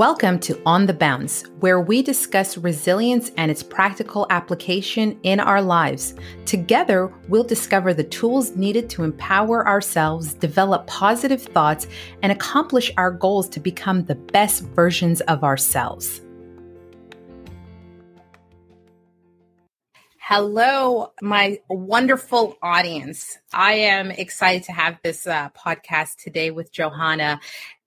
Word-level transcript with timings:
Welcome 0.00 0.38
to 0.38 0.58
On 0.64 0.86
the 0.86 0.94
Bounce, 0.94 1.42
where 1.58 1.78
we 1.78 2.00
discuss 2.00 2.56
resilience 2.56 3.30
and 3.36 3.50
its 3.50 3.62
practical 3.62 4.26
application 4.30 5.20
in 5.24 5.40
our 5.40 5.60
lives. 5.60 6.14
Together, 6.46 7.12
we'll 7.28 7.44
discover 7.44 7.92
the 7.92 8.04
tools 8.04 8.56
needed 8.56 8.88
to 8.88 9.04
empower 9.04 9.68
ourselves, 9.68 10.32
develop 10.32 10.86
positive 10.86 11.42
thoughts, 11.42 11.86
and 12.22 12.32
accomplish 12.32 12.90
our 12.96 13.10
goals 13.10 13.46
to 13.50 13.60
become 13.60 14.02
the 14.04 14.14
best 14.14 14.62
versions 14.68 15.20
of 15.20 15.44
ourselves. 15.44 16.22
Hello, 20.18 21.12
my 21.20 21.58
wonderful 21.68 22.56
audience. 22.62 23.36
I 23.52 23.72
am 23.72 24.12
excited 24.12 24.62
to 24.62 24.72
have 24.72 24.98
this 25.02 25.26
uh, 25.26 25.50
podcast 25.50 26.22
today 26.22 26.50
with 26.50 26.72
Johanna. 26.72 27.40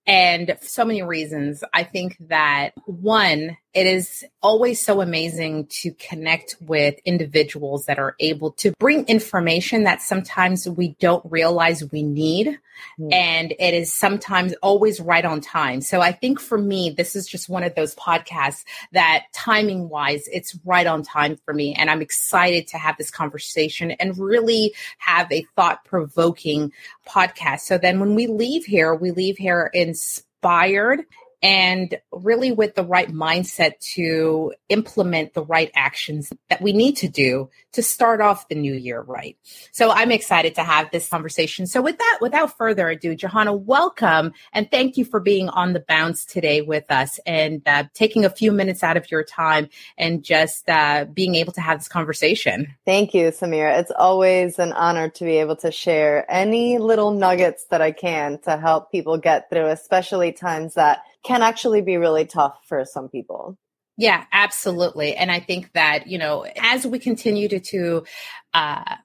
And 0.06 0.56
so 0.60 0.84
many 0.84 1.02
reasons. 1.02 1.64
I 1.72 1.82
think 1.82 2.16
that 2.28 2.72
one, 2.84 3.56
it 3.72 3.86
is 3.86 4.24
always 4.42 4.84
so 4.84 5.00
amazing 5.00 5.66
to 5.82 5.92
connect 5.92 6.56
with 6.60 6.96
individuals 7.06 7.86
that 7.86 7.98
are 7.98 8.14
able 8.20 8.52
to 8.52 8.72
bring 8.78 9.06
information 9.06 9.84
that 9.84 10.02
sometimes 10.02 10.68
we 10.68 10.94
don't 11.00 11.24
realize 11.30 11.90
we 11.90 12.02
need. 12.02 12.58
Mm. 12.98 13.12
And 13.12 13.54
it 13.58 13.74
is 13.74 13.92
sometimes 13.92 14.54
always 14.62 15.00
right 15.00 15.24
on 15.24 15.40
time. 15.40 15.80
So 15.80 16.00
I 16.00 16.12
think 16.12 16.40
for 16.40 16.58
me, 16.58 16.90
this 16.90 17.16
is 17.16 17.26
just 17.26 17.48
one 17.48 17.62
of 17.62 17.74
those 17.74 17.94
podcasts 17.94 18.64
that 18.92 19.24
timing 19.32 19.88
wise, 19.88 20.28
it's 20.28 20.58
right 20.64 20.86
on 20.86 21.02
time 21.02 21.36
for 21.44 21.54
me. 21.54 21.74
And 21.74 21.90
I'm 21.90 22.02
excited 22.02 22.66
to 22.68 22.78
have 22.78 22.96
this 22.96 23.10
conversation 23.10 23.92
and 23.92 24.16
really 24.18 24.74
have 24.98 25.30
a 25.30 25.46
thought 25.56 25.84
provoking 25.84 26.72
podcast. 27.06 27.60
So 27.60 27.78
then 27.78 28.00
when 28.00 28.14
we 28.14 28.26
leave 28.26 28.64
here, 28.64 28.94
we 28.94 29.10
leave 29.10 29.36
here 29.36 29.70
inspired 29.72 31.04
and 31.44 31.98
really 32.10 32.52
with 32.52 32.74
the 32.74 32.82
right 32.82 33.12
mindset 33.12 33.78
to 33.80 34.54
implement 34.70 35.34
the 35.34 35.44
right 35.44 35.70
actions 35.76 36.32
that 36.48 36.62
we 36.62 36.72
need 36.72 36.96
to 36.96 37.06
do 37.06 37.50
to 37.72 37.82
start 37.82 38.22
off 38.22 38.48
the 38.48 38.54
new 38.54 38.72
year 38.72 39.02
right. 39.02 39.36
So 39.70 39.90
I'm 39.90 40.10
excited 40.10 40.54
to 40.54 40.62
have 40.62 40.90
this 40.90 41.06
conversation. 41.06 41.66
So 41.66 41.82
with 41.82 41.98
that, 41.98 42.18
without 42.22 42.56
further 42.56 42.88
ado, 42.88 43.14
Johanna, 43.14 43.52
welcome 43.52 44.32
and 44.54 44.70
thank 44.70 44.96
you 44.96 45.04
for 45.04 45.20
being 45.20 45.50
on 45.50 45.74
the 45.74 45.80
bounce 45.80 46.24
today 46.24 46.62
with 46.62 46.90
us 46.90 47.20
and 47.26 47.60
uh, 47.66 47.84
taking 47.92 48.24
a 48.24 48.30
few 48.30 48.50
minutes 48.50 48.82
out 48.82 48.96
of 48.96 49.10
your 49.10 49.22
time 49.22 49.68
and 49.98 50.24
just 50.24 50.66
uh, 50.70 51.04
being 51.12 51.34
able 51.34 51.52
to 51.52 51.60
have 51.60 51.78
this 51.78 51.88
conversation. 51.88 52.74
Thank 52.86 53.12
you, 53.12 53.28
Samira. 53.28 53.78
It's 53.80 53.92
always 53.94 54.58
an 54.58 54.72
honor 54.72 55.10
to 55.10 55.24
be 55.24 55.36
able 55.36 55.56
to 55.56 55.70
share 55.70 56.24
any 56.30 56.78
little 56.78 57.10
nuggets 57.10 57.66
that 57.66 57.82
I 57.82 57.92
can 57.92 58.38
to 58.44 58.56
help 58.56 58.90
people 58.90 59.18
get 59.18 59.50
through, 59.50 59.66
especially 59.66 60.32
times 60.32 60.74
that 60.74 61.02
can 61.24 61.42
actually 61.42 61.80
be 61.80 61.96
really 61.96 62.26
tough 62.26 62.58
for 62.66 62.84
some 62.84 63.08
people. 63.08 63.56
Yeah, 63.96 64.24
absolutely. 64.32 65.14
And 65.14 65.30
I 65.30 65.40
think 65.40 65.72
that, 65.72 66.08
you 66.08 66.18
know, 66.18 66.46
as 66.56 66.86
we 66.86 66.98
continue 66.98 67.48
to, 67.48 67.60
to 67.60 68.04
uh, 68.52 68.96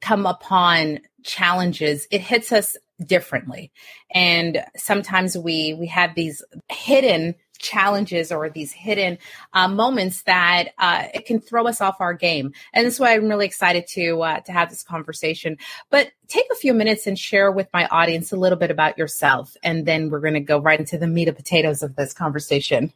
come 0.00 0.24
upon 0.24 1.00
challenges, 1.24 2.06
it 2.10 2.20
hits 2.20 2.52
us 2.52 2.76
differently. 3.04 3.72
And 4.14 4.64
sometimes 4.76 5.36
we, 5.36 5.74
we 5.74 5.88
have 5.88 6.14
these 6.14 6.42
hidden 6.70 7.34
challenges 7.58 8.32
or 8.32 8.48
these 8.48 8.72
hidden 8.72 9.18
uh, 9.52 9.68
moments 9.68 10.22
that 10.22 10.68
uh, 10.78 11.04
it 11.14 11.26
can 11.26 11.40
throw 11.40 11.66
us 11.66 11.80
off 11.80 12.00
our 12.00 12.14
game. 12.14 12.52
And 12.72 12.86
that's 12.86 13.00
why 13.00 13.14
I'm 13.14 13.28
really 13.28 13.46
excited 13.46 13.86
to 13.88 14.22
uh, 14.22 14.40
to 14.40 14.52
have 14.52 14.70
this 14.70 14.82
conversation. 14.82 15.58
But 15.90 16.10
take 16.28 16.46
a 16.52 16.56
few 16.56 16.74
minutes 16.74 17.06
and 17.06 17.18
share 17.18 17.50
with 17.50 17.68
my 17.72 17.86
audience 17.86 18.32
a 18.32 18.36
little 18.36 18.58
bit 18.58 18.70
about 18.70 18.98
yourself, 18.98 19.56
and 19.62 19.86
then 19.86 20.10
we're 20.10 20.20
going 20.20 20.34
to 20.34 20.40
go 20.40 20.58
right 20.58 20.78
into 20.78 20.98
the 20.98 21.06
meat 21.06 21.28
and 21.28 21.36
potatoes 21.36 21.82
of 21.82 21.96
this 21.96 22.12
conversation. 22.12 22.92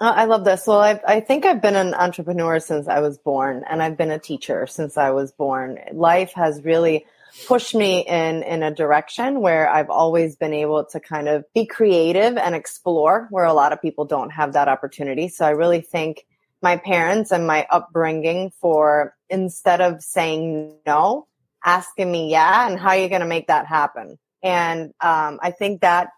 Uh, 0.00 0.12
I 0.14 0.24
love 0.26 0.44
this. 0.44 0.66
Well, 0.66 0.78
I've, 0.78 1.00
I 1.06 1.20
think 1.20 1.44
I've 1.44 1.60
been 1.60 1.74
an 1.74 1.92
entrepreneur 1.92 2.60
since 2.60 2.86
I 2.86 3.00
was 3.00 3.18
born, 3.18 3.64
and 3.68 3.82
I've 3.82 3.96
been 3.96 4.12
a 4.12 4.18
teacher 4.18 4.66
since 4.66 4.96
I 4.96 5.10
was 5.10 5.32
born. 5.32 5.80
Life 5.92 6.32
has 6.34 6.62
really 6.62 7.04
pushed 7.46 7.74
me 7.74 8.00
in 8.00 8.42
in 8.42 8.62
a 8.62 8.74
direction 8.74 9.40
where 9.40 9.68
I've 9.68 9.90
always 9.90 10.36
been 10.36 10.54
able 10.54 10.84
to 10.86 11.00
kind 11.00 11.28
of 11.28 11.44
be 11.54 11.66
creative 11.66 12.36
and 12.36 12.54
explore 12.54 13.28
where 13.30 13.44
a 13.44 13.52
lot 13.52 13.72
of 13.72 13.82
people 13.82 14.04
don't 14.04 14.30
have 14.30 14.54
that 14.54 14.68
opportunity. 14.68 15.28
So 15.28 15.44
I 15.44 15.50
really 15.50 15.80
think 15.80 16.26
my 16.62 16.76
parents 16.76 17.30
and 17.30 17.46
my 17.46 17.66
upbringing 17.70 18.50
for 18.60 19.14
instead 19.28 19.80
of 19.80 20.02
saying 20.02 20.76
no, 20.86 21.26
asking 21.64 22.10
me 22.10 22.30
yeah, 22.30 22.68
and 22.68 22.78
how 22.78 22.90
are 22.90 22.98
you 22.98 23.08
going 23.08 23.20
to 23.20 23.26
make 23.26 23.48
that 23.48 23.66
happen? 23.66 24.18
And 24.42 24.92
um, 25.00 25.38
I 25.42 25.50
think 25.50 25.80
that 25.80 26.08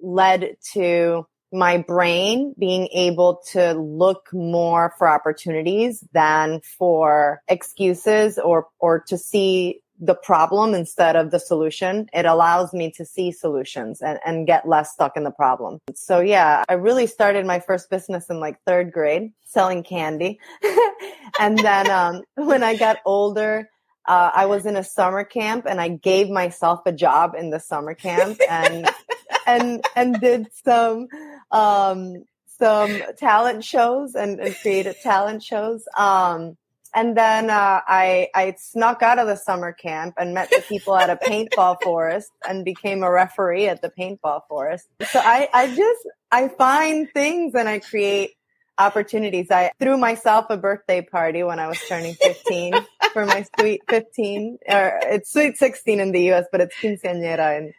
led 0.00 0.56
to 0.72 1.26
my 1.52 1.78
brain 1.78 2.54
being 2.58 2.88
able 2.92 3.40
to 3.52 3.72
look 3.72 4.28
more 4.32 4.92
for 4.98 5.08
opportunities 5.08 6.04
than 6.12 6.60
for 6.60 7.40
excuses 7.48 8.38
or 8.38 8.68
or 8.78 9.00
to 9.00 9.16
see 9.16 9.80
the 9.98 10.14
problem 10.14 10.74
instead 10.74 11.16
of 11.16 11.30
the 11.30 11.38
solution. 11.38 12.08
It 12.12 12.26
allows 12.26 12.72
me 12.72 12.90
to 12.92 13.04
see 13.04 13.32
solutions 13.32 14.02
and, 14.02 14.18
and 14.24 14.46
get 14.46 14.68
less 14.68 14.92
stuck 14.92 15.16
in 15.16 15.24
the 15.24 15.30
problem. 15.30 15.80
So 15.94 16.20
yeah, 16.20 16.64
I 16.68 16.74
really 16.74 17.06
started 17.06 17.46
my 17.46 17.60
first 17.60 17.90
business 17.90 18.28
in 18.28 18.40
like 18.40 18.60
third 18.66 18.92
grade 18.92 19.32
selling 19.44 19.82
candy. 19.82 20.38
and 21.40 21.58
then, 21.58 21.90
um, 21.90 22.22
when 22.34 22.62
I 22.62 22.76
got 22.76 22.98
older, 23.04 23.70
uh, 24.06 24.30
I 24.34 24.46
was 24.46 24.66
in 24.66 24.76
a 24.76 24.84
summer 24.84 25.24
camp 25.24 25.66
and 25.68 25.80
I 25.80 25.88
gave 25.88 26.28
myself 26.28 26.80
a 26.86 26.92
job 26.92 27.34
in 27.36 27.50
the 27.50 27.58
summer 27.58 27.94
camp 27.94 28.38
and, 28.48 28.88
and, 29.46 29.84
and 29.96 30.20
did 30.20 30.48
some, 30.64 31.08
um, 31.50 32.24
some 32.58 33.02
talent 33.18 33.64
shows 33.64 34.14
and, 34.14 34.40
and 34.40 34.54
created 34.56 34.96
talent 35.02 35.42
shows. 35.42 35.84
Um, 35.96 36.56
and 36.96 37.14
then 37.14 37.50
uh, 37.50 37.80
I 37.86 38.28
I 38.34 38.56
snuck 38.58 39.02
out 39.02 39.18
of 39.18 39.28
the 39.28 39.36
summer 39.36 39.72
camp 39.72 40.14
and 40.18 40.32
met 40.32 40.48
the 40.48 40.64
people 40.66 40.96
at 40.96 41.10
a 41.10 41.16
paintball 41.30 41.76
forest 41.82 42.32
and 42.48 42.64
became 42.64 43.02
a 43.02 43.10
referee 43.10 43.68
at 43.68 43.82
the 43.82 43.90
paintball 43.90 44.40
forest. 44.48 44.88
So 45.10 45.20
I 45.22 45.48
I 45.52 45.68
just 45.68 46.08
I 46.32 46.48
find 46.48 47.08
things 47.12 47.54
and 47.54 47.68
I 47.68 47.80
create 47.80 48.32
opportunities. 48.78 49.50
I 49.50 49.72
threw 49.78 49.98
myself 49.98 50.46
a 50.48 50.56
birthday 50.56 51.02
party 51.02 51.42
when 51.42 51.58
I 51.58 51.68
was 51.68 51.78
turning 51.86 52.14
15 52.22 52.74
for 53.12 53.26
my 53.26 53.44
sweet 53.58 53.82
15 53.88 54.58
or 54.68 54.98
it's 55.02 55.32
sweet 55.32 55.58
16 55.58 56.00
in 56.00 56.12
the 56.12 56.32
US, 56.32 56.46
but 56.50 56.62
it's 56.62 56.74
quinceañera 56.76 57.58
in 57.58 57.74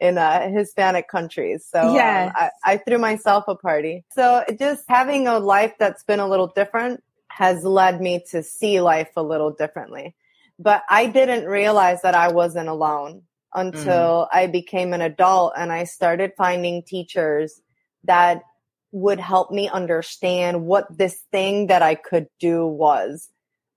in 0.00 0.16
uh, 0.16 0.48
Hispanic 0.50 1.08
countries. 1.08 1.66
So 1.68 1.94
yes. 1.94 2.28
um, 2.28 2.48
I, 2.64 2.74
I 2.74 2.76
threw 2.76 2.98
myself 2.98 3.44
a 3.48 3.56
party. 3.56 4.04
So 4.12 4.44
just 4.56 4.84
having 4.88 5.26
a 5.26 5.40
life 5.40 5.72
that's 5.78 6.04
been 6.04 6.20
a 6.20 6.28
little 6.28 6.52
different 6.54 7.02
has 7.28 7.64
led 7.64 8.00
me 8.00 8.24
to 8.30 8.42
see 8.42 8.80
life 8.80 9.10
a 9.16 9.22
little 9.22 9.50
differently. 9.50 10.14
But 10.58 10.82
I 10.90 11.06
didn't 11.06 11.46
realize 11.46 12.02
that 12.02 12.14
I 12.14 12.32
wasn't 12.32 12.68
alone 12.68 13.22
until 13.54 14.26
mm. 14.26 14.28
I 14.32 14.46
became 14.46 14.92
an 14.92 15.00
adult 15.00 15.54
and 15.56 15.72
I 15.72 15.84
started 15.84 16.32
finding 16.36 16.82
teachers 16.82 17.60
that 18.04 18.42
would 18.90 19.20
help 19.20 19.50
me 19.50 19.68
understand 19.68 20.66
what 20.66 20.86
this 20.96 21.22
thing 21.30 21.68
that 21.68 21.82
I 21.82 21.94
could 21.94 22.26
do 22.40 22.66
was. 22.66 23.28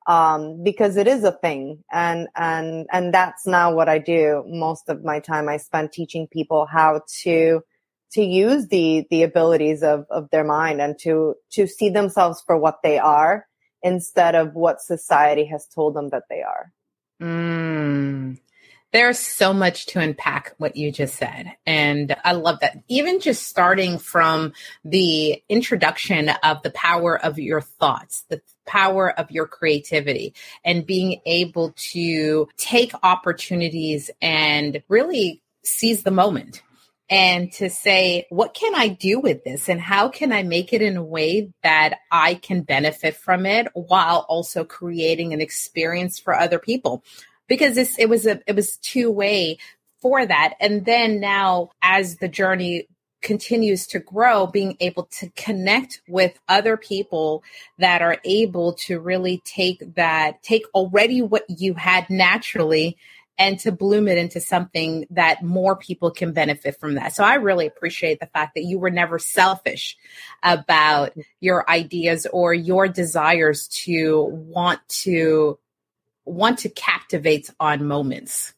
Um, 0.07 0.63
because 0.63 0.97
it 0.97 1.05
is 1.05 1.23
a 1.23 1.31
thing 1.31 1.83
and, 1.91 2.27
and, 2.35 2.87
and 2.91 3.13
that's 3.13 3.45
not 3.45 3.75
what 3.75 3.87
I 3.87 3.99
do. 3.99 4.43
Most 4.47 4.89
of 4.89 5.03
my 5.03 5.19
time 5.19 5.47
I 5.47 5.57
spend 5.57 5.91
teaching 5.91 6.25
people 6.25 6.65
how 6.65 7.03
to 7.21 7.61
to 8.13 8.21
use 8.21 8.67
the 8.67 9.05
the 9.09 9.23
abilities 9.23 9.83
of 9.83 10.05
of 10.09 10.29
their 10.31 10.43
mind 10.43 10.81
and 10.81 10.97
to 10.99 11.35
to 11.51 11.67
see 11.67 11.89
themselves 11.89 12.41
for 12.45 12.57
what 12.57 12.79
they 12.83 12.97
are 12.97 13.47
instead 13.83 14.35
of 14.35 14.53
what 14.53 14.81
society 14.81 15.45
has 15.45 15.67
told 15.67 15.95
them 15.95 16.09
that 16.09 16.23
they 16.29 16.41
are. 16.41 16.71
Mm. 17.21 18.39
There's 18.91 19.19
so 19.19 19.53
much 19.53 19.85
to 19.87 19.99
unpack 19.99 20.53
what 20.57 20.75
you 20.75 20.91
just 20.91 21.15
said. 21.15 21.53
And 21.65 22.13
I 22.25 22.33
love 22.33 22.59
that. 22.59 22.83
Even 22.89 23.21
just 23.21 23.47
starting 23.47 23.97
from 23.97 24.51
the 24.83 25.41
introduction 25.47 26.29
of 26.43 26.61
the 26.61 26.71
power 26.71 27.17
of 27.17 27.39
your 27.39 27.61
thoughts, 27.61 28.25
the 28.27 28.41
power 28.67 29.17
of 29.17 29.31
your 29.31 29.47
creativity, 29.47 30.33
and 30.65 30.85
being 30.85 31.21
able 31.25 31.73
to 31.93 32.49
take 32.57 32.91
opportunities 33.01 34.11
and 34.21 34.83
really 34.89 35.41
seize 35.63 36.03
the 36.03 36.11
moment 36.11 36.61
and 37.11 37.51
to 37.51 37.69
say, 37.69 38.25
what 38.29 38.53
can 38.53 38.73
I 38.73 38.87
do 38.87 39.19
with 39.19 39.43
this 39.43 39.67
and 39.67 39.81
how 39.81 40.07
can 40.07 40.31
I 40.31 40.43
make 40.43 40.71
it 40.71 40.81
in 40.81 40.95
a 40.95 41.03
way 41.03 41.51
that 41.61 41.99
I 42.09 42.35
can 42.35 42.61
benefit 42.61 43.17
from 43.17 43.45
it 43.45 43.67
while 43.73 44.25
also 44.29 44.63
creating 44.63 45.33
an 45.33 45.41
experience 45.41 46.17
for 46.17 46.33
other 46.33 46.57
people? 46.57 47.03
Because 47.49 47.75
this, 47.75 47.99
it 47.99 48.07
was 48.07 48.25
a, 48.25 48.39
it 48.47 48.55
was 48.55 48.77
two 48.77 49.11
way 49.11 49.57
for 50.01 50.25
that. 50.25 50.53
And 50.61 50.85
then 50.85 51.19
now 51.19 51.71
as 51.83 52.15
the 52.15 52.29
journey 52.29 52.87
continues 53.21 53.85
to 53.87 53.99
grow, 53.99 54.47
being 54.47 54.77
able 54.79 55.03
to 55.19 55.29
connect 55.31 56.01
with 56.07 56.39
other 56.47 56.77
people 56.77 57.43
that 57.77 58.01
are 58.01 58.17
able 58.23 58.73
to 58.73 59.01
really 59.01 59.41
take 59.43 59.95
that, 59.95 60.41
take 60.43 60.63
already 60.73 61.21
what 61.21 61.43
you 61.49 61.73
had 61.73 62.09
naturally 62.09 62.97
and 63.41 63.57
to 63.57 63.71
bloom 63.71 64.07
it 64.07 64.19
into 64.19 64.39
something 64.39 65.07
that 65.09 65.41
more 65.41 65.75
people 65.75 66.11
can 66.11 66.31
benefit 66.31 66.79
from 66.79 66.93
that. 66.93 67.15
So 67.15 67.23
I 67.23 67.35
really 67.35 67.65
appreciate 67.65 68.19
the 68.19 68.27
fact 68.27 68.53
that 68.53 68.65
you 68.65 68.77
were 68.77 68.91
never 68.91 69.17
selfish 69.17 69.97
about 70.43 71.13
your 71.39 71.67
ideas 71.67 72.27
or 72.31 72.53
your 72.53 72.87
desires 72.87 73.67
to 73.85 74.21
want 74.31 74.79
to 74.89 75.57
want 76.23 76.59
to 76.59 76.69
captivate 76.69 77.49
on 77.59 77.87
moments. 77.87 78.53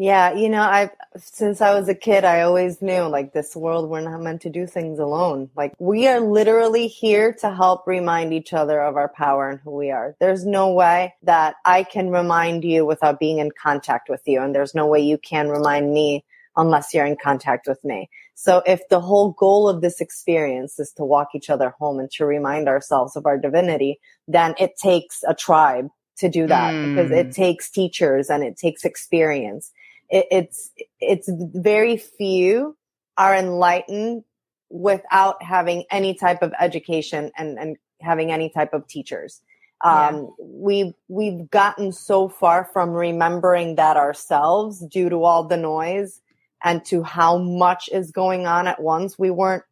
Yeah, 0.00 0.32
you 0.34 0.48
know, 0.48 0.62
I 0.62 0.90
since 1.16 1.60
I 1.60 1.74
was 1.74 1.88
a 1.88 1.94
kid, 1.94 2.24
I 2.24 2.42
always 2.42 2.80
knew 2.80 3.02
like 3.02 3.32
this 3.32 3.56
world 3.56 3.90
we're 3.90 4.00
not 4.00 4.22
meant 4.22 4.42
to 4.42 4.50
do 4.50 4.64
things 4.64 5.00
alone. 5.00 5.50
Like 5.56 5.74
we 5.80 6.06
are 6.06 6.20
literally 6.20 6.86
here 6.86 7.32
to 7.40 7.52
help 7.52 7.84
remind 7.84 8.32
each 8.32 8.52
other 8.52 8.80
of 8.80 8.96
our 8.96 9.08
power 9.08 9.50
and 9.50 9.58
who 9.58 9.72
we 9.72 9.90
are. 9.90 10.14
There's 10.20 10.46
no 10.46 10.72
way 10.72 11.16
that 11.24 11.56
I 11.64 11.82
can 11.82 12.10
remind 12.10 12.62
you 12.62 12.86
without 12.86 13.18
being 13.18 13.40
in 13.40 13.50
contact 13.60 14.08
with 14.08 14.22
you, 14.24 14.40
and 14.40 14.54
there's 14.54 14.72
no 14.72 14.86
way 14.86 15.00
you 15.00 15.18
can 15.18 15.48
remind 15.48 15.92
me 15.92 16.24
unless 16.56 16.94
you're 16.94 17.04
in 17.04 17.16
contact 17.20 17.66
with 17.66 17.82
me. 17.82 18.08
So 18.36 18.62
if 18.66 18.88
the 18.90 19.00
whole 19.00 19.32
goal 19.32 19.68
of 19.68 19.80
this 19.80 20.00
experience 20.00 20.78
is 20.78 20.92
to 20.92 21.04
walk 21.04 21.30
each 21.34 21.50
other 21.50 21.70
home 21.70 21.98
and 21.98 22.10
to 22.12 22.24
remind 22.24 22.68
ourselves 22.68 23.16
of 23.16 23.26
our 23.26 23.36
divinity, 23.36 23.98
then 24.28 24.54
it 24.60 24.76
takes 24.76 25.24
a 25.26 25.34
tribe 25.34 25.88
to 26.18 26.28
do 26.28 26.46
that 26.46 26.72
mm. 26.72 26.94
because 26.94 27.10
it 27.10 27.28
mm. 27.28 27.34
takes 27.34 27.68
teachers 27.70 28.28
and 28.30 28.44
it 28.44 28.56
takes 28.56 28.84
experience 28.84 29.72
it, 30.10 30.26
it's 30.30 30.70
it's 31.00 31.28
very 31.32 31.96
few 31.96 32.76
are 33.16 33.34
enlightened 33.34 34.24
without 34.70 35.42
having 35.42 35.84
any 35.90 36.14
type 36.14 36.42
of 36.42 36.52
education 36.60 37.30
and 37.36 37.58
and 37.58 37.76
having 38.00 38.30
any 38.30 38.50
type 38.50 38.72
of 38.72 38.86
teachers. 38.86 39.40
Um, 39.84 39.94
yeah. 39.94 40.22
we've 40.40 40.94
we've 41.08 41.50
gotten 41.50 41.92
so 41.92 42.28
far 42.28 42.68
from 42.72 42.90
remembering 42.90 43.76
that 43.76 43.96
ourselves 43.96 44.84
due 44.86 45.08
to 45.08 45.22
all 45.22 45.44
the 45.44 45.56
noise 45.56 46.20
and 46.64 46.84
to 46.86 47.02
how 47.02 47.38
much 47.38 47.88
is 47.92 48.10
going 48.10 48.46
on 48.46 48.66
at 48.66 48.80
once. 48.80 49.18
We 49.18 49.30
weren't 49.30 49.62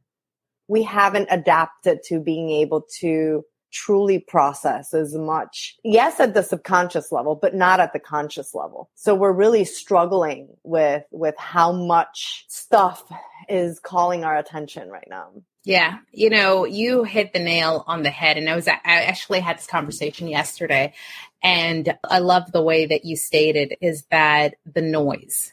we 0.69 0.83
haven't 0.83 1.29
adapted 1.31 2.03
to 2.05 2.21
being 2.21 2.51
able 2.51 2.87
to 3.01 3.45
truly 3.73 4.19
process 4.19 4.95
as 4.95 5.15
much. 5.15 5.77
Yes, 5.85 6.21
at 6.21 6.35
the 6.35 6.43
subconscious 6.43 7.13
level, 7.13 7.35
but 7.35 7.55
not 7.55 7.81
at 7.81 7.93
the 7.93 7.99
conscious 7.99 8.55
level. 8.55 8.91
So 8.95 9.15
we're 9.15 9.33
really 9.33 9.65
struggling 9.65 10.49
with, 10.63 11.05
with 11.11 11.35
how 11.39 11.73
much 11.73 12.45
stuff 12.49 13.05
is 13.49 13.79
calling 13.81 14.25
our 14.25 14.37
attention 14.37 14.89
right 14.89 15.07
now. 15.09 15.31
Yeah, 15.65 15.99
you 16.13 16.31
know, 16.31 16.65
you 16.65 17.03
hit 17.03 17.33
the 17.33 17.41
nail 17.41 17.83
on 17.89 18.05
the 18.05 18.11
head. 18.11 18.39
And 18.39 18.49
I 18.49 18.55
was, 18.55 18.69
I 18.69 18.79
actually 18.85 19.41
had 19.41 19.59
this 19.59 19.67
conversation 19.67 20.29
yesterday, 20.29 20.95
and 21.43 21.99
I 22.05 22.21
love 22.21 22.53
the 22.53 22.63
way 22.63 22.87
that 22.87 23.05
you 23.05 23.17
stated 23.17 23.75
is 23.81 24.05
that 24.13 24.55
the 24.65 24.83
noise. 24.83 25.53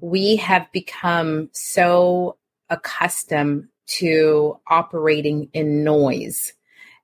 We 0.00 0.36
have 0.36 0.70
become 0.72 1.50
so 1.52 2.36
accustomed 2.70 3.68
to 3.86 4.60
operating 4.68 5.48
in 5.52 5.82
noise 5.82 6.52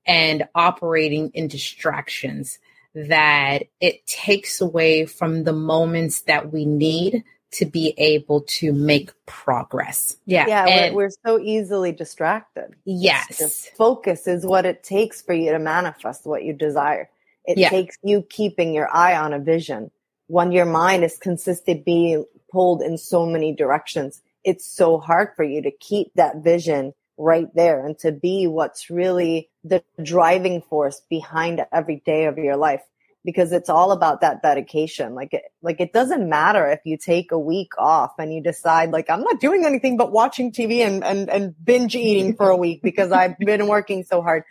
and 0.06 0.47
operating 0.55 1.31
in 1.31 1.49
distractions 1.49 2.59
that 2.95 3.65
it 3.81 4.06
takes 4.06 4.61
away 4.61 5.05
from 5.05 5.45
the 5.45 5.53
moments 5.53 6.23
that 6.23 6.53
we 6.53 6.65
need 6.65 7.25
to 7.51 7.67
be 7.67 7.95
able 7.99 8.43
to 8.43 8.73
make 8.73 9.12
progress. 9.27 10.17
Yeah. 10.27 10.47
Yeah. 10.49 10.67
And 10.67 10.95
we're, 10.95 11.05
we're, 11.05 11.11
so 11.25 11.39
easily 11.39 11.93
distracted. 11.93 12.75
Yes. 12.85 13.71
focus 13.77 14.27
is 14.27 14.45
what 14.45 14.67
it 14.67 14.83
takes 14.83 15.23
for 15.23 15.35
you 15.35 15.53
to 15.53 15.59
manifest 15.59 16.27
what 16.27 16.45
you 16.45 16.53
desire. 16.53 17.09
It 17.45 17.59
yeah. 17.59 17.69
takes 17.69 17.97
you 18.03 18.23
keeping 18.23 18.75
your 18.75 18.95
eye 18.95 19.17
on 19.17 19.33
a 19.33 19.39
vision. 19.39 19.91
When 20.27 20.53
your 20.53 20.65
mind 20.65 21.05
is 21.05 21.17
consistently 21.17 21.83
being 21.85 22.25
pulled 22.51 22.83
in 22.83 22.99
so 22.99 23.27
many 23.27 23.55
directions, 23.55 24.23
it's 24.43 24.67
so 24.67 24.99
hard 24.99 25.29
for 25.37 25.45
you 25.45 25.62
to 25.62 25.71
keep 25.71 26.12
that 26.15 26.37
vision 26.39 26.93
right 27.16 27.49
there 27.55 27.84
and 27.84 27.99
to 28.00 28.12
be 28.12 28.46
what's 28.46 28.90
really 28.90 29.50
the 29.62 29.82
driving 30.02 30.62
force 30.62 31.00
behind 31.08 31.64
every 31.72 32.02
day 32.05 32.26
of 32.26 32.38
your 32.38 32.56
life. 32.56 32.82
Because 33.25 33.52
it's 33.52 33.70
all 33.70 33.90
about 33.93 34.20
that 34.20 34.43
dedication. 34.43 35.14
Like 35.14 35.32
it 35.32 35.44
like 35.62 35.81
it 35.81 35.94
doesn't 35.94 36.28
matter 36.28 36.66
if 36.69 36.81
you 36.84 36.99
take 36.99 37.32
a 37.32 37.38
week 37.38 37.70
off 37.78 38.12
and 38.19 38.34
you 38.34 38.43
decide 38.43 38.90
like 38.90 39.08
i'm 39.08 39.22
not 39.22 39.40
doing 39.40 39.64
anything 39.64 39.96
but 39.96 40.12
watching 40.12 40.52
tv 40.52 40.87
and 40.87 41.02
and, 41.02 41.31
and 41.31 41.55
binge 41.64 41.94
eating 41.94 42.37
for 42.37 42.50
a 42.50 42.56
week 42.56 42.82
because 42.82 43.12
i've 43.12 43.38
been 43.38 43.67
working 43.67 44.05
so 44.05 44.20
hard. 44.20 44.43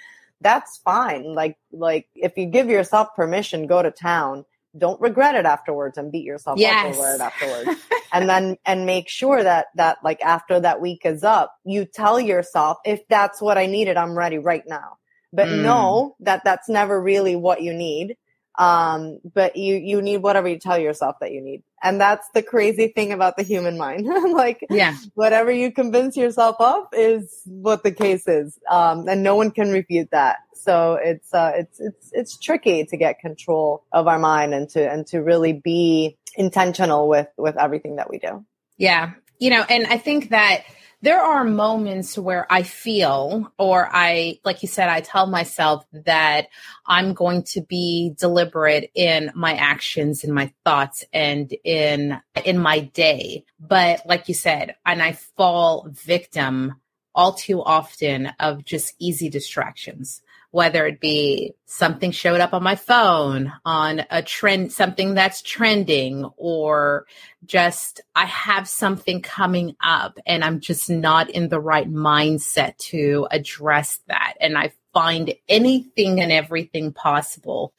That's 0.42 0.77
fine. 0.80 1.36
Like 1.36 1.57
like 1.71 2.07
if 2.16 2.36
you 2.36 2.48
give 2.48 2.68
yourself 2.68 3.09
permission 3.16 3.68
go 3.68 3.83
to 3.83 3.92
town 3.92 4.44
don't 4.78 5.00
regret 5.02 5.36
it 5.36 5.46
afterwards 5.46 5.98
and 5.98 6.12
beat 6.12 6.25
yourself 6.25 6.58
yes. 6.60 6.96
up 6.96 7.00
over 7.00 7.16
it 7.16 7.22
afterwards. 7.22 7.80
and 8.14 8.30
then 8.30 8.58
and 8.66 8.86
make 8.86 9.10
sure 9.10 9.44
that 9.44 9.68
that 9.75 9.98
like 10.04 10.22
after 10.22 10.60
that 10.60 10.81
week 10.81 11.02
is 11.06 11.24
up, 11.24 11.56
you 11.64 11.86
tell 11.86 12.20
yourself 12.20 12.78
if 12.86 13.08
that's 13.08 13.42
what 13.42 13.58
I 13.58 13.68
needed, 13.68 13.98
I'm 13.98 14.18
ready 14.18 14.38
right 14.38 14.64
now. 14.66 14.98
But 15.31 15.48
mm. 15.48 15.64
know 15.64 16.16
that 16.20 16.44
that's 16.44 16.70
never 16.70 17.02
really 17.02 17.36
what 17.36 17.62
you 17.62 17.74
need 17.74 18.18
um 18.60 19.20
but 19.34 19.56
you 19.56 19.76
you 19.76 20.02
need 20.02 20.18
whatever 20.18 20.48
you 20.48 20.60
tell 20.60 20.78
yourself 20.78 21.16
that 21.20 21.32
you 21.32 21.42
need. 21.42 21.64
And 21.82 22.00
that's 22.00 22.28
the 22.34 22.42
crazy 22.42 22.88
thing 22.88 23.12
about 23.12 23.36
the 23.36 23.44
human 23.44 23.78
mind. 23.78 24.08
Like 24.34 24.66
yeah. 24.70 24.96
whatever 25.16 25.52
you 25.52 25.72
convince 25.72 26.16
yourself 26.16 26.56
of 26.60 26.86
is 26.94 27.42
what 27.46 27.84
the 27.84 27.92
case 27.92 28.28
is. 28.28 28.58
Um 28.70 29.08
and 29.08 29.24
no 29.24 29.36
one 29.36 29.52
can 29.52 29.72
refute 29.72 30.10
that. 30.12 30.38
So 30.54 31.00
it's 31.02 31.34
uh 31.34 31.52
it's 31.56 31.80
it's 31.80 32.10
it's 32.14 32.38
tricky 32.38 32.86
to 32.86 32.98
get 32.98 33.20
control 33.20 33.84
of 33.92 34.08
our 34.08 34.20
mind 34.20 34.54
and 34.54 34.70
to 34.70 34.90
and 34.90 35.06
to 35.08 35.20
really 35.20 35.54
be 35.54 36.18
intentional 36.36 37.08
with 37.08 37.28
with 37.38 37.58
everything 37.58 37.96
that 37.98 38.10
we 38.10 38.20
do. 38.20 38.46
Yeah. 38.78 39.14
You 39.40 39.50
know 39.50 39.66
and 39.68 39.88
i 39.88 39.98
think 39.98 40.30
that 40.30 40.64
there 41.04 41.22
are 41.22 41.44
moments 41.44 42.18
where 42.18 42.48
I 42.50 42.64
feel, 42.64 43.52
or 43.60 43.90
I, 43.92 44.40
like 44.46 44.62
you 44.62 44.70
said, 44.70 44.88
I 44.88 45.02
tell 45.02 45.28
myself 45.28 45.86
that 45.92 46.48
I'm 46.88 47.14
going 47.14 47.44
to 47.52 47.62
be 47.62 48.16
deliberate 48.18 48.90
in 48.96 49.30
my 49.36 49.54
actions, 49.56 50.24
in 50.24 50.32
my 50.32 50.54
thoughts, 50.64 51.04
and 51.12 51.54
in 51.66 52.22
in 52.46 52.58
my 52.58 52.80
day. 52.80 53.44
But 53.60 54.06
like 54.06 54.30
you 54.30 54.34
said, 54.34 54.76
and 54.86 55.04
I 55.04 55.12
fall 55.12 55.90
victim 55.92 56.76
all 57.14 57.34
too 57.34 57.62
often 57.62 58.28
of 58.40 58.64
just 58.64 58.96
easy 58.98 59.28
distractions 59.28 60.22
whether 60.54 60.86
it 60.86 61.00
be 61.00 61.52
something 61.66 62.12
showed 62.12 62.40
up 62.40 62.54
on 62.54 62.62
my 62.62 62.76
phone 62.76 63.52
on 63.66 64.04
a 64.12 64.22
trend, 64.22 64.72
something 64.72 65.16
that's 65.16 65.42
trending, 65.42 66.30
or 66.38 67.08
just 67.44 68.02
I 68.16 68.26
have 68.26 68.70
something 68.70 69.24
coming 69.24 69.76
up 69.82 70.20
and 70.28 70.44
I'm 70.44 70.60
just 70.60 70.92
not 70.92 71.31
in 71.31 71.50
the 71.50 71.60
right 71.60 71.92
mindset 71.92 72.78
to 72.90 73.28
address 73.31 74.00
that. 74.07 74.36
And 74.40 74.56
I 74.56 74.74
find 74.94 75.33
anything 75.50 76.22
and 76.22 76.31
everything 76.31 76.94
possible 76.94 77.74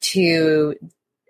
to 0.00 0.74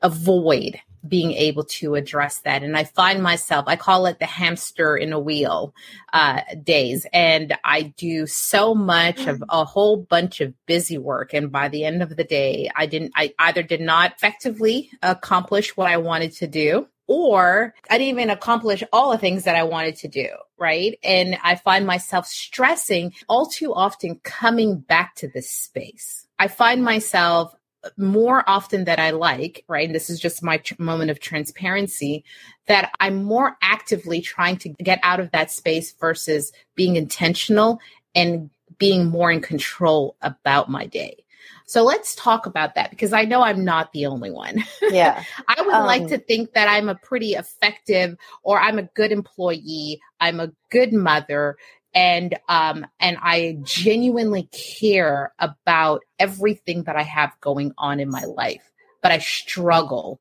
avoid 0.03 0.81
being 1.07 1.33
able 1.33 1.65
to 1.65 1.95
address 1.95 2.41
that. 2.41 2.63
And 2.63 2.77
I 2.77 2.85
find 2.85 3.23
myself, 3.23 3.65
I 3.69 3.77
call 3.77 4.07
it 4.07 4.19
the 4.19 4.27
hamster 4.27 4.97
in 4.97 5.13
a 5.13 5.21
wheel 5.21 5.75
uh, 6.13 6.41
days. 6.63 7.07
And 7.13 7.57
I 7.65 7.83
do 7.83 8.27
so 8.27 8.75
much 8.75 9.27
of 9.27 9.43
a 9.49 9.65
whole 9.65 9.97
bunch 9.97 10.41
of 10.41 10.55
busy 10.67 10.99
work. 10.99 11.35
And 11.35 11.53
by 11.53 11.69
the 11.69 11.85
end 11.85 12.03
of 12.03 12.17
the 12.17 12.25
day, 12.25 12.71
I 12.75 12.87
didn't, 12.87 13.13
I 13.15 13.35
either 13.39 13.63
did 13.63 13.81
not 13.81 14.13
effectively 14.17 14.91
accomplish 15.03 15.77
what 15.77 15.89
I 15.89 15.99
wanted 15.99 16.33
to 16.37 16.47
do. 16.47 16.89
Or 17.11 17.75
I 17.89 17.97
didn't 17.97 18.11
even 18.11 18.29
accomplish 18.29 18.85
all 18.93 19.13
the 19.13 19.19
things 19.19 19.45
that 19.45 19.57
I 19.57 19.63
wanted 19.63 19.97
to 19.97 20.09
do, 20.09 20.29
right? 20.59 20.99
And 21.03 21.39
I 21.43 21.55
find 21.55 21.87
myself 21.87 22.27
stressing 22.27 23.15
all 23.31 23.47
too 23.47 23.73
often 23.73 24.21
coming 24.23 24.81
back 24.81 25.15
to 25.17 25.29
this 25.29 25.51
space. 25.51 26.27
I 26.39 26.49
find 26.49 26.85
myself 26.85 27.55
more 27.97 28.49
often 28.49 28.85
that 28.85 28.99
I 28.99 29.11
like, 29.11 29.65
right? 29.69 29.87
And 29.87 29.95
this 29.95 30.11
is 30.11 30.21
just 30.21 30.43
my 30.43 30.59
tr- 30.59 30.75
moment 30.79 31.11
of 31.11 31.21
transparency 31.21 32.25
that 32.67 32.93
I'm 33.01 33.25
more 33.25 33.57
actively 33.63 34.21
trying 34.21 34.57
to 34.59 34.71
get 34.71 34.99
out 35.03 35.21
of 35.21 35.31
that 35.31 35.51
space 35.51 35.93
versus 35.93 36.53
being 36.75 36.97
intentional 36.97 37.81
and 38.15 38.51
being 38.79 39.07
more 39.07 39.31
in 39.31 39.41
control 39.41 40.17
about 40.23 40.71
my 40.71 40.87
day. 40.87 41.25
So 41.67 41.85
let's 41.85 42.15
talk 42.15 42.47
about 42.47 42.75
that 42.77 42.91
because 42.91 43.13
I 43.13 43.25
know 43.25 43.43
I'm 43.43 43.63
not 43.63 43.93
the 43.93 44.07
only 44.07 44.31
one. 44.31 44.65
Yeah. 44.83 45.23
I 45.49 45.61
would 45.61 45.75
um, 45.75 45.87
like 45.87 46.07
to 46.09 46.19
think 46.19 46.55
that 46.55 46.67
I'm 46.67 46.89
a 46.89 46.95
pretty 46.95 47.33
effective 47.33 48.17
or 48.43 48.59
I'm 48.59 48.79
a 48.79 48.85
good 48.85 49.13
employee, 49.13 50.01
I'm 50.19 50.41
a 50.41 50.51
good 50.71 50.95
mother, 50.95 51.57
and 51.95 52.39
um 52.49 52.87
and 53.01 53.19
I 53.21 53.59
genuinely 53.63 54.49
care 54.53 55.33
about 55.39 56.03
everything 56.19 56.85
that 56.85 56.97
I 56.97 57.03
have 57.03 57.33
going 57.41 57.73
on 57.79 58.01
in 58.01 58.11
my 58.11 58.25
life, 58.25 58.71
but 59.03 59.13
I 59.13 59.19
struggle 59.19 60.21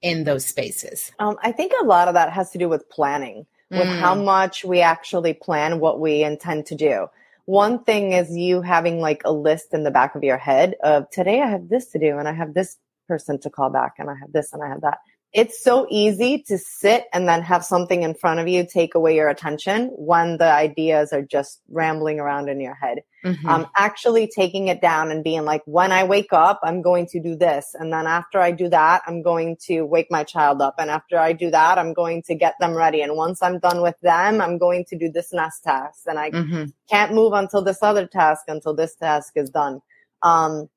in 0.00 0.24
those 0.24 0.46
spaces. 0.46 1.10
Um, 1.18 1.36
I 1.42 1.52
think 1.52 1.72
a 1.80 1.84
lot 1.84 2.08
of 2.08 2.14
that 2.14 2.32
has 2.32 2.50
to 2.52 2.58
do 2.58 2.68
with 2.68 2.88
planning, 2.88 3.46
with 3.70 3.80
mm. 3.80 3.98
how 3.98 4.14
much 4.14 4.64
we 4.64 4.80
actually 4.80 5.34
plan 5.34 5.80
what 5.80 6.00
we 6.00 6.22
intend 6.22 6.66
to 6.66 6.74
do. 6.74 7.08
One 7.46 7.82
thing 7.82 8.12
is 8.12 8.36
you 8.36 8.60
having 8.60 9.00
like 9.00 9.22
a 9.24 9.32
list 9.32 9.72
in 9.72 9.82
the 9.82 9.90
back 9.90 10.14
of 10.14 10.22
your 10.22 10.36
head 10.36 10.74
of 10.82 11.08
today 11.10 11.40
I 11.40 11.48
have 11.48 11.68
this 11.68 11.86
to 11.92 11.98
do 11.98 12.18
and 12.18 12.28
I 12.28 12.32
have 12.32 12.54
this 12.54 12.76
person 13.08 13.40
to 13.40 13.50
call 13.50 13.70
back 13.70 13.94
and 13.98 14.10
I 14.10 14.14
have 14.20 14.32
this 14.32 14.52
and 14.52 14.62
I 14.62 14.68
have 14.68 14.82
that. 14.82 14.98
It's 15.34 15.62
so 15.62 15.86
easy 15.90 16.42
to 16.48 16.56
sit 16.56 17.04
and 17.12 17.28
then 17.28 17.42
have 17.42 17.62
something 17.62 18.02
in 18.02 18.14
front 18.14 18.40
of 18.40 18.48
you 18.48 18.66
take 18.66 18.94
away 18.94 19.14
your 19.14 19.28
attention 19.28 19.88
when 19.94 20.38
the 20.38 20.50
ideas 20.50 21.12
are 21.12 21.22
just 21.22 21.60
rambling 21.68 22.18
around 22.18 22.48
in 22.48 22.60
your 22.60 22.74
head. 22.74 23.00
Mm-hmm. 23.24 23.46
Um, 23.46 23.66
actually 23.76 24.30
taking 24.34 24.68
it 24.68 24.80
down 24.80 25.10
and 25.10 25.22
being 25.22 25.44
like, 25.44 25.60
when 25.66 25.92
I 25.92 26.04
wake 26.04 26.32
up, 26.32 26.60
I'm 26.62 26.80
going 26.80 27.06
to 27.08 27.20
do 27.20 27.36
this. 27.36 27.74
And 27.74 27.92
then 27.92 28.06
after 28.06 28.40
I 28.40 28.52
do 28.52 28.70
that, 28.70 29.02
I'm 29.06 29.22
going 29.22 29.58
to 29.66 29.82
wake 29.82 30.06
my 30.10 30.24
child 30.24 30.62
up. 30.62 30.76
And 30.78 30.88
after 30.88 31.18
I 31.18 31.34
do 31.34 31.50
that, 31.50 31.76
I'm 31.76 31.92
going 31.92 32.22
to 32.22 32.34
get 32.34 32.54
them 32.58 32.74
ready. 32.74 33.02
And 33.02 33.14
once 33.14 33.42
I'm 33.42 33.58
done 33.58 33.82
with 33.82 34.00
them, 34.00 34.40
I'm 34.40 34.56
going 34.56 34.86
to 34.88 34.96
do 34.96 35.10
this 35.10 35.32
next 35.32 35.60
task. 35.60 36.04
And 36.06 36.18
I 36.18 36.30
mm-hmm. 36.30 36.64
can't 36.88 37.12
move 37.12 37.34
until 37.34 37.60
this 37.60 37.82
other 37.82 38.06
task, 38.06 38.44
until 38.48 38.74
this 38.74 38.94
task 38.94 39.32
is 39.36 39.50
done. 39.50 39.80
Um, 40.22 40.68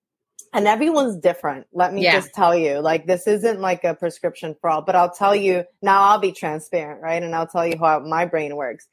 and 0.54 0.68
everyone's 0.68 1.18
different. 1.18 1.68
Let 1.72 1.94
me 1.94 2.04
yeah. 2.04 2.20
just 2.20 2.34
tell 2.34 2.56
you, 2.56 2.80
like, 2.80 3.08
this 3.08 3.28
isn't 3.28 3.62
like 3.62 3.84
a 3.84 3.96
prescription 3.96 4.56
for 4.60 4.70
all, 4.70 4.82
but 4.82 4.96
I'll 4.96 5.14
tell 5.14 5.36
you 5.36 5.64
now 5.82 6.02
I'll 6.04 6.20
be 6.20 6.32
transparent, 6.32 7.02
right? 7.02 7.22
And 7.22 7.34
I'll 7.34 7.48
tell 7.48 7.66
you 7.66 7.78
how 7.80 8.00
my 8.00 8.26
brain 8.26 8.56
works. 8.56 8.88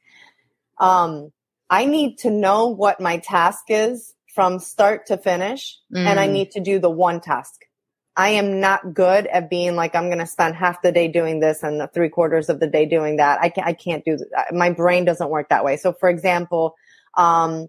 Um, 0.79 1.31
I 1.69 1.85
need 1.85 2.19
to 2.19 2.31
know 2.31 2.67
what 2.67 3.01
my 3.01 3.17
task 3.17 3.65
is 3.67 4.13
from 4.33 4.59
start 4.59 5.07
to 5.07 5.17
finish, 5.17 5.77
mm. 5.93 6.05
and 6.05 6.19
I 6.19 6.27
mm. 6.27 6.31
need 6.31 6.51
to 6.51 6.61
do 6.61 6.79
the 6.79 6.89
one 6.89 7.19
task. 7.19 7.65
I 8.15 8.29
am 8.29 8.59
not 8.59 8.93
good 8.93 9.27
at 9.27 9.49
being 9.49 9.75
like, 9.75 9.95
I'm 9.95 10.07
going 10.07 10.19
to 10.19 10.25
spend 10.25 10.55
half 10.55 10.81
the 10.81 10.91
day 10.91 11.07
doing 11.07 11.39
this 11.39 11.63
and 11.63 11.79
the 11.79 11.87
three 11.87 12.09
quarters 12.09 12.49
of 12.49 12.59
the 12.59 12.67
day 12.67 12.85
doing 12.85 13.17
that. 13.17 13.39
I 13.41 13.47
can't, 13.47 13.67
I 13.67 13.71
can't 13.71 14.03
do 14.03 14.17
that. 14.17 14.53
My 14.53 14.71
brain 14.71 15.05
doesn't 15.05 15.29
work 15.29 15.49
that 15.49 15.63
way. 15.63 15.77
So 15.77 15.93
for 15.93 16.09
example, 16.09 16.75
um, 17.15 17.67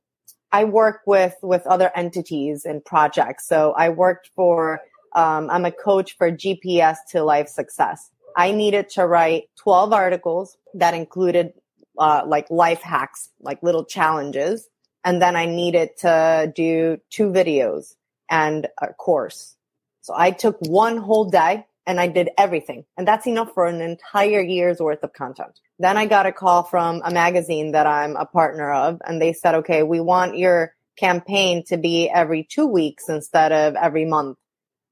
I 0.53 0.65
work 0.65 1.03
with 1.07 1.37
with 1.43 1.67
other 1.67 1.91
entities 1.95 2.65
and 2.65 2.85
projects. 2.85 3.47
So 3.47 3.73
I 3.73 3.89
worked 3.89 4.31
for 4.35 4.81
um, 5.15 5.51
I'm 5.51 5.65
a 5.65 5.73
coach 5.73 6.17
for 6.17 6.31
GPS 6.31 6.99
to 7.11 7.23
Life 7.23 7.49
Success. 7.49 8.11
I 8.37 8.53
needed 8.53 8.89
to 8.91 9.07
write 9.07 9.45
12 9.57 9.93
articles 9.93 10.57
that 10.75 10.95
included 10.95 11.53
uh, 11.99 12.23
like 12.27 12.49
life 12.51 12.81
hacks, 12.81 13.31
like 13.41 13.63
little 13.63 13.85
challenges, 13.85 14.69
and 15.05 15.21
then 15.21 15.35
I 15.37 15.47
needed 15.47 15.97
to 15.99 16.53
do 16.55 16.99
two 17.11 17.31
videos 17.31 17.95
and 18.31 18.69
a 18.81 18.95
course. 18.95 19.57
So 20.03 20.15
I 20.17 20.31
took 20.31 20.59
one 20.61 20.97
whole 20.97 21.25
day 21.25 21.67
and 21.87 22.01
I 22.01 22.07
did 22.07 22.31
everything. 22.39 22.85
And 22.97 23.07
that's 23.07 23.27
enough 23.27 23.53
for 23.53 23.67
an 23.67 23.81
entire 23.81 24.41
year's 24.41 24.79
worth 24.79 25.03
of 25.03 25.13
content. 25.13 25.59
Then 25.81 25.97
I 25.97 26.05
got 26.05 26.27
a 26.27 26.33
call 26.33 26.63
from 26.63 27.01
a 27.03 27.11
magazine 27.11 27.73
that 27.73 27.87
I'm 27.87 28.15
a 28.15 28.27
partner 28.27 28.71
of, 28.71 29.01
and 29.03 29.21
they 29.21 29.33
said, 29.33 29.55
okay, 29.57 29.83
we 29.83 29.99
want 29.99 30.37
your 30.37 30.75
campaign 30.99 31.65
to 31.69 31.79
be 31.79 32.11
every 32.11 32.45
two 32.45 32.67
weeks 32.67 33.09
instead 33.09 33.51
of 33.51 33.77
every 33.77 34.05
month. 34.05 34.37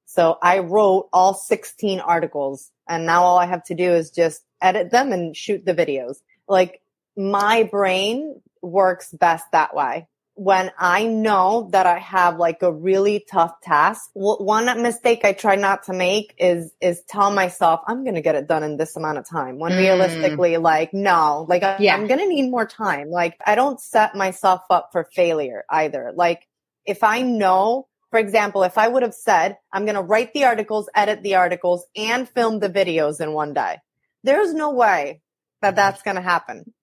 So 0.07 0.39
I 0.41 0.59
wrote 0.59 1.07
all 1.13 1.35
16 1.35 1.99
articles, 1.99 2.71
and 2.87 3.05
now 3.05 3.21
all 3.21 3.37
I 3.37 3.45
have 3.45 3.63
to 3.65 3.75
do 3.75 3.93
is 3.93 4.09
just 4.09 4.41
edit 4.63 4.89
them 4.89 5.11
and 5.11 5.37
shoot 5.37 5.63
the 5.63 5.75
videos. 5.75 6.17
Like 6.47 6.81
my 7.15 7.61
brain 7.61 8.41
works 8.63 9.11
best 9.11 9.45
that 9.51 9.75
way 9.75 10.07
when 10.39 10.71
I 10.79 11.05
know 11.05 11.67
that 11.73 11.85
I 11.85 11.99
have 11.99 12.37
like 12.37 12.63
a 12.63 12.71
really 12.71 13.25
tough 13.29 13.59
task, 13.59 14.09
one 14.13 14.81
mistake 14.81 15.25
I 15.25 15.33
try 15.33 15.57
not 15.57 15.83
to 15.83 15.93
make 15.93 16.33
is, 16.37 16.71
is 16.79 17.03
tell 17.09 17.29
myself, 17.29 17.81
I'm 17.85 18.05
going 18.05 18.15
to 18.15 18.21
get 18.21 18.35
it 18.35 18.47
done 18.47 18.63
in 18.63 18.77
this 18.77 18.95
amount 18.95 19.17
of 19.17 19.27
time. 19.27 19.59
When 19.59 19.73
mm. 19.73 19.79
realistically, 19.79 20.55
like, 20.55 20.93
no, 20.93 21.45
like 21.49 21.63
I, 21.63 21.75
yeah. 21.81 21.93
I'm 21.93 22.07
going 22.07 22.21
to 22.21 22.25
need 22.25 22.49
more 22.49 22.65
time. 22.65 23.09
Like 23.09 23.35
I 23.45 23.55
don't 23.55 23.81
set 23.81 24.15
myself 24.15 24.61
up 24.69 24.91
for 24.93 25.03
failure 25.13 25.65
either. 25.69 26.13
Like 26.15 26.47
if 26.85 27.03
I 27.03 27.21
know, 27.21 27.89
for 28.09 28.17
example, 28.17 28.63
if 28.63 28.77
I 28.77 28.87
would 28.87 29.03
have 29.03 29.13
said, 29.13 29.57
I'm 29.73 29.83
going 29.83 29.95
to 29.95 30.01
write 30.01 30.31
the 30.31 30.45
articles, 30.45 30.89
edit 30.95 31.21
the 31.21 31.35
articles 31.35 31.85
and 31.97 32.29
film 32.29 32.59
the 32.59 32.69
videos 32.69 33.19
in 33.19 33.33
one 33.33 33.53
day, 33.53 33.79
there's 34.23 34.53
no 34.53 34.71
way 34.71 35.21
that 35.61 35.75
that's 35.75 36.01
going 36.01 36.15
to 36.15 36.21
happen 36.21 36.73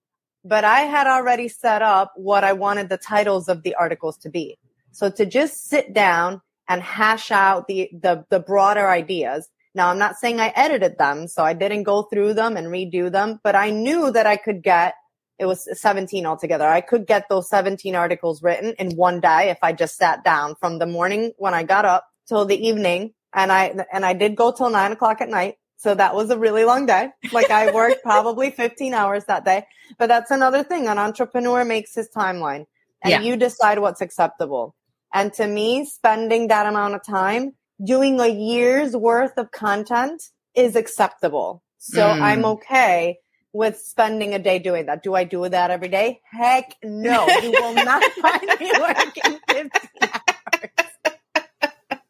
but 0.49 0.65
I 0.65 0.81
had 0.81 1.07
already 1.07 1.49
set 1.49 1.83
up 1.83 2.13
what 2.17 2.45
I 2.45 2.53
wanted 2.53 2.89
the 2.89 2.99
titles 2.99 3.49
of 3.49 3.63
the 3.63 3.75
articles 3.75 4.17
to 4.19 4.31
be. 4.31 4.59
So 4.93 5.11
to 5.11 5.27
just 5.27 5.69
sit 5.69 5.93
down 5.93 6.41
and 6.69 6.83
hash 6.83 7.31
out 7.31 7.67
the, 7.67 7.91
the, 7.93 8.25
the 8.31 8.41
broader 8.41 8.89
ideas. 8.89 9.49
Now 9.75 9.89
I'm 9.89 9.99
not 9.99 10.17
saying 10.17 10.41
I 10.41 10.53
edited 10.55 10.99
them, 10.99 11.29
so 11.29 11.43
I 11.43 11.53
didn't 11.53 11.83
go 11.83 12.05
through 12.05 12.35
them 12.35 12.57
and 12.57 12.69
redo 12.69 13.11
them, 13.11 13.41
but 13.43 13.55
I 13.55 13.71
knew 13.71 14.11
that 14.13 14.27
I 14.27 14.37
could 14.37 14.63
get, 14.63 14.95
it 15.39 15.47
was 15.47 15.69
17 15.81 16.25
altogether. 16.25 16.67
I 16.67 16.81
could 16.81 17.07
get 17.07 17.29
those 17.29 17.49
17 17.49 17.95
articles 17.95 18.43
written 18.43 18.75
in 18.79 18.97
one 18.97 19.21
day 19.21 19.51
if 19.51 19.59
I 19.63 19.73
just 19.73 19.97
sat 19.97 20.25
down 20.25 20.55
from 20.55 20.79
the 20.79 20.87
morning 20.87 21.33
when 21.37 21.55
I 21.55 21.63
got 21.63 21.85
up 21.85 22.07
till 22.29 22.45
the 22.47 22.57
evening. 22.57 23.13
And 23.35 23.53
I, 23.53 23.75
and 23.93 24.07
I 24.07 24.15
did 24.15 24.35
go 24.35 24.51
till 24.51 24.71
nine 24.71 24.93
o'clock 24.93 25.21
at 25.21 25.29
night. 25.29 25.57
So 25.77 25.95
that 25.95 26.15
was 26.15 26.31
a 26.31 26.39
really 26.39 26.65
long 26.65 26.87
day. 26.87 27.11
Like 27.33 27.51
I 27.51 27.71
worked 27.73 28.03
probably 28.03 28.51
15 28.51 28.95
hours 28.95 29.25
that 29.27 29.45
day. 29.45 29.67
But 29.99 30.09
that's 30.09 30.31
another 30.31 30.63
thing. 30.63 30.89
An 30.89 30.99
entrepreneur 30.99 31.65
makes 31.65 31.95
his 31.95 32.09
timeline 32.15 32.67
and 33.03 33.11
yeah. 33.11 33.21
you 33.21 33.37
decide 33.37 33.79
what's 33.79 34.01
acceptable. 34.01 34.75
And 35.13 35.33
to 35.35 35.47
me, 35.47 35.85
spending 35.85 36.49
that 36.49 36.67
amount 36.67 36.95
of 36.95 37.05
time 37.05 37.53
doing 37.85 38.21
a 38.21 38.27
year's 38.27 38.97
worth 38.97 39.37
of 39.37 39.51
content 39.51 40.23
is 40.55 40.77
acceptable. 40.77 41.63
So 41.79 42.01
mm. 42.01 42.21
I'm 42.21 42.45
okay 42.45 43.19
with 43.53 43.79
spending 43.79 44.35
a 44.35 44.39
day 44.39 44.59
doing 44.59 44.87
that. 44.87 45.03
Do 45.03 45.15
I 45.15 45.25
do 45.25 45.49
that 45.49 45.71
every 45.71 45.89
day? 45.89 46.21
Heck 46.31 46.75
no. 46.83 47.27
You 47.27 47.53
will 47.53 47.75
not 47.75 48.03
find 48.23 48.61
me 48.61 48.73
working 48.79 49.39
15 49.49 49.71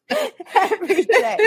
every 0.54 1.04
day. 1.04 1.38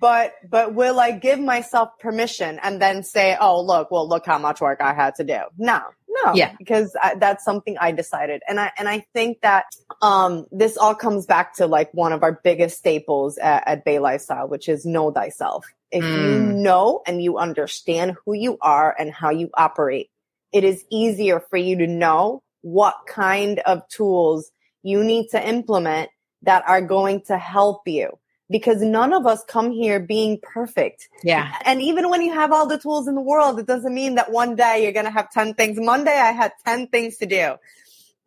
but 0.00 0.34
but 0.48 0.74
will 0.74 1.00
I 1.00 1.12
give 1.12 1.40
myself 1.40 1.90
permission 1.98 2.58
and 2.62 2.80
then 2.80 3.02
say, 3.02 3.36
"Oh, 3.40 3.60
look, 3.62 3.90
well, 3.90 4.08
look 4.08 4.26
how 4.26 4.38
much 4.38 4.60
work 4.60 4.80
I 4.80 4.94
had 4.94 5.16
to 5.16 5.24
do." 5.24 5.38
No, 5.58 5.80
no, 6.08 6.34
yeah, 6.34 6.54
because 6.58 6.94
I, 7.00 7.16
that's 7.16 7.44
something 7.44 7.76
I 7.78 7.92
decided, 7.92 8.42
and 8.48 8.60
I 8.60 8.70
and 8.78 8.88
I 8.88 9.04
think 9.12 9.40
that 9.42 9.66
um, 10.00 10.46
this 10.52 10.76
all 10.76 10.94
comes 10.94 11.26
back 11.26 11.54
to 11.56 11.66
like 11.66 11.92
one 11.92 12.12
of 12.12 12.22
our 12.22 12.40
biggest 12.44 12.78
staples 12.78 13.38
at, 13.38 13.66
at 13.66 13.84
Bay 13.84 13.98
Lifestyle, 13.98 14.48
which 14.48 14.68
is 14.68 14.86
know 14.86 15.10
thyself. 15.10 15.66
If 15.90 16.04
mm. 16.04 16.22
you 16.22 16.40
know 16.40 17.02
and 17.06 17.22
you 17.22 17.38
understand 17.38 18.16
who 18.24 18.32
you 18.32 18.58
are 18.60 18.94
and 18.98 19.12
how 19.12 19.30
you 19.30 19.50
operate, 19.54 20.10
it 20.52 20.64
is 20.64 20.84
easier 20.90 21.40
for 21.40 21.56
you 21.56 21.78
to 21.78 21.86
know 21.86 22.42
what 22.62 22.96
kind 23.06 23.58
of 23.60 23.86
tools 23.88 24.50
you 24.82 25.04
need 25.04 25.28
to 25.30 25.48
implement 25.48 26.10
that 26.42 26.64
are 26.66 26.80
going 26.80 27.22
to 27.22 27.38
help 27.38 27.86
you 27.86 28.18
because 28.50 28.82
none 28.82 29.12
of 29.12 29.26
us 29.26 29.42
come 29.48 29.72
here 29.72 29.98
being 29.98 30.38
perfect. 30.42 31.08
Yeah. 31.24 31.52
And 31.64 31.80
even 31.80 32.10
when 32.10 32.22
you 32.22 32.32
have 32.34 32.52
all 32.52 32.66
the 32.66 32.78
tools 32.78 33.08
in 33.08 33.14
the 33.14 33.20
world, 33.20 33.58
it 33.58 33.66
doesn't 33.66 33.94
mean 33.94 34.16
that 34.16 34.30
one 34.30 34.54
day 34.54 34.82
you're 34.82 34.92
going 34.92 35.06
to 35.06 35.10
have 35.10 35.30
10 35.30 35.54
things. 35.54 35.78
Monday 35.80 36.16
I 36.16 36.32
had 36.32 36.52
10 36.64 36.88
things 36.88 37.16
to 37.18 37.26
do. 37.26 37.54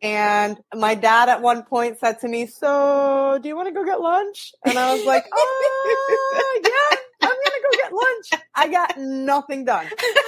And 0.02 0.58
my 0.74 0.94
dad 0.94 1.28
at 1.30 1.40
one 1.40 1.62
point 1.62 1.98
said 1.98 2.20
to 2.20 2.28
me, 2.28 2.46
so 2.46 3.38
do 3.40 3.48
you 3.48 3.56
want 3.56 3.68
to 3.68 3.74
go 3.74 3.84
get 3.84 4.00
lunch? 4.00 4.52
And 4.64 4.78
I 4.78 4.94
was 4.94 5.06
like, 5.06 5.24
oh, 5.32 6.60
yeah, 6.64 6.95
I'm 7.26 7.36
going 7.36 7.44
to 7.44 7.62
go 7.62 7.76
get 7.82 7.92
lunch. 7.92 8.44
I 8.54 8.68
got 8.68 8.98
nothing 8.98 9.64
done. 9.64 9.86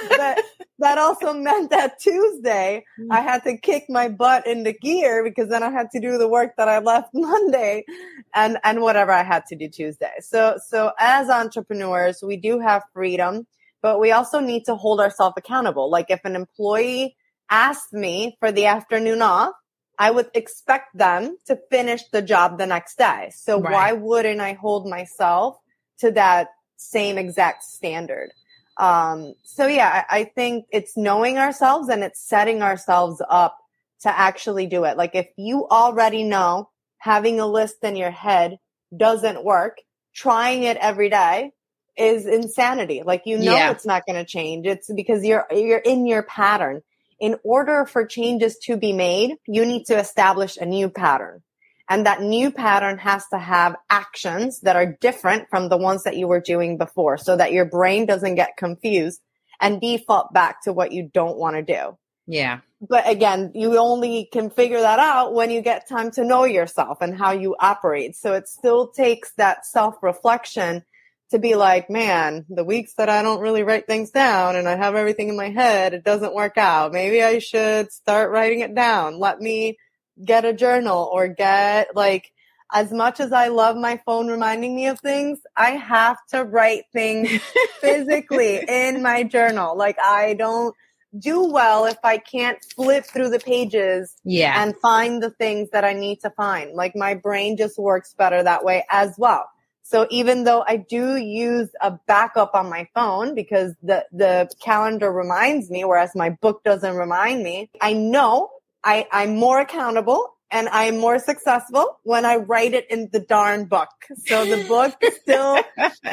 But 0.09 0.43
that 0.79 0.97
also 0.97 1.33
meant 1.33 1.71
that 1.71 1.99
Tuesday 1.99 2.85
hmm. 2.97 3.11
I 3.11 3.21
had 3.21 3.43
to 3.43 3.57
kick 3.57 3.85
my 3.89 4.09
butt 4.09 4.47
into 4.47 4.71
gear 4.71 5.23
because 5.23 5.49
then 5.49 5.63
I 5.63 5.71
had 5.71 5.91
to 5.91 5.99
do 5.99 6.17
the 6.17 6.27
work 6.27 6.55
that 6.57 6.67
I 6.67 6.79
left 6.79 7.09
Monday 7.13 7.85
and, 8.33 8.57
and 8.63 8.81
whatever 8.81 9.11
I 9.11 9.23
had 9.23 9.45
to 9.47 9.55
do 9.55 9.67
Tuesday. 9.67 10.13
So, 10.21 10.57
so 10.67 10.91
as 10.99 11.29
entrepreneurs, 11.29 12.23
we 12.23 12.37
do 12.37 12.59
have 12.59 12.83
freedom, 12.93 13.47
but 13.81 13.99
we 13.99 14.11
also 14.11 14.39
need 14.39 14.65
to 14.65 14.75
hold 14.75 14.99
ourselves 14.99 15.35
accountable. 15.37 15.89
Like 15.89 16.07
if 16.09 16.21
an 16.23 16.35
employee 16.35 17.15
asked 17.49 17.93
me 17.93 18.37
for 18.39 18.51
the 18.51 18.65
afternoon 18.65 19.21
off, 19.21 19.53
I 19.97 20.11
would 20.11 20.29
expect 20.33 20.97
them 20.97 21.35
to 21.47 21.59
finish 21.69 22.03
the 22.11 22.21
job 22.21 22.57
the 22.57 22.65
next 22.65 22.97
day. 22.97 23.31
So 23.35 23.59
right. 23.59 23.73
why 23.73 23.91
wouldn't 23.91 24.39
I 24.39 24.53
hold 24.53 24.87
myself 24.87 25.57
to 25.99 26.11
that 26.11 26.47
same 26.79 27.17
exact 27.17 27.63
standard? 27.63 28.31
Um, 28.77 29.33
so 29.43 29.67
yeah, 29.67 30.05
I, 30.09 30.19
I 30.19 30.23
think 30.23 30.65
it's 30.71 30.95
knowing 30.95 31.37
ourselves 31.37 31.89
and 31.89 32.03
it's 32.03 32.21
setting 32.21 32.61
ourselves 32.61 33.21
up 33.29 33.57
to 34.01 34.09
actually 34.09 34.67
do 34.67 34.85
it. 34.85 34.97
Like 34.97 35.15
if 35.15 35.27
you 35.37 35.67
already 35.67 36.23
know 36.23 36.69
having 36.97 37.39
a 37.39 37.47
list 37.47 37.83
in 37.83 37.95
your 37.95 38.11
head 38.11 38.57
doesn't 38.95 39.43
work, 39.43 39.79
trying 40.15 40.63
it 40.63 40.77
every 40.77 41.09
day 41.09 41.51
is 41.97 42.25
insanity. 42.25 43.03
Like 43.05 43.23
you 43.25 43.37
know 43.37 43.53
yeah. 43.53 43.71
it's 43.71 43.85
not 43.85 44.05
going 44.05 44.17
to 44.17 44.25
change. 44.25 44.65
It's 44.65 44.91
because 44.91 45.25
you're 45.25 45.45
you're 45.51 45.77
in 45.77 46.07
your 46.07 46.23
pattern 46.23 46.81
in 47.19 47.35
order 47.43 47.85
for 47.85 48.05
changes 48.05 48.57
to 48.59 48.77
be 48.77 48.93
made, 48.93 49.35
you 49.45 49.65
need 49.65 49.85
to 49.85 49.99
establish 49.99 50.57
a 50.57 50.65
new 50.65 50.89
pattern. 50.89 51.41
And 51.89 52.05
that 52.05 52.21
new 52.21 52.51
pattern 52.51 52.99
has 52.99 53.27
to 53.29 53.39
have 53.39 53.75
actions 53.89 54.61
that 54.61 54.75
are 54.75 54.97
different 55.01 55.49
from 55.49 55.69
the 55.69 55.77
ones 55.77 56.03
that 56.03 56.17
you 56.17 56.27
were 56.27 56.39
doing 56.39 56.77
before 56.77 57.17
so 57.17 57.35
that 57.35 57.51
your 57.51 57.65
brain 57.65 58.05
doesn't 58.05 58.35
get 58.35 58.57
confused 58.57 59.21
and 59.59 59.81
default 59.81 60.31
back 60.31 60.61
to 60.63 60.73
what 60.73 60.91
you 60.91 61.09
don't 61.11 61.37
want 61.37 61.55
to 61.55 61.63
do. 61.63 61.97
Yeah. 62.27 62.59
But 62.79 63.09
again, 63.09 63.51
you 63.55 63.77
only 63.77 64.29
can 64.31 64.51
figure 64.51 64.79
that 64.79 64.99
out 64.99 65.33
when 65.33 65.49
you 65.49 65.61
get 65.61 65.89
time 65.89 66.11
to 66.11 66.23
know 66.23 66.45
yourself 66.45 66.99
and 67.01 67.17
how 67.17 67.31
you 67.31 67.55
operate. 67.59 68.15
So 68.15 68.33
it 68.33 68.47
still 68.47 68.89
takes 68.89 69.33
that 69.33 69.65
self 69.65 69.95
reflection 70.03 70.85
to 71.31 71.39
be 71.39 71.55
like, 71.55 71.89
man, 71.89 72.45
the 72.49 72.63
weeks 72.63 72.93
that 72.97 73.09
I 73.09 73.21
don't 73.21 73.41
really 73.41 73.63
write 73.63 73.87
things 73.87 74.11
down 74.11 74.55
and 74.55 74.67
I 74.67 74.75
have 74.75 74.95
everything 74.95 75.29
in 75.29 75.35
my 75.35 75.49
head, 75.49 75.93
it 75.93 76.03
doesn't 76.03 76.33
work 76.33 76.57
out. 76.57 76.91
Maybe 76.91 77.21
I 77.21 77.39
should 77.39 77.91
start 77.91 78.31
writing 78.31 78.61
it 78.61 78.73
down. 78.73 79.19
Let 79.19 79.39
me 79.39 79.77
get 80.23 80.45
a 80.45 80.53
journal 80.53 81.09
or 81.11 81.27
get 81.27 81.95
like, 81.95 82.31
as 82.71 82.91
much 82.91 83.19
as 83.19 83.31
I 83.31 83.47
love 83.47 83.75
my 83.75 83.99
phone 84.05 84.27
reminding 84.27 84.75
me 84.75 84.87
of 84.87 84.99
things, 84.99 85.39
I 85.57 85.71
have 85.71 86.17
to 86.29 86.43
write 86.43 86.83
things 86.93 87.29
physically 87.81 88.63
in 88.67 89.01
my 89.01 89.23
journal. 89.23 89.75
Like 89.75 89.97
I 89.99 90.35
don't 90.35 90.75
do 91.17 91.51
well 91.51 91.85
if 91.85 91.97
I 92.03 92.17
can't 92.19 92.63
flip 92.75 93.05
through 93.05 93.29
the 93.29 93.39
pages 93.39 94.15
yeah. 94.23 94.61
and 94.61 94.75
find 94.77 95.23
the 95.23 95.31
things 95.31 95.69
that 95.71 95.83
I 95.83 95.93
need 95.93 96.19
to 96.21 96.29
find. 96.29 96.73
Like 96.73 96.95
my 96.95 97.15
brain 97.15 97.57
just 97.57 97.79
works 97.79 98.13
better 98.13 98.43
that 98.43 98.63
way 98.63 98.85
as 98.91 99.15
well. 99.17 99.49
So 99.81 100.05
even 100.11 100.43
though 100.43 100.63
I 100.67 100.77
do 100.77 101.15
use 101.15 101.69
a 101.81 101.97
backup 102.05 102.53
on 102.53 102.69
my 102.69 102.87
phone 102.93 103.33
because 103.33 103.73
the, 103.81 104.05
the 104.11 104.47
calendar 104.61 105.11
reminds 105.11 105.71
me, 105.71 105.83
whereas 105.83 106.11
my 106.13 106.29
book 106.29 106.63
doesn't 106.63 106.95
remind 106.95 107.43
me, 107.43 107.71
I 107.81 107.93
know 107.93 108.51
I, 108.83 109.07
I'm 109.11 109.35
more 109.35 109.59
accountable 109.59 110.35
and 110.51 110.67
I'm 110.69 110.97
more 110.97 111.19
successful 111.19 111.99
when 112.03 112.25
I 112.25 112.37
write 112.37 112.73
it 112.73 112.89
in 112.89 113.09
the 113.11 113.19
darn 113.19 113.65
book. 113.65 113.89
So 114.25 114.45
the 114.45 114.67
book 114.67 114.95
still 115.21 115.61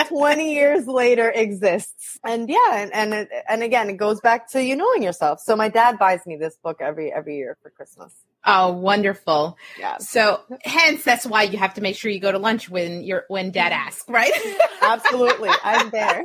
20 0.09 0.55
years 0.55 0.87
later 0.87 1.31
exists. 1.31 2.19
And 2.25 2.49
yeah, 2.49 2.59
and, 2.75 2.93
and, 2.93 3.29
and 3.49 3.63
again, 3.63 3.89
it 3.89 3.97
goes 3.97 4.21
back 4.21 4.51
to 4.53 4.63
you 4.63 4.77
knowing 4.77 5.03
yourself. 5.03 5.41
So 5.41 5.57
my 5.57 5.69
dad 5.69 5.99
buys 5.99 6.27
me 6.27 6.37
this 6.37 6.57
book 6.63 6.79
every, 6.81 7.13
every 7.13 7.37
year 7.37 7.57
for 7.63 7.71
Christmas. 7.71 8.13
Oh, 8.45 8.73
wonderful. 8.73 9.57
Yeah. 9.79 9.99
So 9.99 10.41
hence 10.63 11.03
that's 11.03 11.27
why 11.27 11.45
you 11.45 11.59
have 11.59 11.75
to 11.75 11.81
make 11.81 11.97
sure 11.97 12.11
you 12.11 12.21
go 12.21 12.31
to 12.31 12.39
lunch 12.39 12.69
when 12.69 13.03
you're, 13.03 13.25
when 13.29 13.51
dad 13.51 13.73
asks, 13.73 14.09
right? 14.09 14.33
Absolutely. 14.83 15.51
I'm 15.65 15.91
there. 15.91 16.25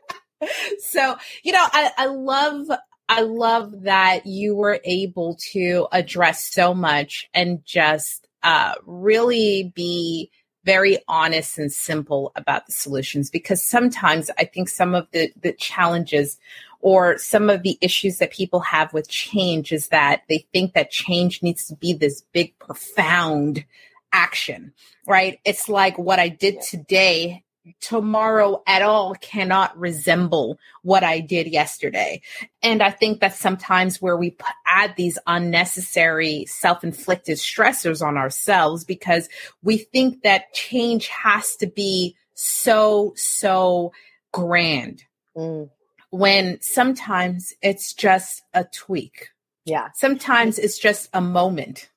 so, 0.80 1.16
you 1.42 1.52
know, 1.52 1.64
I, 1.72 1.90
I 1.96 2.06
love 2.06 2.68
I 3.12 3.20
love 3.20 3.82
that 3.82 4.24
you 4.24 4.54
were 4.54 4.80
able 4.84 5.36
to 5.52 5.86
address 5.92 6.50
so 6.50 6.72
much 6.72 7.28
and 7.34 7.62
just 7.62 8.26
uh, 8.42 8.72
really 8.86 9.70
be 9.74 10.30
very 10.64 10.96
honest 11.08 11.58
and 11.58 11.70
simple 11.70 12.32
about 12.36 12.64
the 12.66 12.72
solutions 12.72 13.28
because 13.28 13.62
sometimes 13.62 14.30
I 14.38 14.44
think 14.44 14.70
some 14.70 14.94
of 14.94 15.08
the, 15.12 15.30
the 15.42 15.52
challenges 15.52 16.38
or 16.80 17.18
some 17.18 17.50
of 17.50 17.62
the 17.62 17.76
issues 17.82 18.16
that 18.16 18.32
people 18.32 18.60
have 18.60 18.94
with 18.94 19.10
change 19.10 19.72
is 19.72 19.88
that 19.88 20.22
they 20.30 20.46
think 20.50 20.72
that 20.72 20.90
change 20.90 21.42
needs 21.42 21.66
to 21.66 21.76
be 21.76 21.92
this 21.92 22.22
big, 22.32 22.58
profound 22.60 23.66
action, 24.14 24.72
right? 25.06 25.38
It's 25.44 25.68
like 25.68 25.98
what 25.98 26.18
I 26.18 26.30
did 26.30 26.62
today 26.62 27.41
tomorrow 27.80 28.62
at 28.66 28.82
all 28.82 29.14
cannot 29.14 29.76
resemble 29.78 30.58
what 30.82 31.04
I 31.04 31.20
did 31.20 31.46
yesterday. 31.46 32.22
And 32.62 32.82
I 32.82 32.90
think 32.90 33.20
that 33.20 33.34
sometimes 33.34 34.02
where 34.02 34.16
we 34.16 34.36
add 34.66 34.94
these 34.96 35.18
unnecessary 35.26 36.46
self 36.46 36.82
inflicted 36.82 37.38
stressors 37.38 38.04
on 38.04 38.16
ourselves 38.16 38.84
because 38.84 39.28
we 39.62 39.78
think 39.78 40.22
that 40.22 40.52
change 40.52 41.08
has 41.08 41.56
to 41.56 41.66
be 41.66 42.16
so, 42.34 43.12
so 43.16 43.92
grand. 44.32 45.04
Mm. 45.36 45.70
When 46.10 46.60
sometimes 46.60 47.54
it's 47.62 47.94
just 47.94 48.42
a 48.52 48.64
tweak. 48.64 49.28
Yeah. 49.64 49.88
Sometimes 49.94 50.58
it's 50.58 50.78
just 50.78 51.08
a 51.14 51.20
moment. 51.20 51.88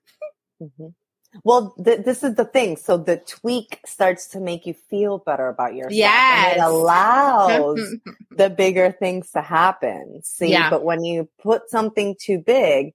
Mm-hmm. 0.62 0.88
Well, 1.44 1.76
th- 1.84 2.06
this 2.06 2.24
is 2.24 2.36
the 2.36 2.46
thing. 2.46 2.78
So 2.78 2.98
the 2.98 3.18
tweak 3.18 3.80
starts 3.86 4.28
to 4.30 4.40
make 4.40 4.66
you 4.66 4.74
feel 4.74 5.18
better 5.20 5.48
about 5.48 5.76
yourself. 5.76 5.94
Yes. 5.94 6.54
And 6.54 6.62
it 6.62 6.64
allows 6.64 7.96
the 8.32 8.50
bigger 8.50 8.92
things 8.92 9.32
to 9.32 9.42
happen. 9.42 10.22
See, 10.24 10.52
yeah. 10.52 10.70
but 10.70 10.84
when 10.84 11.04
you 11.04 11.30
put 11.42 11.70
something 11.70 12.16
too 12.20 12.40
big 12.40 12.94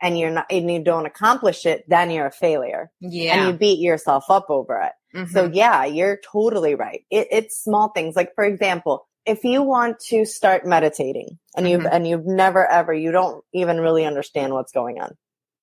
and 0.00 0.18
you're 0.18 0.30
not, 0.30 0.46
and 0.50 0.70
you 0.70 0.82
don't 0.82 1.06
accomplish 1.06 1.66
it, 1.66 1.84
then 1.88 2.10
you're 2.10 2.26
a 2.26 2.32
failure. 2.32 2.90
Yeah. 3.00 3.36
And 3.36 3.52
you 3.52 3.58
beat 3.58 3.78
yourself 3.78 4.24
up 4.30 4.46
over 4.48 4.80
it. 4.80 5.16
Mm-hmm. 5.16 5.32
So 5.32 5.50
yeah, 5.52 5.84
you're 5.84 6.18
totally 6.24 6.74
right. 6.74 7.04
It, 7.10 7.28
it's 7.30 7.62
small 7.62 7.90
things. 7.90 8.16
Like 8.16 8.34
for 8.34 8.44
example, 8.44 9.06
if 9.24 9.44
you 9.44 9.62
want 9.62 10.00
to 10.08 10.24
start 10.24 10.66
meditating 10.66 11.38
and 11.56 11.68
you've, 11.68 11.82
mm-hmm. 11.82 11.94
and 11.94 12.08
you've 12.08 12.26
never 12.26 12.66
ever, 12.66 12.92
you 12.92 13.12
don't 13.12 13.44
even 13.52 13.78
really 13.78 14.04
understand 14.04 14.52
what's 14.52 14.72
going 14.72 15.00
on 15.00 15.16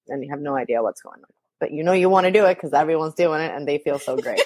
and 0.08 0.24
you 0.24 0.30
have 0.32 0.40
no 0.40 0.56
idea 0.56 0.82
what's 0.82 1.02
going 1.02 1.20
on 1.20 1.30
but 1.60 1.72
you 1.72 1.84
know 1.84 1.94
you 1.94 2.10
want 2.10 2.26
to 2.26 2.32
do 2.32 2.46
it 2.46 2.56
because 2.56 2.74
everyone's 2.74 3.16
doing 3.16 3.42
it 3.42 3.54
and 3.54 3.68
they 3.68 3.78
feel 3.78 4.00
so 4.00 4.18
great. 4.18 4.42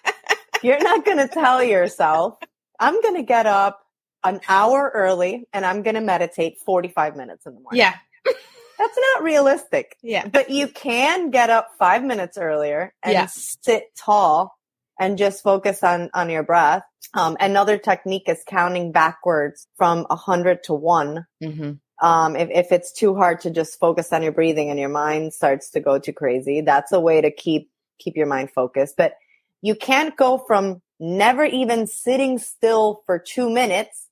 You're 0.62 0.82
not 0.82 1.04
going 1.04 1.18
to 1.18 1.28
tell 1.28 1.62
yourself, 1.62 2.38
I'm 2.80 3.00
going 3.02 3.16
to 3.16 3.22
get 3.22 3.46
up 3.46 3.82
an 4.24 4.40
hour 4.48 4.90
early 4.94 5.46
and 5.52 5.64
I'm 5.64 5.82
going 5.82 5.94
to 5.94 6.00
meditate 6.00 6.58
45 6.64 7.16
minutes 7.16 7.46
in 7.46 7.54
the 7.54 7.60
morning. 7.60 7.78
Yeah. 7.78 7.94
That's 8.78 8.98
not 9.14 9.22
realistic. 9.22 9.96
Yeah. 10.02 10.26
But 10.26 10.50
you 10.50 10.68
can 10.68 11.30
get 11.30 11.50
up 11.50 11.70
five 11.78 12.02
minutes 12.02 12.36
earlier 12.36 12.92
and 13.02 13.12
yeah. 13.12 13.26
sit 13.26 13.84
tall 13.96 14.56
and 14.98 15.18
just 15.18 15.42
focus 15.42 15.82
on, 15.82 16.10
on 16.12 16.30
your 16.30 16.42
breath. 16.42 16.82
Um, 17.14 17.36
another 17.40 17.78
technique 17.78 18.28
is 18.28 18.42
counting 18.46 18.92
backwards 18.92 19.66
from 19.76 20.06
a 20.10 20.16
hundred 20.16 20.64
to 20.64 20.74
one. 20.74 21.26
Mm-hmm. 21.42 21.72
Um, 22.02 22.36
if, 22.36 22.50
if 22.50 22.72
it's 22.72 22.92
too 22.92 23.14
hard 23.14 23.40
to 23.40 23.50
just 23.50 23.78
focus 23.78 24.12
on 24.12 24.22
your 24.22 24.32
breathing 24.32 24.70
and 24.70 24.78
your 24.78 24.88
mind 24.90 25.32
starts 25.32 25.70
to 25.70 25.80
go 25.80 25.98
too 25.98 26.12
crazy, 26.12 26.60
that's 26.60 26.92
a 26.92 27.00
way 27.00 27.20
to 27.20 27.30
keep, 27.30 27.70
keep 27.98 28.16
your 28.16 28.26
mind 28.26 28.50
focused. 28.50 28.96
But 28.96 29.14
you 29.62 29.74
can't 29.74 30.16
go 30.16 30.38
from 30.38 30.82
never 31.00 31.44
even 31.44 31.86
sitting 31.86 32.38
still 32.38 33.02
for 33.06 33.18
two 33.18 33.48
minutes 33.48 34.08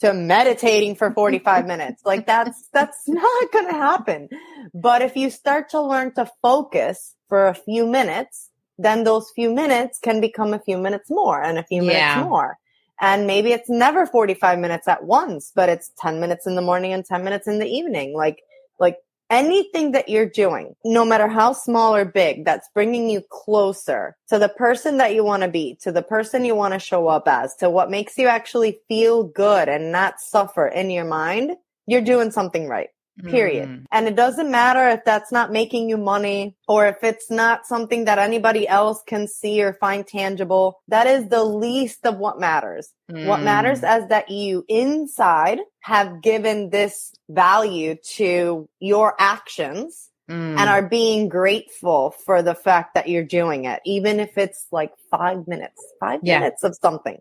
to 0.00 0.12
meditating 0.12 0.94
for 0.94 1.12
45 1.12 1.66
minutes. 1.66 2.02
Like 2.04 2.26
that's, 2.26 2.68
that's 2.72 3.08
not 3.08 3.52
going 3.52 3.66
to 3.66 3.72
happen. 3.72 4.28
But 4.72 5.02
if 5.02 5.16
you 5.16 5.30
start 5.30 5.70
to 5.70 5.80
learn 5.80 6.14
to 6.14 6.30
focus 6.42 7.14
for 7.28 7.48
a 7.48 7.54
few 7.54 7.86
minutes, 7.86 8.50
then 8.78 9.04
those 9.04 9.30
few 9.34 9.54
minutes 9.54 9.98
can 9.98 10.20
become 10.20 10.52
a 10.52 10.58
few 10.58 10.78
minutes 10.78 11.10
more 11.10 11.42
and 11.42 11.58
a 11.58 11.64
few 11.64 11.82
minutes 11.82 11.98
yeah. 11.98 12.24
more. 12.24 12.58
And 13.00 13.26
maybe 13.26 13.52
it's 13.52 13.68
never 13.68 14.06
45 14.06 14.58
minutes 14.58 14.88
at 14.88 15.04
once, 15.04 15.52
but 15.54 15.68
it's 15.68 15.90
10 15.98 16.20
minutes 16.20 16.46
in 16.46 16.54
the 16.54 16.62
morning 16.62 16.92
and 16.92 17.04
10 17.04 17.24
minutes 17.24 17.48
in 17.48 17.58
the 17.58 17.66
evening. 17.66 18.14
Like, 18.14 18.42
like 18.78 18.98
anything 19.30 19.92
that 19.92 20.08
you're 20.08 20.28
doing, 20.28 20.76
no 20.84 21.04
matter 21.04 21.26
how 21.26 21.52
small 21.52 21.94
or 21.94 22.04
big, 22.04 22.44
that's 22.44 22.68
bringing 22.72 23.10
you 23.10 23.22
closer 23.30 24.16
to 24.28 24.38
the 24.38 24.48
person 24.48 24.98
that 24.98 25.14
you 25.14 25.24
want 25.24 25.42
to 25.42 25.48
be, 25.48 25.76
to 25.82 25.90
the 25.90 26.02
person 26.02 26.44
you 26.44 26.54
want 26.54 26.72
to 26.74 26.78
show 26.78 27.08
up 27.08 27.26
as, 27.26 27.56
to 27.56 27.68
what 27.68 27.90
makes 27.90 28.16
you 28.16 28.28
actually 28.28 28.78
feel 28.88 29.24
good 29.24 29.68
and 29.68 29.90
not 29.90 30.20
suffer 30.20 30.68
in 30.68 30.90
your 30.90 31.04
mind, 31.04 31.56
you're 31.86 32.00
doing 32.00 32.30
something 32.30 32.68
right 32.68 32.88
period. 33.22 33.68
Mm. 33.68 33.84
And 33.92 34.08
it 34.08 34.16
doesn't 34.16 34.50
matter 34.50 34.88
if 34.88 35.04
that's 35.04 35.30
not 35.30 35.52
making 35.52 35.88
you 35.88 35.96
money 35.96 36.56
or 36.66 36.86
if 36.86 37.02
it's 37.02 37.30
not 37.30 37.66
something 37.66 38.04
that 38.06 38.18
anybody 38.18 38.66
else 38.66 39.02
can 39.06 39.28
see 39.28 39.62
or 39.62 39.74
find 39.74 40.06
tangible. 40.06 40.80
That 40.88 41.06
is 41.06 41.28
the 41.28 41.44
least 41.44 42.06
of 42.06 42.18
what 42.18 42.40
matters. 42.40 42.92
Mm. 43.10 43.26
What 43.26 43.42
matters 43.42 43.78
is 43.78 44.08
that 44.08 44.30
you 44.30 44.64
inside 44.68 45.60
have 45.80 46.22
given 46.22 46.70
this 46.70 47.12
value 47.28 47.96
to 48.16 48.68
your 48.80 49.14
actions 49.18 50.10
Mm. 50.26 50.58
and 50.58 50.70
are 50.70 50.88
being 50.88 51.28
grateful 51.28 52.10
for 52.24 52.40
the 52.40 52.54
fact 52.54 52.94
that 52.94 53.10
you're 53.10 53.22
doing 53.22 53.66
it, 53.66 53.82
even 53.84 54.20
if 54.20 54.38
it's 54.38 54.66
like 54.72 54.90
five 55.10 55.46
minutes, 55.46 55.84
five 56.00 56.20
yeah. 56.22 56.38
minutes 56.38 56.64
of 56.64 56.74
something. 56.80 57.18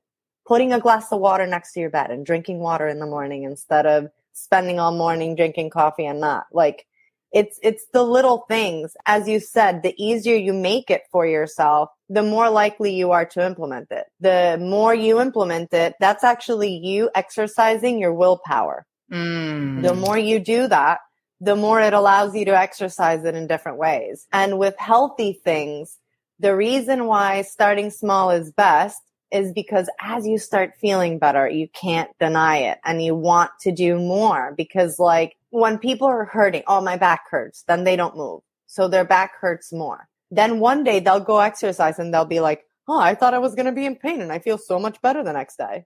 Putting 0.48 0.72
a 0.72 0.80
glass 0.80 1.12
of 1.12 1.20
water 1.20 1.46
next 1.46 1.74
to 1.74 1.82
your 1.82 1.90
bed 1.90 2.12
and 2.12 2.26
drinking 2.26 2.60
water 2.60 2.88
in 2.88 3.00
the 3.00 3.06
morning 3.06 3.44
instead 3.44 3.86
of 3.86 4.08
spending 4.34 4.80
all 4.80 4.92
morning 4.92 5.36
drinking 5.36 5.70
coffee 5.70 6.06
and 6.06 6.20
not 6.20 6.46
like 6.52 6.86
it's 7.32 7.60
it's 7.64 7.88
the 7.94 8.04
little 8.04 8.46
things. 8.48 8.96
As 9.06 9.28
you 9.28 9.40
said 9.40 9.84
the 9.84 9.96
easier 9.98 10.36
you 10.36 10.54
make 10.54 10.90
it 10.90 11.04
for 11.12 11.26
yourself 11.26 11.90
the 12.10 12.24
more 12.24 12.50
likely 12.50 12.94
you 12.94 13.12
are 13.12 13.26
to 13.26 13.46
implement 13.46 13.88
it. 13.92 14.06
The 14.20 14.58
more 14.60 14.94
you 14.94 15.20
implement 15.20 15.74
it 15.74 15.96
that's 16.00 16.24
actually 16.24 16.76
you 16.76 17.10
exercising 17.16 18.00
your 18.00 18.14
willpower. 18.14 18.86
Mm. 19.12 19.84
the 19.84 19.94
more 19.94 20.18
you 20.18 20.40
do 20.40 20.68
that 20.68 21.00
the 21.42 21.58
more 21.58 21.82
it 21.82 21.94
allows 21.94 22.34
you 22.34 22.46
to 22.46 22.58
exercise 22.58 23.26
it 23.26 23.36
in 23.36 23.48
different 23.48 23.78
ways. 23.78 24.26
And 24.32 24.58
with 24.58 24.76
healthy 24.78 25.34
things 25.34 26.00
the 26.40 26.56
reason 26.56 27.06
why 27.06 27.42
starting 27.42 27.90
small 27.90 28.32
is 28.32 28.52
best 28.52 29.02
is 29.34 29.52
because 29.52 29.90
as 30.00 30.28
you 30.28 30.38
start 30.38 30.78
feeling 30.80 31.18
better, 31.18 31.50
you 31.50 31.68
can't 31.70 32.10
deny 32.20 32.58
it 32.58 32.80
and 32.86 33.04
you 33.04 33.16
want 33.16 33.52
to 33.62 33.72
do 33.72 33.98
more 33.98 34.54
because 34.56 35.00
like 35.00 35.36
when 35.50 35.78
people 35.80 36.08
are 36.08 36.26
hurting, 36.26 36.64
oh, 36.68 36.82
my 36.82 36.98
back 36.98 37.24
hurts, 37.30 37.64
then 37.68 37.84
they 37.84 37.96
don't 37.96 38.16
move. 38.16 38.42
So 38.68 38.88
their 38.88 39.04
back 39.04 39.32
hurts 39.40 39.74
more. 39.74 40.08
Then 40.32 40.60
one 40.60 40.84
day 40.84 41.00
they'll 41.00 41.20
go 41.20 41.40
exercise 41.40 42.00
and 42.00 42.14
they'll 42.14 42.26
be 42.26 42.40
like, 42.40 42.66
oh, 42.88 43.00
I 43.00 43.16
thought 43.16 43.34
I 43.34 43.40
was 43.40 43.56
going 43.56 43.66
to 43.66 43.72
be 43.72 43.86
in 43.86 43.96
pain 43.96 44.22
and 44.22 44.32
I 44.32 44.40
feel 44.40 44.58
so 44.58 44.80
much 44.80 45.02
better 45.02 45.24
the 45.24 45.34
next 45.34 45.58
day. 45.58 45.86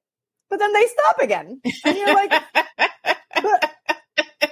But 0.49 0.59
then 0.59 0.73
they 0.73 0.85
stop 0.85 1.19
again. 1.19 1.61
And 1.85 1.97
you're 1.97 2.13
like, 2.13 2.31
but, 2.55 3.71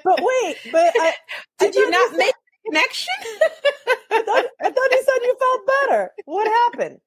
but 0.04 0.20
wait, 0.22 0.58
but 0.72 0.94
I, 1.00 1.14
did 1.60 1.76
I 1.76 1.80
you 1.80 1.90
not 1.90 2.18
make 2.18 2.36
a 2.36 2.70
connection? 2.70 3.14
I, 4.12 4.22
thought, 4.22 4.46
I 4.62 4.70
thought 4.70 4.92
you 4.92 5.04
said 5.06 5.22
you 5.22 5.36
felt 5.40 5.62
better. 5.68 6.12
What 6.26 6.48
happened? 6.48 7.00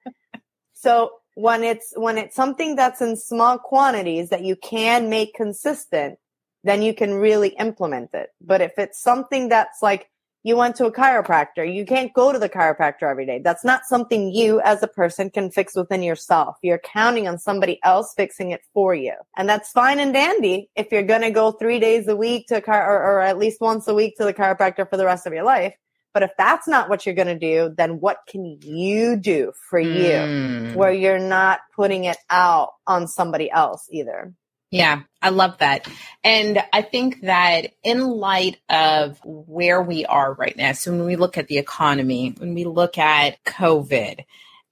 So 0.75 1.11
when 1.39 1.63
it's 1.63 1.93
when 1.95 2.19
it's 2.19 2.35
something 2.35 2.75
that's 2.75 3.01
in 3.01 3.17
small 3.17 3.59
quantities 3.59 4.31
that 4.31 4.43
you 4.43 4.57
can 4.57 5.09
make 5.09 5.35
consistent, 5.35 6.19
then 6.65 6.83
you 6.83 6.93
can 6.93 7.15
really 7.15 7.51
implement 7.51 8.13
it. 8.13 8.31
But 8.41 8.61
if 8.61 8.73
it's 8.77 9.01
something 9.01 9.49
that's 9.49 9.81
like 9.81 10.11
you 10.43 10.57
went 10.57 10.75
to 10.77 10.87
a 10.87 10.93
chiropractor, 10.93 11.73
you 11.73 11.87
can't 11.87 12.13
go 12.13 12.33
to 12.33 12.41
the 12.41 12.49
chiropractor 12.49 13.05
every 13.09 13.25
day. 13.25 13.39
That's 13.39 13.65
not 13.65 13.85
something 13.85 14.33
you 14.33 14.61
as 14.63 14.83
a 14.83 14.89
person 14.89 15.31
can 15.31 15.53
fix 15.53 15.77
within 15.77 16.03
yourself. 16.03 16.57
You're 16.61 16.81
counting 16.81 17.29
on 17.29 17.39
somebody 17.39 17.79
else 17.85 18.15
fixing 18.17 18.51
it 18.51 18.63
for 18.75 18.93
you. 18.93 19.15
And 19.37 19.49
that's 19.49 19.71
fine 19.71 20.01
and 20.01 20.13
dandy 20.13 20.71
if 20.75 20.91
you're 20.91 21.05
going 21.05 21.23
to 21.23 21.31
go 21.31 21.53
three 21.53 21.79
days 21.79 22.09
a 22.09 22.17
week 22.17 22.49
to 22.49 22.57
a 22.57 22.61
car 22.61 22.85
or, 22.85 23.19
or 23.19 23.21
at 23.21 23.39
least 23.39 23.61
once 23.61 23.87
a 23.87 23.95
week 23.95 24.17
to 24.17 24.25
the 24.25 24.35
chiropractor 24.35 24.91
for 24.91 24.97
the 24.97 25.05
rest 25.05 25.25
of 25.25 25.33
your 25.33 25.45
life. 25.45 25.77
But 26.15 26.23
if 26.23 26.31
that's 26.37 26.67
not 26.67 26.89
what 26.89 27.05
you're 27.07 27.15
going 27.15 27.29
to 27.29 27.39
do, 27.39 27.75
then 27.77 28.01
what 28.01 28.19
can 28.29 28.59
you 28.63 29.17
do 29.17 29.53
for 29.69 29.79
you 29.79 30.15
Mm. 30.15 30.75
where 30.75 30.93
you're 30.93 31.19
not 31.19 31.61
putting 31.77 32.05
it 32.05 32.17
out 32.31 32.71
on 32.87 33.07
somebody 33.07 33.51
else 33.51 33.87
either? 33.91 34.33
Yeah, 34.71 35.03
I 35.23 35.31
love 35.31 35.59
that. 35.59 35.89
And 36.23 36.63
I 36.73 36.83
think 36.83 37.23
that 37.23 37.73
in 37.83 38.01
light 38.07 38.59
of 38.69 39.19
where 39.25 39.83
we 39.83 40.05
are 40.05 40.35
right 40.35 40.57
now, 40.57 40.73
so 40.73 40.91
when 40.91 41.07
we 41.07 41.17
look 41.17 41.39
at 41.39 41.49
the 41.49 41.57
economy, 41.59 42.35
when 42.37 42.55
we 42.55 42.65
look 42.65 42.99
at 42.99 43.43
COVID, 43.45 44.25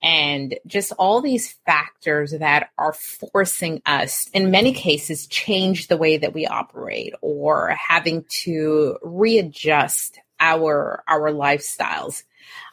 and 0.03 0.55
just 0.66 0.92
all 0.99 1.22
these 1.22 1.55
factors 1.64 2.33
that 2.33 2.70
are 2.77 2.92
forcing 2.92 3.81
us, 3.87 4.29
in 4.35 4.51
many 4.51 4.72
cases, 4.72 5.27
change 5.27 5.88
the 5.88 5.96
way 5.96 6.18
that 6.18 6.35
we 6.35 6.46
operate 6.46 7.14
or 7.22 7.70
having 7.70 8.25
to 8.42 8.99
readjust 9.03 10.18
our 10.40 11.03
our 11.09 11.31
lifestyles. 11.31 12.25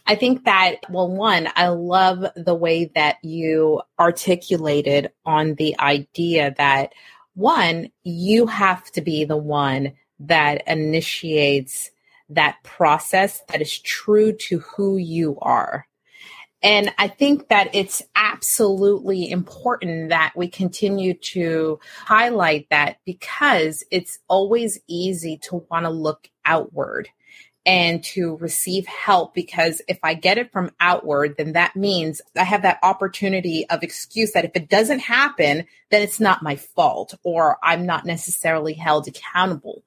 I 0.05 0.15
think 0.15 0.43
that, 0.45 0.81
well, 0.89 1.09
one, 1.09 1.47
I 1.55 1.69
love 1.69 2.25
the 2.35 2.55
way 2.55 2.91
that 2.95 3.17
you 3.23 3.81
articulated 3.97 5.11
on 5.25 5.55
the 5.55 5.79
idea 5.79 6.53
that 6.57 6.93
one, 7.35 7.89
you 8.03 8.45
have 8.47 8.91
to 8.91 9.01
be 9.01 9.23
the 9.23 9.37
one 9.37 9.93
that 10.19 10.67
initiates 10.67 11.89
that 12.29 12.57
process 12.63 13.41
that 13.49 13.61
is 13.61 13.79
true 13.79 14.33
to 14.33 14.59
who 14.59 14.97
you 14.97 15.37
are. 15.41 15.87
And 16.61 16.93
I 16.97 17.09
think 17.09 17.49
that 17.49 17.75
it's 17.75 18.01
absolutely 18.15 19.29
important 19.29 20.09
that 20.09 20.33
we 20.35 20.47
continue 20.47 21.13
to 21.13 21.79
highlight 22.05 22.67
that 22.69 22.97
because 23.05 23.83
it's 23.91 24.19
always 24.29 24.79
easy 24.87 25.37
to 25.43 25.65
want 25.69 25.83
to 25.85 25.89
look 25.89 26.29
outward 26.45 27.09
and 27.65 28.03
to 28.03 28.35
receive 28.37 28.85
help 28.87 29.33
because 29.33 29.81
if 29.87 29.97
I 30.03 30.13
get 30.15 30.37
it 30.37 30.51
from 30.51 30.71
outward, 30.79 31.35
then 31.37 31.53
that 31.53 31.75
means 31.75 32.21
I 32.35 32.43
have 32.43 32.63
that 32.63 32.79
opportunity 32.83 33.65
of 33.69 33.83
excuse 33.83 34.33
that 34.33 34.45
if 34.45 34.51
it 34.55 34.69
doesn't 34.69 34.99
happen, 34.99 35.65
then 35.89 36.01
it's 36.01 36.19
not 36.19 36.43
my 36.43 36.55
fault 36.57 37.13
or 37.23 37.57
I'm 37.63 37.85
not 37.85 38.05
necessarily 38.05 38.73
held 38.73 39.07
accountable. 39.07 39.83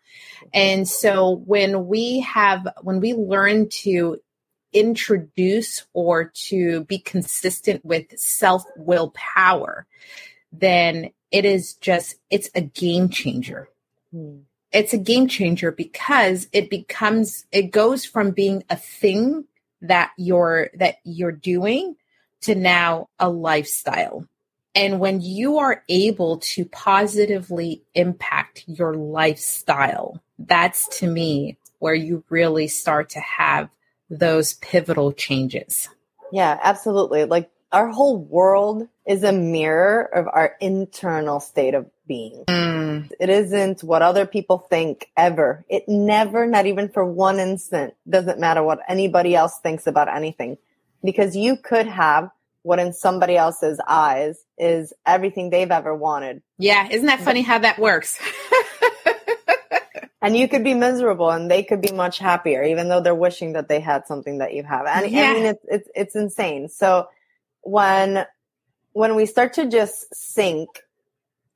And 0.55 0.89
so 0.89 1.43
when 1.45 1.87
we 1.87 2.21
have, 2.21 2.67
when 2.83 3.01
we 3.01 3.13
learn 3.13 3.69
to 3.83 4.21
introduce 4.73 5.87
or 5.93 6.33
to 6.49 6.85
be 6.85 6.99
consistent 6.99 7.85
with 7.85 8.07
self 8.19 8.65
willpower, 8.77 9.87
then 10.53 11.11
it 11.31 11.45
is 11.45 11.75
just, 11.75 12.17
it's 12.31 12.49
a 12.55 12.63
game 12.63 13.11
changer 13.11 13.69
Hmm. 14.17 14.39
It's 14.77 14.93
a 14.93 14.99
game 14.99 15.27
changer 15.29 15.73
because 15.73 16.49
it 16.53 16.71
becomes 16.71 17.47
it 17.53 17.71
goes 17.71 18.05
from 18.05 18.31
being 18.31 18.63
a 18.71 18.77
thing 18.77 19.45
that 19.83 20.11
you're 20.17 20.71
that 20.75 20.97
you're 21.05 21.33
doing 21.33 21.97
to 22.43 22.55
now 22.55 23.09
a 23.19 23.29
lifestyle 23.29 24.27
and 24.75 25.01
when 25.01 25.21
you 25.21 25.59
are 25.59 25.83
able 25.89 26.39
to 26.39 26.65
positively 26.67 27.83
impact 27.95 28.65
your 28.67 28.95
lifestyle 28.95 30.23
that's 30.39 30.87
to 30.99 31.07
me 31.07 31.57
where 31.79 31.95
you 31.95 32.23
really 32.29 32.69
start 32.69 33.09
to 33.11 33.21
have 33.21 33.69
those 34.11 34.55
pivotal 34.55 35.13
changes 35.13 35.89
Yeah, 36.33 36.59
absolutely. 36.63 37.25
Like 37.25 37.51
our 37.73 37.89
whole 37.89 38.17
world 38.17 38.89
is 39.07 39.23
a 39.23 39.33
mirror 39.33 40.03
of 40.03 40.27
our 40.33 40.57
internal 40.61 41.41
state 41.41 41.75
of 41.75 41.91
being. 42.07 42.45
Mm, 42.49 43.11
It 43.21 43.29
isn't 43.29 43.83
what 43.83 44.03
other 44.03 44.27
people 44.27 44.59
think 44.59 45.09
ever. 45.17 45.65
It 45.69 45.89
never, 45.89 46.47
not 46.47 46.67
even 46.67 46.89
for 46.89 47.05
one 47.05 47.39
instant, 47.39 47.95
doesn't 48.09 48.39
matter 48.41 48.63
what 48.63 48.81
anybody 48.89 49.35
else 49.35 49.59
thinks 49.59 49.87
about 49.87 50.15
anything. 50.15 50.59
Because 51.05 51.37
you 51.37 51.57
could 51.57 51.87
have 51.87 52.31
what 52.63 52.79
in 52.81 52.93
somebody 52.93 53.37
else's 53.37 53.79
eyes 53.87 54.43
is 54.59 54.93
everything 55.07 55.51
they've 55.51 55.71
ever 55.71 55.95
wanted. 55.95 56.43
yeah 56.59 56.89
isn't 56.91 57.07
that 57.07 57.21
funny 57.21 57.43
how 57.43 57.59
that 57.59 57.79
works 57.79 58.19
And 60.23 60.37
you 60.37 60.49
could 60.49 60.65
be 60.65 60.75
miserable 60.75 61.31
and 61.31 61.49
they 61.49 61.63
could 61.63 61.81
be 61.81 61.93
much 61.93 62.19
happier, 62.19 62.65
even 62.65 62.89
though 62.89 63.01
they're 63.01 63.15
wishing 63.15 63.53
that 63.53 63.69
they 63.69 63.79
had 63.79 64.09
something 64.09 64.39
that 64.39 64.55
you 64.55 64.65
have. 64.65 64.85
And 64.87 65.09
Yeah. 65.09 65.31
I 65.31 65.35
mean, 65.35 65.45
it's, 65.45 65.65
it's, 65.69 65.89
it's 65.95 66.17
insane. 66.17 66.69
So 66.69 67.09
when, 67.61 68.27
when 68.93 69.15
we 69.15 69.27
start 69.27 69.53
to 69.53 69.67
just 69.69 70.13
sink 70.13 70.81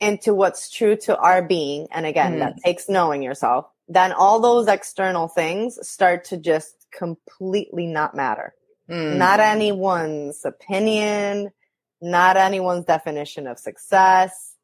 into 0.01 0.35
what's 0.35 0.71
true 0.71 0.97
to 0.97 1.17
our 1.19 1.43
being, 1.43 1.87
and 1.93 2.07
again, 2.07 2.35
Mhm. 2.37 2.39
that 2.41 2.57
takes 2.65 2.89
knowing 2.89 3.23
yourself, 3.23 3.67
then 3.89 4.13
all 4.13 4.41
those 4.41 4.67
external 4.69 5.29
things 5.29 5.79
start 5.89 6.25
to 6.25 6.37
just 6.37 6.87
completely 6.91 7.87
not 7.87 8.15
matter. 8.15 8.55
Mm, 8.89 9.17
Not 9.19 9.41
anyone's 9.41 10.45
opinion, 10.45 11.53
not 12.01 12.37
anyone's 12.37 12.87
definition 12.87 13.47
of 13.47 13.59
success, 13.59 14.57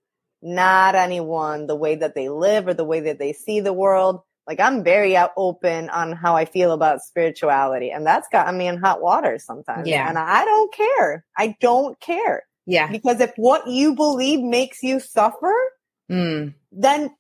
not 0.43 0.95
anyone 0.95 1.67
the 1.67 1.77
way 1.77 1.95
that 1.97 2.15
they 2.15 2.29
live 2.29 2.67
or 2.67 2.75
the 2.75 2.85
way 2.85 3.01
that 3.01 3.19
they 3.19 3.33
see 3.33 3.61
the 3.61 3.73
world. 3.73 4.23
Like 4.47 4.61
I'm 4.61 4.83
very 4.85 5.17
out 5.17 5.33
open 5.37 5.91
on 5.91 6.13
how 6.13 6.37
I 6.37 6.45
feel 6.45 6.73
about 6.73 7.03
spirituality, 7.03 7.91
and 7.91 8.07
that's 8.07 8.29
gotten 8.29 8.57
me 8.57 8.69
in 8.69 8.79
hot 8.79 9.03
water 9.03 9.39
sometimes. 9.39 9.89
Yeah. 9.89 10.09
and 10.09 10.17
I 10.19 10.45
don't 10.45 10.73
care. 10.73 11.25
I 11.37 11.57
don't 11.61 11.99
care 12.01 12.46
yeah 12.67 12.91
because 12.91 13.21
if 13.21 13.33
what 13.37 13.67
you 13.67 13.95
believe 13.95 14.41
makes 14.41 14.83
you 14.83 15.01
suffer, 15.01 15.55
mm, 16.11 16.55
then 16.73 17.11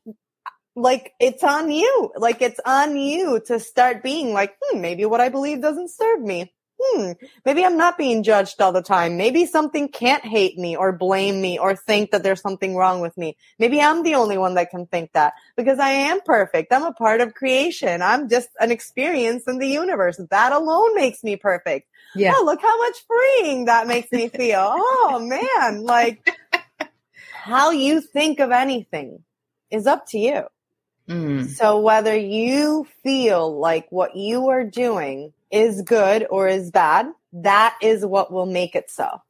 like 0.76 1.14
it's 1.18 1.42
on 1.42 1.70
you. 1.70 2.12
Like 2.16 2.42
it's 2.42 2.61
on 2.64 2.96
you 2.96 3.40
to 3.46 3.59
start 3.59 4.02
being 4.02 4.32
like, 4.32 4.54
hmm, 4.62 4.80
maybe 4.80 5.06
what 5.06 5.20
I 5.20 5.30
believe 5.30 5.62
doesn't 5.62 5.90
serve 5.90 6.20
me. 6.20 6.52
Hmm, 6.78 7.12
maybe 7.44 7.64
I'm 7.64 7.76
not 7.78 7.96
being 7.96 8.22
judged 8.22 8.60
all 8.60 8.72
the 8.72 8.82
time. 8.82 9.16
Maybe 9.16 9.46
something 9.46 9.88
can't 9.88 10.24
hate 10.24 10.58
me 10.58 10.76
or 10.76 10.92
blame 10.92 11.40
me 11.40 11.58
or 11.58 11.74
think 11.74 12.10
that 12.10 12.22
there's 12.22 12.42
something 12.42 12.76
wrong 12.76 13.00
with 13.00 13.16
me. 13.16 13.36
Maybe 13.58 13.80
I'm 13.80 14.02
the 14.02 14.14
only 14.14 14.36
one 14.36 14.54
that 14.54 14.70
can 14.70 14.86
think 14.86 15.12
that 15.14 15.32
because 15.56 15.78
I 15.78 15.90
am 15.90 16.20
perfect. 16.20 16.72
I'm 16.72 16.84
a 16.84 16.92
part 16.92 17.20
of 17.22 17.34
creation. 17.34 18.02
I'm 18.02 18.28
just 18.28 18.50
an 18.60 18.70
experience 18.70 19.44
in 19.46 19.58
the 19.58 19.68
universe. 19.68 20.20
That 20.30 20.52
alone 20.52 20.94
makes 20.94 21.24
me 21.24 21.36
perfect. 21.36 21.88
yeah 22.14 22.32
Oh, 22.36 22.42
look 22.44 22.60
how 22.60 22.78
much 22.78 22.96
freeing 23.06 23.64
that 23.66 23.86
makes 23.86 24.12
me 24.12 24.28
feel. 24.28 24.58
oh 24.60 25.18
man, 25.62 25.82
like 25.82 26.30
how 27.32 27.70
you 27.70 28.00
think 28.00 28.38
of 28.38 28.50
anything 28.50 29.24
is 29.70 29.86
up 29.86 30.06
to 30.08 30.18
you. 30.18 30.42
Mm, 31.08 31.48
So 31.48 31.80
whether 31.80 32.14
you 32.16 32.86
feel 33.02 33.58
like 33.58 33.86
what 33.90 34.14
you 34.16 34.48
are 34.48 34.64
doing 34.64 35.32
is 35.50 35.82
good 35.82 36.26
or 36.30 36.48
is 36.48 36.70
bad, 36.70 37.06
that 37.32 37.76
is 37.82 38.04
what 38.04 38.32
will 38.32 38.46
make 38.46 38.74
it 38.74 38.90
so. 38.90 39.22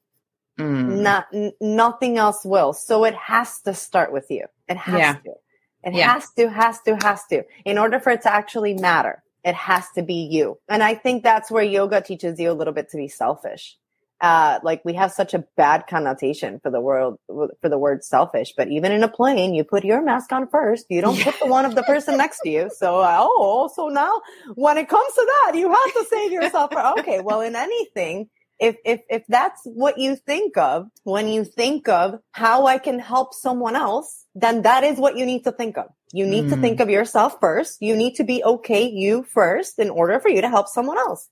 mm. 0.59 1.00
Not 1.02 1.26
n- 1.35 1.52
nothing 1.61 2.18
else 2.18 2.44
will. 2.44 2.72
So 2.72 3.05
it 3.05 3.14
has 3.14 3.61
to 3.62 3.74
start 3.74 4.12
with 4.12 4.31
you. 4.31 4.46
It 4.68 4.76
has 4.79 4.98
Yeah. 5.00 5.14
to. 5.24 5.35
It 5.85 5.94
Yeah. 5.94 6.12
has 6.12 6.31
to, 6.35 6.48
has 6.50 6.81
to, 6.83 6.96
has 6.96 7.24
to. 7.26 7.44
In 7.64 7.79
order 7.79 8.00
for 8.00 8.11
it 8.11 8.22
to 8.22 8.33
actually 8.33 8.74
matter, 8.74 9.22
it 9.44 9.55
has 9.55 9.90
to 9.96 10.02
be 10.02 10.14
you. 10.31 10.59
And 10.68 10.83
I 10.83 10.94
think 10.94 11.22
that's 11.22 11.50
where 11.50 11.62
yoga 11.64 12.00
teaches 12.00 12.40
you 12.40 12.50
a 12.50 12.55
little 12.55 12.74
bit 12.74 12.90
to 12.90 12.96
be 12.96 13.09
selfish. 13.09 13.76
Uh, 14.20 14.59
like 14.62 14.83
we 14.85 14.94
have 14.94 15.12
such 15.12 15.35
a 15.35 15.44
bad 15.57 15.87
connotation 15.87 16.59
for 16.62 16.70
the 16.70 16.81
world, 16.81 17.18
for 17.29 17.68
the 17.68 17.79
word 17.79 18.02
selfish, 18.02 18.55
but 18.57 18.68
even 18.68 18.90
in 18.90 19.02
a 19.02 19.09
plane, 19.09 19.52
you 19.52 19.62
put 19.62 19.85
your 19.85 20.00
mask 20.02 20.33
on 20.33 20.48
first. 20.48 20.87
You 20.88 21.02
don't 21.02 21.20
put 21.20 21.38
the 21.38 21.46
one 21.46 21.66
of 21.66 21.74
the 21.74 21.83
person 21.83 22.16
next 22.24 22.40
to 22.40 22.48
you. 22.48 22.70
So, 22.74 23.00
uh, 23.00 23.18
oh, 23.20 23.70
so 23.74 23.88
now 23.88 24.22
when 24.55 24.79
it 24.79 24.88
comes 24.88 25.12
to 25.14 25.26
that, 25.44 25.52
you 25.59 25.68
have 25.68 25.92
to 25.92 26.07
save 26.09 26.33
yourself. 26.33 26.70
For, 26.72 26.98
okay. 27.00 27.20
Well, 27.20 27.42
in 27.42 27.55
anything, 27.57 28.31
if, 28.59 28.76
if, 28.87 29.00
if 29.11 29.24
that's 29.29 29.61
what 29.64 29.98
you 29.98 30.16
think 30.16 30.57
of 30.57 30.88
when 31.05 31.29
you 31.29 31.44
think 31.44 31.88
of 31.88 32.18
how 32.33 32.66
I 32.66 32.79
can 32.79 32.98
help 32.98 33.35
someone 33.35 33.76
else, 33.76 34.24
then 34.35 34.62
that 34.62 34.83
is 34.83 34.98
what 34.98 35.16
you 35.16 35.26
need 35.26 35.44
to 35.44 35.52
think 35.52 35.76
of. 35.76 35.87
You 36.12 36.26
need 36.26 36.48
to 36.48 36.57
Mm. 36.57 36.61
think 36.62 36.81
of 36.81 36.88
yourself 36.88 37.37
first. 37.38 37.79
You 37.83 37.96
need 37.96 38.14
to 38.14 38.24
be 38.24 38.42
okay 38.42 38.88
you 38.88 39.24
first 39.24 39.79
in 39.79 39.90
order 39.90 40.20
for 40.20 40.31
you 40.31 40.40
to 40.40 40.48
help 40.48 40.68
someone 40.68 40.96
else. 40.98 41.29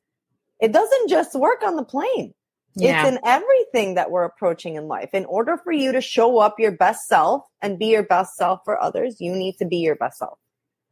It 0.60 0.72
doesn't 0.72 1.08
just 1.08 1.34
work 1.34 1.62
on 1.64 1.76
the 1.76 1.84
plane. 1.84 2.34
Yeah 2.76 3.06
It's 3.06 3.16
in 3.16 3.20
everything 3.24 3.94
that 3.94 4.10
we're 4.10 4.24
approaching 4.24 4.76
in 4.76 4.88
life. 4.88 5.10
In 5.12 5.24
order 5.26 5.56
for 5.56 5.72
you 5.72 5.92
to 5.92 6.00
show 6.00 6.38
up 6.38 6.58
your 6.58 6.72
best 6.72 7.06
self 7.06 7.42
and 7.62 7.78
be 7.78 7.86
your 7.86 8.02
best 8.02 8.36
self 8.36 8.60
for 8.64 8.80
others, 8.82 9.20
you 9.20 9.32
need 9.34 9.56
to 9.58 9.64
be 9.64 9.76
your 9.78 9.96
best 9.96 10.18
self. 10.18 10.38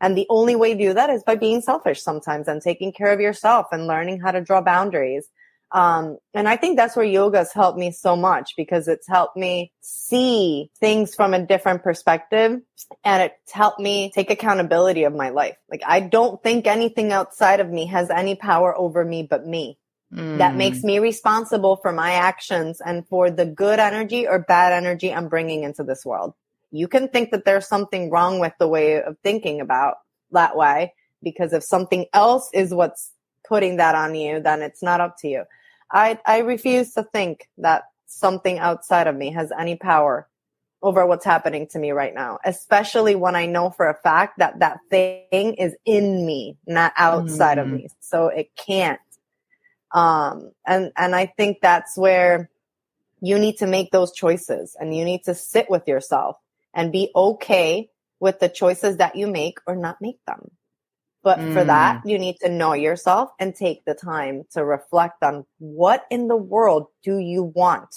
And 0.00 0.16
the 0.16 0.26
only 0.30 0.56
way 0.56 0.74
to 0.74 0.78
do 0.78 0.94
that 0.94 1.10
is 1.10 1.22
by 1.22 1.36
being 1.36 1.60
selfish 1.60 2.02
sometimes 2.02 2.48
and 2.48 2.60
taking 2.60 2.92
care 2.92 3.12
of 3.12 3.20
yourself 3.20 3.66
and 3.72 3.86
learning 3.86 4.20
how 4.20 4.32
to 4.32 4.40
draw 4.40 4.60
boundaries. 4.60 5.28
Um, 5.70 6.18
and 6.34 6.48
I 6.48 6.56
think 6.56 6.76
that's 6.76 6.96
where 6.96 7.06
yoga's 7.06 7.52
helped 7.52 7.78
me 7.78 7.92
so 7.92 8.14
much 8.14 8.52
because 8.56 8.88
it's 8.88 9.08
helped 9.08 9.36
me 9.36 9.72
see 9.80 10.70
things 10.80 11.14
from 11.14 11.32
a 11.32 11.46
different 11.46 11.82
perspective 11.82 12.60
and 13.04 13.22
it's 13.22 13.52
helped 13.52 13.80
me 13.80 14.12
take 14.14 14.30
accountability 14.30 15.04
of 15.04 15.14
my 15.14 15.30
life. 15.30 15.56
Like 15.70 15.82
I 15.86 16.00
don't 16.00 16.42
think 16.42 16.66
anything 16.66 17.10
outside 17.12 17.60
of 17.60 17.70
me 17.70 17.86
has 17.86 18.10
any 18.10 18.34
power 18.34 18.76
over 18.76 19.04
me 19.04 19.26
but 19.28 19.46
me. 19.46 19.78
Mm. 20.14 20.38
That 20.38 20.56
makes 20.56 20.82
me 20.82 20.98
responsible 20.98 21.76
for 21.76 21.92
my 21.92 22.12
actions 22.12 22.80
and 22.84 23.06
for 23.08 23.30
the 23.30 23.46
good 23.46 23.78
energy 23.78 24.26
or 24.26 24.38
bad 24.38 24.72
energy 24.72 25.12
I'm 25.12 25.28
bringing 25.28 25.62
into 25.62 25.82
this 25.82 26.04
world. 26.04 26.34
You 26.70 26.88
can 26.88 27.08
think 27.08 27.30
that 27.30 27.44
there's 27.44 27.66
something 27.66 28.10
wrong 28.10 28.38
with 28.38 28.52
the 28.58 28.68
way 28.68 29.02
of 29.02 29.16
thinking 29.22 29.60
about 29.60 29.96
that 30.32 30.56
way 30.56 30.94
because 31.22 31.52
if 31.52 31.62
something 31.62 32.06
else 32.12 32.50
is 32.52 32.74
what's 32.74 33.12
putting 33.46 33.76
that 33.76 33.94
on 33.94 34.14
you, 34.14 34.40
then 34.40 34.62
it's 34.62 34.82
not 34.82 35.00
up 35.00 35.16
to 35.18 35.28
you. 35.28 35.44
I, 35.90 36.18
I 36.26 36.38
refuse 36.38 36.92
to 36.94 37.02
think 37.02 37.48
that 37.58 37.84
something 38.06 38.58
outside 38.58 39.06
of 39.06 39.16
me 39.16 39.30
has 39.32 39.52
any 39.58 39.76
power 39.76 40.28
over 40.82 41.06
what's 41.06 41.24
happening 41.24 41.66
to 41.68 41.78
me 41.78 41.92
right 41.92 42.14
now, 42.14 42.38
especially 42.44 43.14
when 43.14 43.36
I 43.36 43.46
know 43.46 43.70
for 43.70 43.88
a 43.88 43.94
fact 43.94 44.38
that 44.38 44.58
that 44.58 44.80
thing 44.90 45.54
is 45.54 45.74
in 45.84 46.26
me, 46.26 46.56
not 46.66 46.92
outside 46.96 47.58
mm. 47.58 47.62
of 47.62 47.68
me. 47.68 47.88
So 48.00 48.26
it 48.28 48.50
can't. 48.56 49.00
Um, 49.92 50.52
and, 50.66 50.92
and 50.96 51.14
I 51.14 51.26
think 51.26 51.58
that's 51.60 51.96
where 51.96 52.50
you 53.20 53.38
need 53.38 53.58
to 53.58 53.66
make 53.66 53.90
those 53.90 54.12
choices 54.12 54.76
and 54.78 54.96
you 54.96 55.04
need 55.04 55.24
to 55.24 55.34
sit 55.34 55.70
with 55.70 55.86
yourself 55.86 56.36
and 56.74 56.90
be 56.90 57.10
okay 57.14 57.88
with 58.20 58.40
the 58.40 58.48
choices 58.48 58.96
that 58.96 59.16
you 59.16 59.26
make 59.26 59.58
or 59.66 59.76
not 59.76 60.00
make 60.00 60.18
them. 60.26 60.50
But 61.22 61.38
mm. 61.38 61.52
for 61.54 61.64
that, 61.64 62.02
mm. 62.02 62.10
you 62.10 62.18
need 62.18 62.36
to 62.40 62.48
know 62.48 62.72
yourself 62.72 63.30
and 63.38 63.54
take 63.54 63.84
the 63.84 63.94
time 63.94 64.44
to 64.52 64.64
reflect 64.64 65.22
on 65.22 65.44
what 65.58 66.04
in 66.10 66.28
the 66.28 66.36
world 66.36 66.86
do 67.04 67.18
you 67.18 67.44
want? 67.44 67.94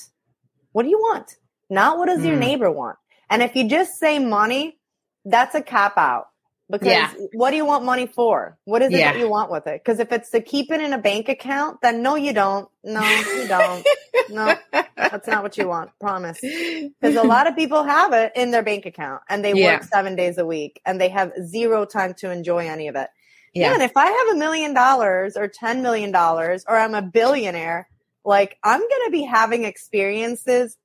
What 0.74 0.84
do 0.84 0.90
you 0.90 1.00
want? 1.00 1.36
Not 1.70 1.98
what 1.98 2.08
does 2.08 2.22
mm. 2.22 2.28
your 2.28 2.36
neighbor 2.36 2.70
want? 2.70 2.98
And 3.30 3.42
if 3.42 3.56
you 3.56 3.68
just 3.68 4.00
say 4.00 4.20
money, 4.20 4.78
that's 5.26 5.56
a 5.56 5.62
cap 5.62 5.98
out. 5.98 6.28
Because 6.70 6.88
yeah. 6.88 7.14
what 7.34 7.52
do 7.52 7.58
you 7.58 7.66
want 7.66 7.86
money 7.86 8.08
for? 8.08 8.58
What 8.66 8.82
is 8.82 8.92
it 8.92 8.98
yeah. 8.98 9.14
that 9.14 9.20
you 9.20 9.30
want 9.30 9.52
with 9.52 9.68
it? 9.68 9.84
Because 9.84 10.00
if 10.00 10.12
it's 10.12 10.32
to 10.32 10.42
keep 10.42 10.72
it 10.72 10.82
in 10.82 10.94
a 10.94 10.98
bank 10.98 11.30
account, 11.30 11.80
then 11.82 12.02
no, 12.02 12.16
you 12.16 12.34
don't. 12.34 12.68
No, 12.84 13.04
you 13.04 13.48
don't. 13.48 13.86
no, 14.32 14.56
that's 14.96 15.28
not 15.28 15.44
what 15.44 15.58
you 15.58 15.68
want. 15.68 15.92
Promise. 16.00 16.40
Because 16.42 17.16
a 17.16 17.24
lot 17.24 17.48
of 17.48 17.56
people 17.56 17.84
have 17.84 18.14
it 18.14 18.32
in 18.36 18.50
their 18.50 18.64
bank 18.64 18.88
account 18.88 19.22
and 19.30 19.46
they 19.46 19.54
yeah. 19.54 19.76
work 19.76 19.84
seven 19.84 20.16
days 20.16 20.40
a 20.40 20.46
week 20.46 20.82
and 20.86 21.00
they 21.00 21.10
have 21.10 21.32
zero 21.46 21.86
time 21.86 22.16
to 22.16 22.32
enjoy 22.32 22.68
any 22.68 22.88
of 22.88 22.96
it. 22.96 23.10
Yeah. 23.54 23.72
Man, 23.72 23.82
if 23.82 23.96
I 23.96 24.08
have 24.08 24.36
a 24.36 24.40
million 24.40 24.74
dollars 24.74 25.38
or 25.38 25.48
$10 25.48 25.82
million 25.82 26.14
or 26.16 26.60
I'm 26.68 26.96
a 26.96 27.02
billionaire, 27.02 27.88
like 28.26 28.58
I'm 28.64 28.80
going 28.80 29.06
to 29.06 29.12
be 29.12 29.22
having 29.22 29.64
experiences 29.64 30.78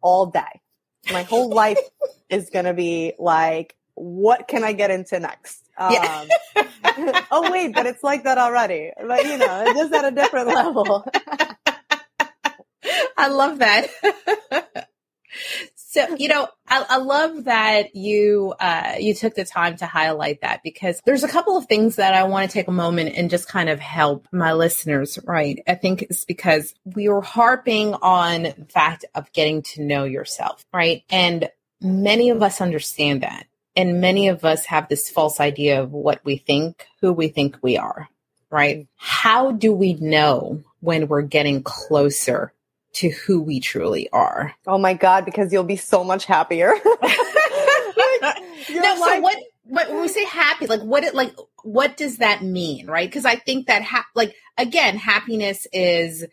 all 0.00 0.26
day. 0.26 0.60
My 1.12 1.24
whole 1.24 1.50
life 1.50 1.78
is 2.30 2.50
going 2.50 2.64
to 2.64 2.74
be 2.74 3.14
like, 3.18 3.74
what 4.00 4.48
can 4.48 4.64
I 4.64 4.72
get 4.72 4.90
into 4.90 5.20
next? 5.20 5.64
Um, 5.76 5.92
yeah. 5.92 6.24
oh 7.30 7.50
wait, 7.52 7.74
but 7.74 7.86
it's 7.86 8.02
like 8.02 8.24
that 8.24 8.38
already. 8.38 8.92
But 8.96 9.24
you 9.24 9.38
know, 9.38 9.64
it's 9.66 9.78
just 9.78 9.92
at 9.92 10.04
a 10.04 10.10
different 10.10 10.48
level. 10.48 11.04
I 13.16 13.28
love 13.28 13.58
that. 13.58 13.88
So, 15.90 16.16
you 16.16 16.28
know, 16.28 16.46
I, 16.68 16.84
I 16.86 16.96
love 16.98 17.44
that 17.44 17.96
you, 17.96 18.54
uh, 18.60 18.96
you 18.98 19.14
took 19.14 19.34
the 19.34 19.44
time 19.44 19.76
to 19.78 19.86
highlight 19.86 20.42
that 20.42 20.60
because 20.62 21.00
there's 21.04 21.24
a 21.24 21.28
couple 21.28 21.56
of 21.56 21.64
things 21.64 21.96
that 21.96 22.12
I 22.12 22.24
want 22.24 22.48
to 22.48 22.52
take 22.52 22.68
a 22.68 22.72
moment 22.72 23.16
and 23.16 23.30
just 23.30 23.48
kind 23.48 23.68
of 23.68 23.80
help 23.80 24.28
my 24.30 24.52
listeners, 24.52 25.18
right? 25.24 25.60
I 25.66 25.74
think 25.76 26.02
it's 26.02 26.24
because 26.24 26.74
we 26.84 27.08
were 27.08 27.22
harping 27.22 27.94
on 27.94 28.42
the 28.42 28.66
fact 28.68 29.06
of 29.14 29.32
getting 29.32 29.62
to 29.62 29.82
know 29.82 30.04
yourself, 30.04 30.64
right? 30.74 31.02
And 31.10 31.48
many 31.80 32.30
of 32.30 32.42
us 32.42 32.60
understand 32.60 33.22
that. 33.22 33.46
And 33.78 34.00
many 34.00 34.28
of 34.28 34.44
us 34.44 34.66
have 34.66 34.88
this 34.88 35.08
false 35.08 35.40
idea 35.40 35.82
of 35.82 35.92
what 35.92 36.20
we 36.24 36.36
think, 36.36 36.86
who 37.00 37.12
we 37.12 37.28
think 37.28 37.56
we 37.62 37.78
are, 37.78 38.08
right? 38.50 38.78
Mm. 38.78 38.86
How 38.96 39.52
do 39.52 39.72
we 39.72 39.94
know 39.94 40.62
when 40.80 41.08
we're 41.08 41.22
getting 41.22 41.62
closer 41.62 42.52
to 42.94 43.10
who 43.10 43.40
we 43.40 43.60
truly 43.60 44.08
are. 44.10 44.54
Oh 44.66 44.78
my 44.78 44.94
God, 44.94 45.24
because 45.24 45.52
you'll 45.52 45.64
be 45.64 45.76
so 45.76 46.02
much 46.02 46.24
happier. 46.24 46.72
no, 47.02 48.32
so 48.96 49.20
what, 49.20 49.36
what, 49.64 49.88
when 49.88 50.00
we 50.00 50.08
say 50.08 50.24
happy, 50.24 50.66
like 50.66 50.80
what 50.80 51.04
it, 51.04 51.14
like, 51.14 51.32
what 51.62 51.96
does 51.96 52.18
that 52.18 52.42
mean? 52.42 52.86
Right. 52.86 53.10
Cause 53.10 53.24
I 53.24 53.36
think 53.36 53.66
that, 53.66 53.82
ha- 53.82 54.06
like, 54.14 54.34
again, 54.56 54.96
happiness 54.96 55.66
is, 55.72 56.24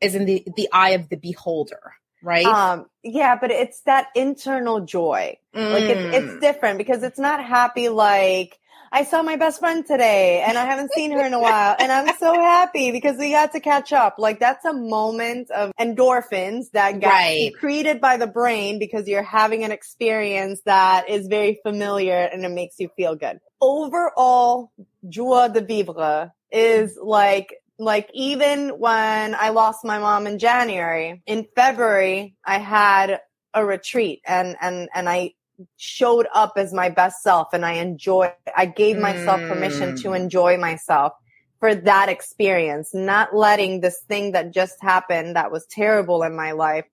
is 0.00 0.14
in 0.14 0.24
the, 0.24 0.44
the 0.56 0.68
eye 0.72 0.90
of 0.90 1.08
the 1.08 1.16
beholder. 1.16 1.94
Right. 2.22 2.46
Um, 2.46 2.86
yeah, 3.02 3.36
but 3.40 3.50
it's 3.50 3.80
that 3.82 4.08
internal 4.14 4.80
joy. 4.80 5.38
Mm. 5.54 5.72
Like 5.72 5.84
it's, 5.84 6.16
it's 6.16 6.32
mm. 6.34 6.40
different 6.40 6.78
because 6.78 7.02
it's 7.02 7.18
not 7.18 7.44
happy 7.44 7.88
like, 7.88 8.58
I 8.90 9.04
saw 9.04 9.22
my 9.22 9.36
best 9.36 9.60
friend 9.60 9.84
today 9.86 10.42
and 10.46 10.56
I 10.56 10.64
haven't 10.64 10.92
seen 10.94 11.10
her 11.12 11.24
in 11.24 11.34
a 11.34 11.38
while 11.38 11.76
and 11.78 11.92
I'm 11.92 12.16
so 12.16 12.32
happy 12.32 12.90
because 12.90 13.18
we 13.18 13.32
got 13.32 13.52
to 13.52 13.60
catch 13.60 13.92
up. 13.92 14.14
Like 14.18 14.40
that's 14.40 14.64
a 14.64 14.72
moment 14.72 15.50
of 15.50 15.72
endorphins 15.78 16.70
that 16.72 16.98
get 17.00 17.06
right. 17.06 17.52
created 17.58 18.00
by 18.00 18.16
the 18.16 18.26
brain 18.26 18.78
because 18.78 19.06
you're 19.06 19.22
having 19.22 19.62
an 19.62 19.72
experience 19.72 20.62
that 20.64 21.08
is 21.08 21.26
very 21.26 21.60
familiar 21.62 22.16
and 22.16 22.44
it 22.44 22.50
makes 22.50 22.76
you 22.78 22.88
feel 22.96 23.14
good. 23.14 23.40
Overall, 23.60 24.72
joie 25.06 25.48
de 25.48 25.60
vivre 25.60 26.32
is 26.50 26.98
like 27.02 27.56
like 27.78 28.10
even 28.12 28.70
when 28.70 29.34
I 29.34 29.50
lost 29.50 29.84
my 29.84 29.98
mom 29.98 30.26
in 30.26 30.38
January, 30.38 31.22
in 31.26 31.46
February, 31.54 32.34
I 32.44 32.58
had 32.58 33.20
a 33.54 33.64
retreat 33.64 34.20
and, 34.26 34.56
and, 34.60 34.88
and 34.94 35.08
I 35.08 35.34
showed 35.76 36.26
up 36.34 36.54
as 36.56 36.72
my 36.72 36.88
best 36.88 37.22
self 37.22 37.48
and 37.52 37.64
I 37.64 37.74
enjoy, 37.74 38.32
I 38.56 38.66
gave 38.66 38.98
myself 38.98 39.40
mm. 39.40 39.48
permission 39.48 39.96
to 39.96 40.08
mm. 40.08 40.16
enjoy 40.16 40.56
myself 40.56 41.12
for 41.60 41.74
that 41.74 42.08
experience, 42.08 42.94
not 42.94 43.34
letting 43.34 43.80
this 43.80 44.00
thing 44.08 44.32
that 44.32 44.52
just 44.52 44.76
happened 44.80 45.36
that 45.36 45.50
was 45.50 45.66
terrible 45.66 46.22
in 46.22 46.36
my 46.36 46.52
life 46.52 46.84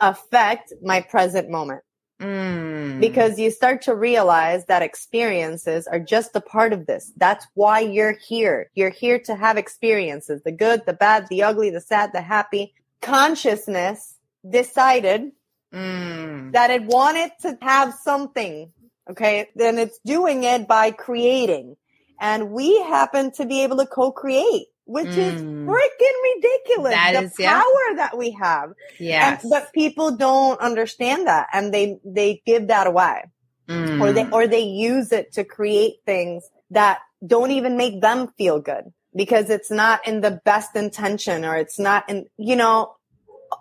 affect 0.00 0.72
my 0.82 1.00
present 1.00 1.48
moment. 1.48 1.82
Mm. 2.22 3.00
Because 3.00 3.38
you 3.38 3.50
start 3.50 3.82
to 3.82 3.96
realize 3.96 4.66
that 4.66 4.80
experiences 4.80 5.88
are 5.88 5.98
just 5.98 6.36
a 6.36 6.40
part 6.40 6.72
of 6.72 6.86
this. 6.86 7.12
That's 7.16 7.46
why 7.54 7.80
you're 7.80 8.16
here. 8.16 8.70
You're 8.74 8.90
here 8.90 9.18
to 9.20 9.34
have 9.34 9.58
experiences, 9.58 10.42
the 10.44 10.52
good, 10.52 10.86
the 10.86 10.92
bad, 10.92 11.26
the 11.28 11.42
ugly, 11.42 11.70
the 11.70 11.80
sad, 11.80 12.12
the 12.12 12.22
happy. 12.22 12.74
Consciousness 13.00 14.14
decided 14.48 15.32
mm. 15.74 16.52
that 16.52 16.70
it 16.70 16.84
wanted 16.84 17.32
to 17.40 17.58
have 17.60 17.92
something. 17.94 18.72
Okay. 19.10 19.48
Then 19.56 19.78
it's 19.78 19.98
doing 20.06 20.44
it 20.44 20.68
by 20.68 20.92
creating. 20.92 21.76
And 22.20 22.52
we 22.52 22.78
happen 22.82 23.32
to 23.32 23.46
be 23.46 23.64
able 23.64 23.78
to 23.78 23.86
co-create, 23.86 24.68
which 24.92 25.06
mm. 25.06 25.16
is 25.16 25.40
freaking 25.40 26.16
ridiculous. 26.34 26.92
That 26.92 27.12
the 27.14 27.22
is, 27.24 27.32
power 27.34 27.84
yeah. 27.88 27.96
that 27.96 28.18
we 28.18 28.32
have. 28.32 28.72
Yeah. 28.98 29.40
But 29.48 29.72
people 29.72 30.16
don't 30.16 30.60
understand 30.60 31.26
that 31.28 31.48
and 31.50 31.72
they, 31.72 31.98
they 32.04 32.42
give 32.44 32.68
that 32.68 32.86
away 32.86 33.24
mm. 33.66 34.02
or 34.02 34.12
they, 34.12 34.28
or 34.28 34.46
they 34.46 34.60
use 34.60 35.10
it 35.10 35.32
to 35.32 35.44
create 35.44 35.94
things 36.04 36.46
that 36.70 36.98
don't 37.26 37.52
even 37.52 37.78
make 37.78 38.02
them 38.02 38.28
feel 38.36 38.60
good 38.60 38.92
because 39.16 39.48
it's 39.48 39.70
not 39.70 40.06
in 40.06 40.20
the 40.20 40.42
best 40.44 40.76
intention 40.76 41.46
or 41.46 41.56
it's 41.56 41.78
not 41.78 42.10
in, 42.10 42.26
you 42.36 42.56
know, 42.56 42.94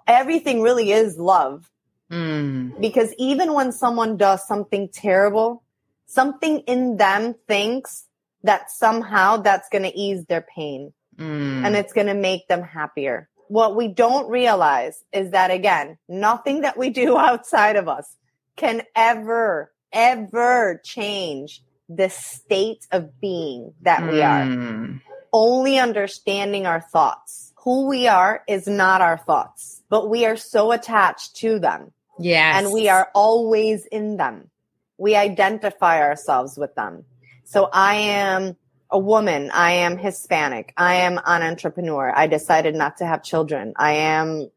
everything 0.07 0.61
really 0.61 0.91
is 0.91 1.17
love. 1.17 1.69
Mm. 2.11 2.81
Because 2.81 3.13
even 3.17 3.53
when 3.53 3.71
someone 3.71 4.17
does 4.17 4.45
something 4.45 4.89
terrible, 4.89 5.63
something 6.07 6.59
in 6.67 6.97
them 6.97 7.35
thinks 7.47 8.07
that 8.43 8.69
somehow 8.69 9.37
that's 9.37 9.69
going 9.69 9.83
to 9.83 9.97
ease 9.97 10.25
their 10.25 10.41
pain 10.41 10.91
mm. 11.17 11.65
and 11.65 11.75
it's 11.75 11.93
going 11.93 12.07
to 12.07 12.13
make 12.13 12.47
them 12.47 12.63
happier. 12.63 13.29
What 13.47 13.75
we 13.75 13.89
don't 13.89 14.29
realize 14.29 15.03
is 15.11 15.31
that 15.31 15.51
again, 15.51 15.97
nothing 16.07 16.61
that 16.61 16.77
we 16.77 16.89
do 16.89 17.17
outside 17.29 17.75
of 17.75 17.87
us 17.87 18.15
can 18.55 18.83
ever, 18.95 19.71
ever 19.91 20.81
change 20.83 21.63
the 21.89 22.09
state 22.09 22.87
of 22.91 23.19
being 23.19 23.73
that 23.81 24.09
we 24.09 24.21
are. 24.21 24.43
Mm. 24.43 25.01
Only 25.33 25.79
understanding 25.79 26.65
our 26.65 26.81
thoughts. 26.81 27.53
Who 27.63 27.87
we 27.87 28.07
are 28.07 28.43
is 28.47 28.67
not 28.67 29.01
our 29.01 29.17
thoughts, 29.17 29.83
but 29.89 30.09
we 30.09 30.25
are 30.25 30.35
so 30.35 30.71
attached 30.71 31.35
to 31.37 31.59
them 31.59 31.91
Yes. 32.21 32.63
And 32.63 32.73
we 32.73 32.89
are 32.89 33.09
always 33.13 33.85
in 33.85 34.17
them. 34.17 34.49
We 34.97 35.15
identify 35.15 36.01
ourselves 36.01 36.57
with 36.57 36.75
them. 36.75 37.05
So 37.45 37.69
I 37.71 37.95
am 37.95 38.55
a 38.91 38.99
woman. 38.99 39.51
I 39.51 39.71
am 39.71 39.97
Hispanic. 39.97 40.73
I 40.77 40.95
am 40.95 41.19
an 41.25 41.41
entrepreneur. 41.41 42.11
I 42.15 42.27
decided 42.27 42.75
not 42.75 42.97
to 42.97 43.05
have 43.05 43.23
children. 43.23 43.73
I 43.77 43.93
am 43.93 44.49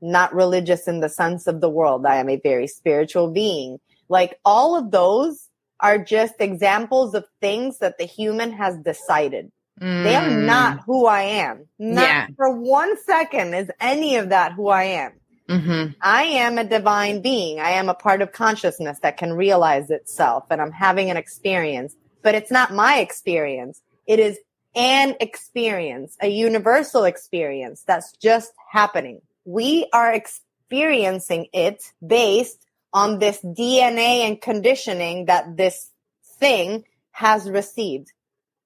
not 0.00 0.34
religious 0.34 0.88
in 0.88 1.00
the 1.00 1.08
sense 1.08 1.46
of 1.46 1.60
the 1.60 1.68
world. 1.68 2.06
I 2.06 2.16
am 2.16 2.28
a 2.28 2.36
very 2.36 2.66
spiritual 2.66 3.30
being. 3.30 3.78
Like 4.08 4.38
all 4.44 4.76
of 4.76 4.90
those 4.90 5.48
are 5.80 5.98
just 5.98 6.34
examples 6.40 7.14
of 7.14 7.24
things 7.40 7.78
that 7.78 7.98
the 7.98 8.04
human 8.04 8.52
has 8.52 8.76
decided. 8.78 9.50
Mm. 9.80 10.04
They 10.04 10.14
are 10.14 10.30
not 10.30 10.78
mm. 10.78 10.84
who 10.84 11.06
I 11.06 11.22
am. 11.22 11.66
Not 11.78 12.02
yeah. 12.02 12.26
for 12.36 12.50
one 12.50 12.96
second 13.04 13.54
is 13.54 13.70
any 13.80 14.16
of 14.16 14.28
that 14.28 14.52
who 14.52 14.68
I 14.68 14.84
am. 14.84 15.12
Mm-hmm. 15.48 15.92
I 16.00 16.22
am 16.22 16.58
a 16.58 16.64
divine 16.64 17.22
being. 17.22 17.58
I 17.58 17.70
am 17.70 17.88
a 17.88 17.94
part 17.94 18.22
of 18.22 18.30
consciousness 18.30 18.98
that 19.02 19.16
can 19.16 19.32
realize 19.32 19.90
itself 19.90 20.44
and 20.50 20.60
I'm 20.60 20.70
having 20.70 21.10
an 21.10 21.16
experience, 21.16 21.96
but 22.22 22.34
it's 22.34 22.50
not 22.50 22.72
my 22.72 22.98
experience. 22.98 23.80
It 24.06 24.18
is 24.18 24.38
an 24.74 25.16
experience, 25.20 26.16
a 26.20 26.28
universal 26.28 27.04
experience 27.04 27.82
that's 27.86 28.12
just 28.16 28.52
happening. 28.70 29.20
We 29.44 29.88
are 29.92 30.12
experiencing 30.12 31.48
it 31.52 31.82
based 32.06 32.64
on 32.92 33.18
this 33.18 33.40
DNA 33.42 34.26
and 34.26 34.40
conditioning 34.40 35.26
that 35.26 35.56
this 35.56 35.90
thing 36.38 36.84
has 37.12 37.50
received. 37.50 38.12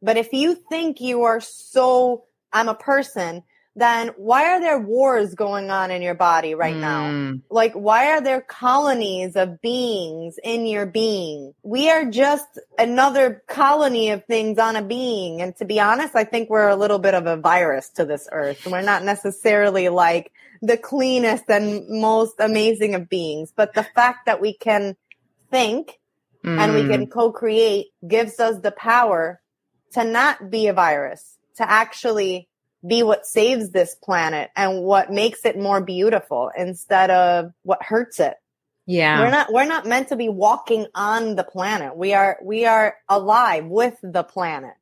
But 0.02 0.16
if 0.16 0.32
you 0.32 0.54
think 0.54 1.00
you 1.00 1.22
are 1.22 1.40
so, 1.40 2.24
I'm 2.52 2.68
a 2.68 2.74
person, 2.74 3.42
then 3.76 4.08
why 4.16 4.52
are 4.52 4.60
there 4.60 4.78
wars 4.78 5.34
going 5.34 5.70
on 5.70 5.90
in 5.90 6.00
your 6.00 6.14
body 6.14 6.54
right 6.54 6.76
mm. 6.76 6.80
now? 6.80 7.40
Like, 7.50 7.72
why 7.72 8.12
are 8.12 8.20
there 8.20 8.40
colonies 8.40 9.34
of 9.34 9.60
beings 9.60 10.38
in 10.42 10.66
your 10.66 10.86
being? 10.86 11.54
We 11.62 11.90
are 11.90 12.04
just 12.04 12.46
another 12.78 13.42
colony 13.48 14.10
of 14.10 14.24
things 14.26 14.58
on 14.58 14.76
a 14.76 14.82
being. 14.82 15.42
And 15.42 15.56
to 15.56 15.64
be 15.64 15.80
honest, 15.80 16.14
I 16.14 16.24
think 16.24 16.50
we're 16.50 16.68
a 16.68 16.76
little 16.76 17.00
bit 17.00 17.14
of 17.14 17.26
a 17.26 17.36
virus 17.36 17.88
to 17.90 18.04
this 18.04 18.28
earth. 18.30 18.64
We're 18.64 18.82
not 18.82 19.02
necessarily 19.02 19.88
like 19.88 20.30
the 20.62 20.76
cleanest 20.76 21.44
and 21.48 21.88
most 21.88 22.34
amazing 22.38 22.94
of 22.94 23.08
beings, 23.08 23.52
but 23.54 23.74
the 23.74 23.86
fact 23.94 24.26
that 24.26 24.40
we 24.40 24.54
can 24.54 24.96
think 25.50 25.98
mm. 26.44 26.58
and 26.58 26.74
we 26.74 26.86
can 26.86 27.06
mm. 27.06 27.10
co-create 27.10 27.86
gives 28.06 28.38
us 28.38 28.60
the 28.60 28.70
power 28.70 29.40
to 29.94 30.04
not 30.04 30.48
be 30.48 30.68
a 30.68 30.72
virus, 30.72 31.38
to 31.56 31.68
actually 31.68 32.48
be 32.86 33.02
what 33.02 33.26
saves 33.26 33.70
this 33.70 33.94
planet 33.94 34.50
and 34.56 34.82
what 34.82 35.10
makes 35.10 35.44
it 35.44 35.58
more 35.58 35.80
beautiful 35.80 36.50
instead 36.56 37.10
of 37.10 37.52
what 37.62 37.82
hurts 37.82 38.20
it. 38.20 38.34
Yeah. 38.86 39.20
We're 39.20 39.30
not 39.30 39.52
we're 39.52 39.64
not 39.64 39.86
meant 39.86 40.08
to 40.08 40.16
be 40.16 40.28
walking 40.28 40.86
on 40.94 41.36
the 41.36 41.44
planet. 41.44 41.96
We 41.96 42.12
are 42.12 42.38
we 42.42 42.66
are 42.66 42.96
alive 43.08 43.66
with 43.66 43.96
the 44.02 44.22
planet. 44.22 44.74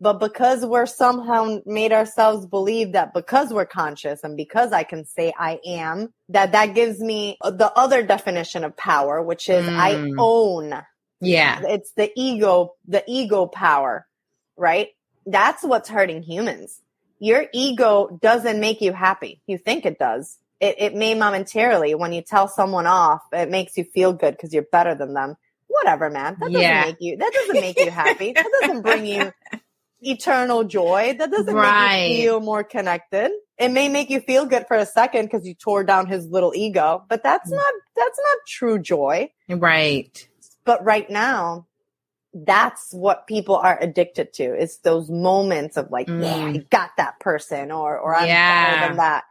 But 0.00 0.18
because 0.18 0.66
we're 0.66 0.86
somehow 0.86 1.60
made 1.64 1.92
ourselves 1.92 2.44
believe 2.46 2.92
that 2.92 3.14
because 3.14 3.52
we're 3.52 3.66
conscious 3.66 4.24
and 4.24 4.36
because 4.36 4.72
I 4.72 4.82
can 4.82 5.04
say 5.04 5.32
I 5.38 5.60
am, 5.64 6.12
that 6.30 6.50
that 6.52 6.74
gives 6.74 6.98
me 6.98 7.36
the 7.40 7.70
other 7.76 8.02
definition 8.02 8.64
of 8.64 8.76
power, 8.76 9.22
which 9.22 9.48
is 9.48 9.64
mm. 9.64 9.76
I 9.76 10.12
own. 10.18 10.82
Yeah. 11.20 11.60
It's 11.68 11.92
the 11.92 12.10
ego, 12.16 12.74
the 12.88 13.04
ego 13.06 13.46
power, 13.46 14.08
right? 14.56 14.88
That's 15.24 15.62
what's 15.62 15.88
hurting 15.88 16.24
humans 16.24 16.82
your 17.22 17.44
ego 17.52 18.18
doesn't 18.20 18.58
make 18.58 18.80
you 18.80 18.92
happy. 18.92 19.40
You 19.46 19.56
think 19.56 19.86
it 19.86 19.96
does. 19.96 20.38
It, 20.58 20.74
it 20.78 20.94
may 20.94 21.14
momentarily 21.14 21.94
when 21.94 22.12
you 22.12 22.20
tell 22.20 22.48
someone 22.48 22.88
off, 22.88 23.22
it 23.32 23.48
makes 23.48 23.76
you 23.76 23.84
feel 23.84 24.12
good 24.12 24.32
because 24.32 24.52
you're 24.52 24.64
better 24.64 24.96
than 24.96 25.14
them. 25.14 25.36
Whatever, 25.68 26.10
man. 26.10 26.36
That 26.40 26.46
doesn't 26.46 26.60
yeah. 26.60 26.84
make 26.86 26.96
you, 26.98 27.16
that 27.18 27.32
doesn't 27.32 27.60
make 27.60 27.78
you 27.78 27.92
happy. 27.92 28.32
that 28.32 28.50
doesn't 28.60 28.82
bring 28.82 29.06
you 29.06 29.32
eternal 30.00 30.64
joy. 30.64 31.14
That 31.16 31.30
doesn't 31.30 31.54
right. 31.54 32.08
make 32.08 32.16
you 32.16 32.22
feel 32.24 32.40
more 32.40 32.64
connected. 32.64 33.30
It 33.56 33.68
may 33.68 33.88
make 33.88 34.10
you 34.10 34.18
feel 34.18 34.44
good 34.46 34.66
for 34.66 34.76
a 34.76 34.84
second 34.84 35.26
because 35.26 35.46
you 35.46 35.54
tore 35.54 35.84
down 35.84 36.08
his 36.08 36.26
little 36.26 36.52
ego, 36.56 37.04
but 37.08 37.22
that's 37.22 37.48
mm. 37.48 37.54
not, 37.54 37.74
that's 37.94 38.18
not 38.18 38.38
true 38.48 38.80
joy. 38.80 39.30
Right. 39.48 40.28
But 40.64 40.84
right 40.84 41.08
now, 41.08 41.68
that's 42.34 42.92
what 42.92 43.26
people 43.26 43.56
are 43.56 43.78
addicted 43.80 44.32
to 44.34 44.44
is 44.56 44.78
those 44.78 45.10
moments 45.10 45.76
of 45.76 45.90
like, 45.90 46.06
mm. 46.06 46.22
yeah, 46.22 46.46
I 46.46 46.56
got 46.70 46.90
that 46.96 47.20
person 47.20 47.70
or, 47.70 47.98
or 47.98 48.14
I'm 48.14 48.26
yeah. 48.26 48.74
better 48.74 48.88
than 48.88 48.96
that. 48.96 49.24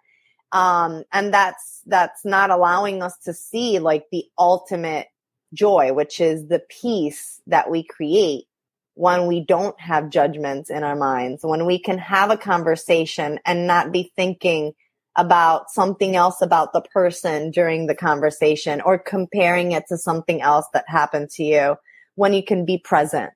Um, 0.52 1.04
and 1.12 1.34
that's, 1.34 1.82
that's 1.86 2.26
not 2.26 2.52
allowing 2.52 3.02
us 3.02 3.18
to 3.20 3.34
see 3.34 3.80
like 3.80 4.06
the 4.12 4.26
ultimate 4.38 5.08
joy, 5.54 5.94
which 5.94 6.20
is 6.20 6.48
the 6.48 6.60
peace 6.70 7.42
that 7.48 7.70
we 7.70 7.84
create 7.84 8.46
when 8.94 9.28
we 9.28 9.44
don't 9.44 9.80
have 9.80 10.10
judgments 10.10 10.70
in 10.70 10.84
our 10.84 10.96
minds, 10.96 11.44
when 11.44 11.66
we 11.66 11.80
can 11.80 11.98
have 11.98 12.30
a 12.30 12.38
conversation 12.38 13.40
and 13.46 13.66
not 13.66 13.92
be 13.92 14.12
thinking 14.16 14.74
about 15.16 15.70
something 15.70 16.16
else 16.16 16.42
about 16.42 16.72
the 16.74 16.82
person 16.82 17.52
during 17.52 17.88
the 17.88 17.96
conversation 17.96 18.80
or 18.82 18.98
comparing 18.98 19.72
it 19.72 19.86
to 19.88 19.98
something 19.98 20.42
else 20.42 20.66
that 20.74 20.86
happened 20.88 21.30
to 21.30 21.44
you 21.44 21.76
when 22.22 22.34
you 22.34 22.44
can 22.44 22.66
be 22.66 22.78
present. 22.78 23.32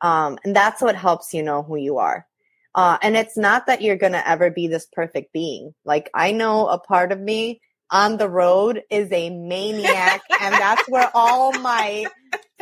Um, 0.00 0.36
and 0.42 0.56
that's 0.56 0.82
what 0.82 0.96
helps 0.96 1.32
you 1.32 1.44
know 1.44 1.62
who 1.62 1.76
you 1.76 1.98
are. 1.98 2.26
Uh, 2.74 2.98
and 3.00 3.16
it's 3.16 3.36
not 3.36 3.66
that 3.68 3.82
you're 3.82 3.94
going 3.94 4.14
to 4.14 4.28
ever 4.28 4.50
be 4.50 4.66
this 4.66 4.84
perfect 4.92 5.32
being. 5.32 5.72
Like 5.84 6.10
I 6.12 6.32
know 6.32 6.66
a 6.66 6.76
part 6.76 7.12
of 7.12 7.20
me 7.20 7.60
on 7.88 8.16
the 8.16 8.28
road 8.28 8.82
is 8.90 9.12
a 9.12 9.30
maniac 9.30 10.22
and 10.40 10.52
that's 10.52 10.88
where 10.88 11.08
all 11.14 11.52
my 11.60 12.06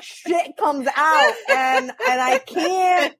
shit 0.02 0.54
comes 0.58 0.86
out 0.94 1.34
and, 1.48 1.90
and 2.10 2.20
I 2.20 2.42
can't, 2.46 3.16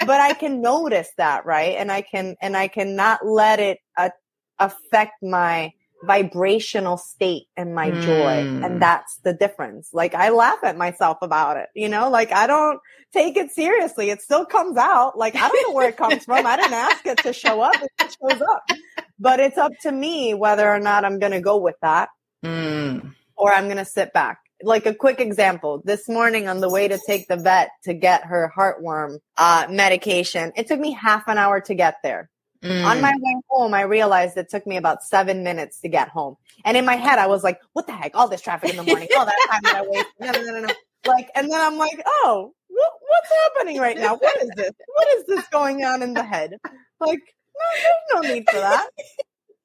but 0.00 0.20
I 0.20 0.32
can 0.34 0.60
notice 0.60 1.12
that, 1.16 1.46
right? 1.46 1.76
And 1.78 1.92
I 1.92 2.00
can, 2.00 2.34
and 2.42 2.56
I 2.56 2.66
cannot 2.66 3.24
let 3.24 3.60
it 3.60 3.78
uh, 3.96 4.10
affect 4.58 5.22
my, 5.22 5.70
vibrational 6.04 6.96
state 6.96 7.46
and 7.56 7.74
my 7.74 7.90
mm. 7.90 8.02
joy. 8.02 8.64
And 8.64 8.74
hmm. 8.74 8.78
that's 8.78 9.16
the 9.18 9.32
difference. 9.32 9.90
Like 9.92 10.14
I 10.14 10.30
laugh 10.30 10.58
at 10.62 10.76
myself 10.76 11.18
about 11.22 11.56
it, 11.56 11.68
you 11.74 11.88
know, 11.88 12.10
like 12.10 12.32
I 12.32 12.46
don't 12.46 12.80
take 13.12 13.36
it 13.36 13.50
seriously. 13.50 14.10
It 14.10 14.22
still 14.22 14.44
comes 14.44 14.76
out. 14.76 15.16
Like 15.16 15.34
I 15.34 15.48
don't 15.48 15.68
know 15.68 15.74
where 15.74 15.88
it 15.88 15.96
comes 15.96 16.24
from. 16.24 16.46
I 16.46 16.56
didn't 16.56 16.74
ask 16.74 17.06
it 17.06 17.18
to 17.18 17.32
show 17.32 17.60
up. 17.60 17.74
It 18.00 18.16
shows 18.20 18.42
up, 18.42 18.78
but 19.18 19.40
it's 19.40 19.58
up 19.58 19.72
to 19.82 19.92
me 19.92 20.34
whether 20.34 20.68
or 20.68 20.80
not 20.80 21.04
I'm 21.04 21.18
going 21.18 21.32
to 21.32 21.40
go 21.40 21.56
with 21.56 21.76
that 21.82 22.08
mm. 22.44 23.14
or 23.36 23.52
I'm 23.52 23.64
going 23.64 23.78
to 23.78 23.84
sit 23.84 24.12
back. 24.12 24.38
Like 24.62 24.86
a 24.86 24.94
quick 24.94 25.20
example, 25.20 25.82
this 25.84 26.08
morning 26.08 26.48
on 26.48 26.60
the 26.60 26.70
way 26.70 26.88
to 26.88 26.98
take 27.06 27.28
the 27.28 27.36
vet 27.36 27.70
to 27.84 27.92
get 27.92 28.24
her 28.24 28.50
heartworm 28.56 29.18
uh, 29.36 29.66
medication, 29.68 30.52
it 30.56 30.68
took 30.68 30.80
me 30.80 30.92
half 30.92 31.28
an 31.28 31.38
hour 31.38 31.60
to 31.62 31.74
get 31.74 31.96
there. 32.02 32.30
Mm. 32.64 32.84
On 32.86 33.00
my 33.02 33.12
way 33.20 33.36
home, 33.50 33.74
I 33.74 33.82
realized 33.82 34.38
it 34.38 34.48
took 34.48 34.66
me 34.66 34.78
about 34.78 35.04
seven 35.04 35.44
minutes 35.44 35.80
to 35.80 35.88
get 35.88 36.08
home. 36.08 36.36
And 36.64 36.78
in 36.78 36.86
my 36.86 36.96
head, 36.96 37.18
I 37.18 37.26
was 37.26 37.44
like, 37.44 37.60
what 37.74 37.86
the 37.86 37.92
heck? 37.92 38.12
All 38.14 38.26
this 38.26 38.40
traffic 38.40 38.70
in 38.70 38.76
the 38.76 38.82
morning, 38.82 39.08
all 39.18 39.26
that 39.26 39.48
time 39.50 39.60
that 39.64 39.76
I 39.76 39.82
wasted. 39.82 40.06
No, 40.18 40.32
no, 40.32 40.60
no, 40.60 40.66
no. 40.66 40.74
Like, 41.06 41.28
and 41.34 41.52
then 41.52 41.60
I'm 41.60 41.76
like, 41.76 42.02
oh, 42.06 42.54
what, 42.68 42.92
what's 43.00 43.30
happening 43.42 43.78
right 43.78 43.98
now? 43.98 44.16
What 44.16 44.42
is 44.42 44.48
this? 44.56 44.70
What 44.86 45.08
is 45.18 45.26
this 45.26 45.46
going 45.48 45.84
on 45.84 46.02
in 46.02 46.14
the 46.14 46.22
head? 46.22 46.56
Like, 47.00 47.20
no, 47.20 47.66
there's 47.74 48.24
no 48.24 48.34
need 48.34 48.44
for 48.50 48.58
that. 48.58 48.88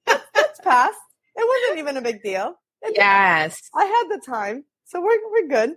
That's, 0.06 0.26
that's 0.36 0.60
past. 0.60 0.98
It 1.38 1.48
wasn't 1.48 1.80
even 1.80 1.96
a 1.96 2.02
big 2.02 2.22
deal. 2.22 2.56
It, 2.82 2.96
yes. 2.98 3.62
I 3.74 3.86
had 3.86 4.08
the 4.10 4.22
time. 4.26 4.66
So 4.84 5.00
we're, 5.00 5.20
we're 5.32 5.48
good. 5.48 5.76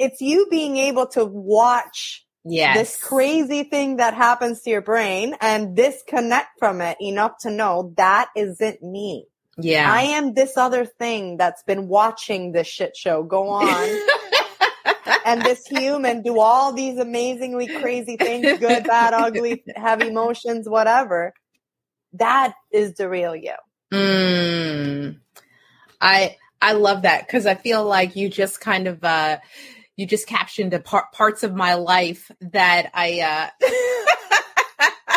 It's 0.00 0.22
you 0.22 0.46
being 0.50 0.78
able 0.78 1.08
to 1.08 1.26
watch 1.26 2.23
Yes. 2.44 2.76
This 2.76 2.96
crazy 3.02 3.62
thing 3.64 3.96
that 3.96 4.14
happens 4.14 4.60
to 4.62 4.70
your 4.70 4.82
brain 4.82 5.34
and 5.40 5.74
disconnect 5.74 6.58
from 6.58 6.80
it 6.80 6.98
enough 7.00 7.38
to 7.40 7.50
know 7.50 7.94
that 7.96 8.28
isn't 8.36 8.82
me. 8.82 9.26
Yeah. 9.56 9.90
I 9.90 10.02
am 10.02 10.34
this 10.34 10.56
other 10.56 10.84
thing 10.84 11.36
that's 11.36 11.62
been 11.62 11.88
watching 11.88 12.52
this 12.52 12.66
shit 12.66 12.96
show 12.96 13.22
go 13.22 13.48
on. 13.48 14.00
and 15.24 15.42
this 15.42 15.66
human 15.66 16.22
do 16.22 16.38
all 16.38 16.72
these 16.72 16.98
amazingly 16.98 17.66
crazy 17.66 18.16
things, 18.16 18.58
good, 18.58 18.84
bad, 18.84 19.14
ugly, 19.14 19.64
have 19.74 20.02
emotions, 20.02 20.68
whatever. 20.68 21.32
That 22.14 22.54
is 22.70 22.94
the 22.94 23.08
real 23.08 23.34
you. 23.34 23.54
Mm. 23.92 25.18
I 26.00 26.36
I 26.60 26.72
love 26.72 27.02
that 27.02 27.26
because 27.26 27.46
I 27.46 27.54
feel 27.54 27.84
like 27.84 28.16
you 28.16 28.28
just 28.28 28.60
kind 28.60 28.86
of 28.86 29.02
uh 29.02 29.38
you 29.96 30.06
just 30.06 30.26
captioned 30.26 30.74
a 30.74 30.80
par- 30.80 31.08
parts 31.12 31.42
of 31.42 31.54
my 31.54 31.74
life 31.74 32.30
that 32.40 32.90
I 32.94 33.50
uh 33.60 33.66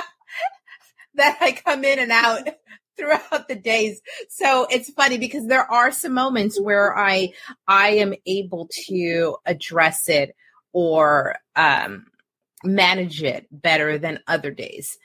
that 1.15 1.37
I 1.41 1.51
come 1.51 1.83
in 1.83 1.99
and 1.99 2.11
out 2.11 2.47
throughout 2.97 3.47
the 3.47 3.55
days. 3.55 4.01
So 4.29 4.67
it's 4.69 4.89
funny 4.91 5.17
because 5.17 5.45
there 5.47 5.69
are 5.71 5.91
some 5.91 6.13
moments 6.13 6.59
where 6.59 6.97
I 6.97 7.29
I 7.67 7.89
am 7.89 8.13
able 8.25 8.69
to 8.87 9.37
address 9.45 10.09
it 10.09 10.35
or 10.73 11.35
um 11.55 12.05
manage 12.63 13.23
it 13.23 13.47
better 13.51 13.97
than 13.97 14.19
other 14.27 14.51
days. 14.51 14.97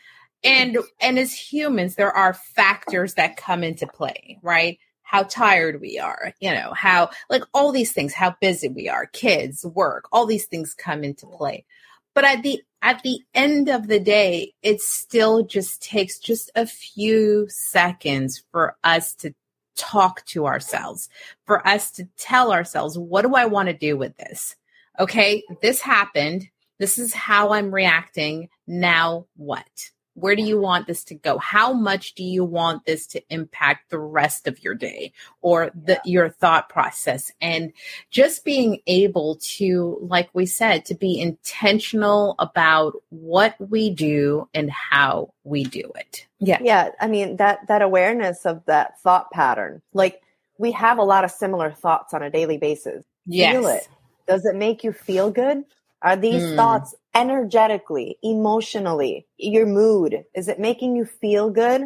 And 0.44 0.78
and 1.00 1.18
as 1.18 1.32
humans 1.32 1.94
there 1.94 2.12
are 2.12 2.34
factors 2.34 3.14
that 3.14 3.36
come 3.36 3.62
into 3.64 3.86
play, 3.86 4.38
right? 4.42 4.78
How 5.12 5.24
tired 5.24 5.80
we 5.80 5.98
are, 5.98 6.32
you 6.40 6.50
know, 6.50 6.72
how 6.72 7.10
like 7.28 7.42
all 7.52 7.70
these 7.70 7.92
things, 7.92 8.14
how 8.14 8.34
busy 8.40 8.68
we 8.68 8.88
are, 8.88 9.06
kids, 9.06 9.64
work, 9.64 10.08
all 10.10 10.24
these 10.24 10.46
things 10.46 10.74
come 10.74 11.04
into 11.04 11.26
play. 11.26 11.66
But 12.14 12.24
at 12.24 12.42
the 12.42 12.62
at 12.80 13.02
the 13.02 13.20
end 13.34 13.68
of 13.68 13.88
the 13.88 14.00
day, 14.00 14.54
it 14.62 14.80
still 14.80 15.44
just 15.44 15.82
takes 15.82 16.18
just 16.18 16.50
a 16.56 16.66
few 16.66 17.46
seconds 17.48 18.42
for 18.50 18.76
us 18.82 19.14
to 19.16 19.34
talk 19.76 20.24
to 20.26 20.46
ourselves, 20.46 21.10
for 21.46 21.66
us 21.68 21.90
to 21.92 22.08
tell 22.16 22.50
ourselves, 22.50 22.98
what 22.98 23.22
do 23.22 23.34
I 23.34 23.44
want 23.44 23.68
to 23.68 23.74
do 23.74 23.98
with 23.98 24.16
this? 24.16 24.56
Okay, 24.98 25.42
this 25.60 25.80
happened. 25.80 26.48
This 26.78 26.98
is 26.98 27.12
how 27.12 27.50
I'm 27.50 27.72
reacting. 27.72 28.48
Now 28.66 29.26
what? 29.36 29.90
Where 30.14 30.36
do 30.36 30.42
you 30.42 30.60
want 30.60 30.86
this 30.86 31.04
to 31.04 31.14
go? 31.14 31.38
How 31.38 31.72
much 31.72 32.14
do 32.14 32.22
you 32.22 32.44
want 32.44 32.84
this 32.84 33.06
to 33.08 33.22
impact 33.30 33.90
the 33.90 33.98
rest 33.98 34.46
of 34.46 34.62
your 34.62 34.74
day 34.74 35.12
or 35.40 35.70
the, 35.74 36.00
your 36.04 36.28
thought 36.28 36.68
process? 36.68 37.32
And 37.40 37.72
just 38.10 38.44
being 38.44 38.80
able 38.86 39.38
to, 39.56 39.98
like 40.02 40.28
we 40.34 40.46
said, 40.46 40.84
to 40.86 40.94
be 40.94 41.20
intentional 41.20 42.34
about 42.38 42.94
what 43.08 43.54
we 43.58 43.90
do 43.90 44.48
and 44.52 44.70
how 44.70 45.32
we 45.44 45.64
do 45.64 45.90
it. 45.96 46.26
Yeah. 46.38 46.58
Yeah. 46.60 46.90
I 47.00 47.06
mean, 47.06 47.36
that, 47.36 47.66
that 47.68 47.82
awareness 47.82 48.44
of 48.44 48.64
that 48.66 49.00
thought 49.00 49.30
pattern, 49.30 49.80
like 49.94 50.20
we 50.58 50.72
have 50.72 50.98
a 50.98 51.04
lot 51.04 51.24
of 51.24 51.30
similar 51.30 51.72
thoughts 51.72 52.12
on 52.12 52.22
a 52.22 52.30
daily 52.30 52.58
basis. 52.58 53.04
Yes. 53.26 53.54
Feel 53.54 53.66
it. 53.68 53.88
Does 54.28 54.44
it 54.44 54.56
make 54.56 54.84
you 54.84 54.92
feel 54.92 55.30
good? 55.30 55.64
Are 56.02 56.16
these 56.16 56.42
mm. 56.42 56.56
thoughts 56.56 56.94
energetically, 57.14 58.18
emotionally, 58.22 59.26
your 59.36 59.66
mood? 59.66 60.24
Is 60.34 60.48
it 60.48 60.58
making 60.58 60.96
you 60.96 61.04
feel 61.04 61.50
good? 61.50 61.82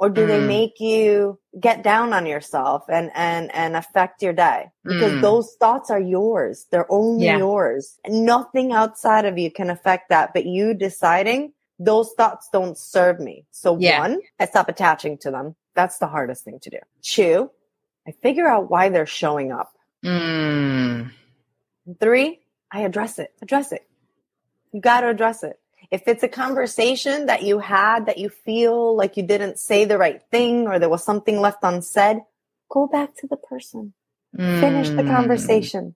Or 0.00 0.08
do 0.08 0.24
mm. 0.24 0.28
they 0.28 0.40
make 0.40 0.78
you 0.78 1.40
get 1.58 1.82
down 1.82 2.12
on 2.12 2.24
yourself 2.24 2.84
and, 2.88 3.10
and, 3.14 3.52
and 3.52 3.74
affect 3.74 4.22
your 4.22 4.32
day? 4.32 4.70
Because 4.84 5.14
mm. 5.14 5.20
those 5.20 5.56
thoughts 5.58 5.90
are 5.90 6.00
yours. 6.00 6.66
They're 6.70 6.90
only 6.90 7.26
yeah. 7.26 7.38
yours. 7.38 7.98
Nothing 8.06 8.70
outside 8.70 9.24
of 9.24 9.38
you 9.38 9.50
can 9.50 9.70
affect 9.70 10.10
that, 10.10 10.32
but 10.32 10.46
you 10.46 10.72
deciding 10.72 11.52
those 11.80 12.12
thoughts 12.16 12.48
don't 12.52 12.78
serve 12.78 13.18
me. 13.18 13.44
So 13.50 13.76
yeah. 13.78 13.98
one, 14.00 14.20
I 14.38 14.46
stop 14.46 14.68
attaching 14.68 15.18
to 15.18 15.32
them. 15.32 15.56
That's 15.74 15.98
the 15.98 16.06
hardest 16.06 16.44
thing 16.44 16.60
to 16.60 16.70
do. 16.70 16.78
Two, 17.02 17.50
I 18.06 18.12
figure 18.22 18.46
out 18.46 18.70
why 18.70 18.90
they're 18.90 19.06
showing 19.06 19.50
up. 19.50 19.72
Mm. 20.04 21.10
Three, 21.98 22.40
I 22.70 22.80
address 22.80 23.18
it. 23.18 23.32
Address 23.42 23.72
it. 23.72 23.86
You 24.72 24.80
got 24.80 25.00
to 25.00 25.08
address 25.08 25.42
it. 25.42 25.58
If 25.90 26.02
it's 26.06 26.22
a 26.22 26.28
conversation 26.28 27.26
that 27.26 27.42
you 27.42 27.60
had 27.60 28.06
that 28.06 28.18
you 28.18 28.28
feel 28.28 28.94
like 28.94 29.16
you 29.16 29.22
didn't 29.22 29.58
say 29.58 29.84
the 29.84 29.96
right 29.96 30.20
thing 30.30 30.66
or 30.66 30.78
there 30.78 30.88
was 30.88 31.02
something 31.02 31.40
left 31.40 31.60
unsaid, 31.62 32.18
go 32.68 32.86
back 32.86 33.16
to 33.16 33.26
the 33.26 33.36
person. 33.36 33.94
Mm. 34.36 34.60
Finish 34.60 34.90
the 34.90 35.04
conversation. 35.04 35.94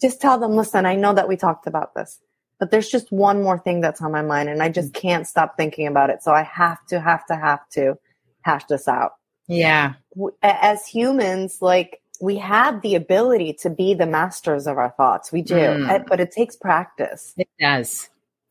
Just 0.00 0.20
tell 0.20 0.38
them, 0.38 0.52
listen, 0.52 0.86
I 0.86 0.94
know 0.94 1.14
that 1.14 1.26
we 1.28 1.36
talked 1.36 1.66
about 1.66 1.94
this, 1.96 2.20
but 2.60 2.70
there's 2.70 2.88
just 2.88 3.10
one 3.10 3.42
more 3.42 3.58
thing 3.58 3.80
that's 3.80 4.00
on 4.00 4.12
my 4.12 4.22
mind 4.22 4.48
and 4.48 4.62
I 4.62 4.68
just 4.68 4.94
can't 4.94 5.26
stop 5.26 5.56
thinking 5.56 5.88
about 5.88 6.10
it. 6.10 6.22
So 6.22 6.32
I 6.32 6.42
have 6.44 6.78
to, 6.86 7.00
have 7.00 7.26
to, 7.26 7.36
have 7.36 7.68
to 7.70 7.98
hash 8.42 8.66
this 8.66 8.86
out. 8.86 9.14
Yeah. 9.48 9.94
As 10.42 10.86
humans, 10.86 11.58
like 11.60 12.00
we 12.20 12.36
have 12.38 12.82
the 12.82 12.94
ability 12.94 13.54
to 13.54 13.70
be 13.70 13.94
the 13.94 14.06
masters 14.06 14.66
of 14.66 14.78
our 14.78 14.90
thoughts. 14.90 15.30
We 15.32 15.42
do, 15.42 15.54
mm. 15.54 16.06
but 16.06 16.20
it 16.20 16.32
takes 16.32 16.56
practice. 16.56 17.34
It 17.36 17.48
does. 17.60 18.08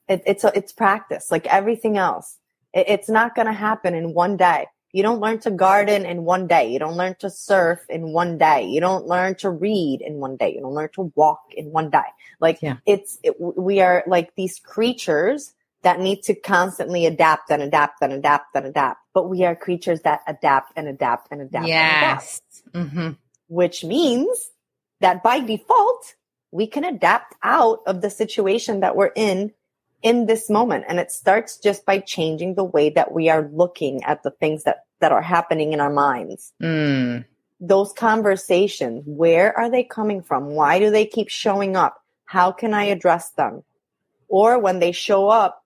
It, 0.08 0.24
it's 0.26 0.44
it's 0.44 0.72
practice, 0.72 1.32
like 1.32 1.46
everything 1.48 1.98
else. 1.98 2.38
It, 2.74 2.86
it's 2.88 3.10
not 3.10 3.36
going 3.36 3.48
to 3.48 3.54
happen 3.54 3.94
in 3.94 4.14
one 4.14 4.38
day. 4.38 4.68
You 4.94 5.04
don't 5.04 5.20
learn 5.20 5.40
to 5.40 5.52
garden 5.52 6.06
in 6.06 6.24
one 6.24 6.48
day. 6.48 6.72
You 6.72 6.80
don't 6.80 6.96
learn 6.96 7.16
to 7.20 7.30
surf 7.30 7.80
in 7.90 8.14
one 8.14 8.38
day. 8.38 8.66
You 8.66 8.80
don't 8.80 9.06
learn 9.06 9.36
to 9.36 9.50
read 9.50 10.02
in 10.02 10.16
one 10.16 10.38
day. 10.38 10.54
You 10.54 10.62
don't 10.62 10.74
learn 10.74 10.90
to 10.94 11.12
walk 11.16 11.42
in 11.52 11.72
one 11.72 11.90
day. 11.90 12.08
Like 12.40 12.60
yeah. 12.62 12.78
it's 12.86 13.20
it, 13.22 13.36
we 13.40 13.82
are 13.82 14.04
like 14.08 14.34
these 14.36 14.60
creatures 14.60 15.54
that 15.84 16.00
need 16.00 16.24
to 16.24 16.34
constantly 16.34 17.06
adapt 17.06 17.52
and 17.52 17.62
adapt 17.62 18.02
and 18.02 18.14
adapt 18.14 18.56
and 18.56 18.66
adapt. 18.66 19.02
But 19.14 19.30
we 19.30 19.44
are 19.44 19.56
creatures 19.56 20.02
that 20.02 20.22
adapt 20.26 20.72
and 20.78 20.88
adapt 20.88 21.28
and 21.32 21.42
adapt. 21.42 21.68
Yes. 21.68 22.42
And 22.74 22.86
adapt. 22.86 22.94
Mm-hmm 22.94 23.14
which 23.48 23.84
means 23.84 24.52
that 25.02 25.24
by 25.24 25.40
default, 25.40 26.16
we 26.52 26.68
can 26.68 26.84
adapt 26.84 27.36
out 27.44 27.80
of 27.86 28.02
the 28.02 28.10
situation 28.10 28.80
that 28.82 28.96
we're 28.96 29.12
in 29.16 29.54
in 30.02 30.26
this 30.26 30.50
moment. 30.50 30.86
And 30.88 31.00
it 31.00 31.12
starts 31.12 31.58
just 31.58 31.86
by 31.86 32.00
changing 32.00 32.56
the 32.56 32.64
way 32.64 32.90
that 32.92 33.12
we 33.12 33.30
are 33.30 33.50
looking 33.52 34.04
at 34.04 34.24
the 34.24 34.32
things 34.32 34.64
that, 34.64 34.86
that 35.00 35.12
are 35.12 35.22
happening 35.22 35.74
in 35.74 35.80
our 35.80 35.92
minds. 35.92 36.54
Mm. 36.62 37.26
Those 37.60 37.92
conversations, 37.94 39.04
where 39.06 39.58
are 39.58 39.70
they 39.70 39.84
coming 39.84 40.22
from? 40.22 40.52
Why 40.52 40.80
do 40.80 40.92
they 40.92 41.06
keep 41.06 41.30
showing 41.30 41.76
up? 41.76 42.02
How 42.26 42.52
can 42.52 42.74
I 42.74 42.86
address 42.86 43.32
them? 43.32 43.64
Or 44.28 44.60
when 44.60 44.80
they 44.80 44.92
show 44.92 45.30
up, 45.30 45.64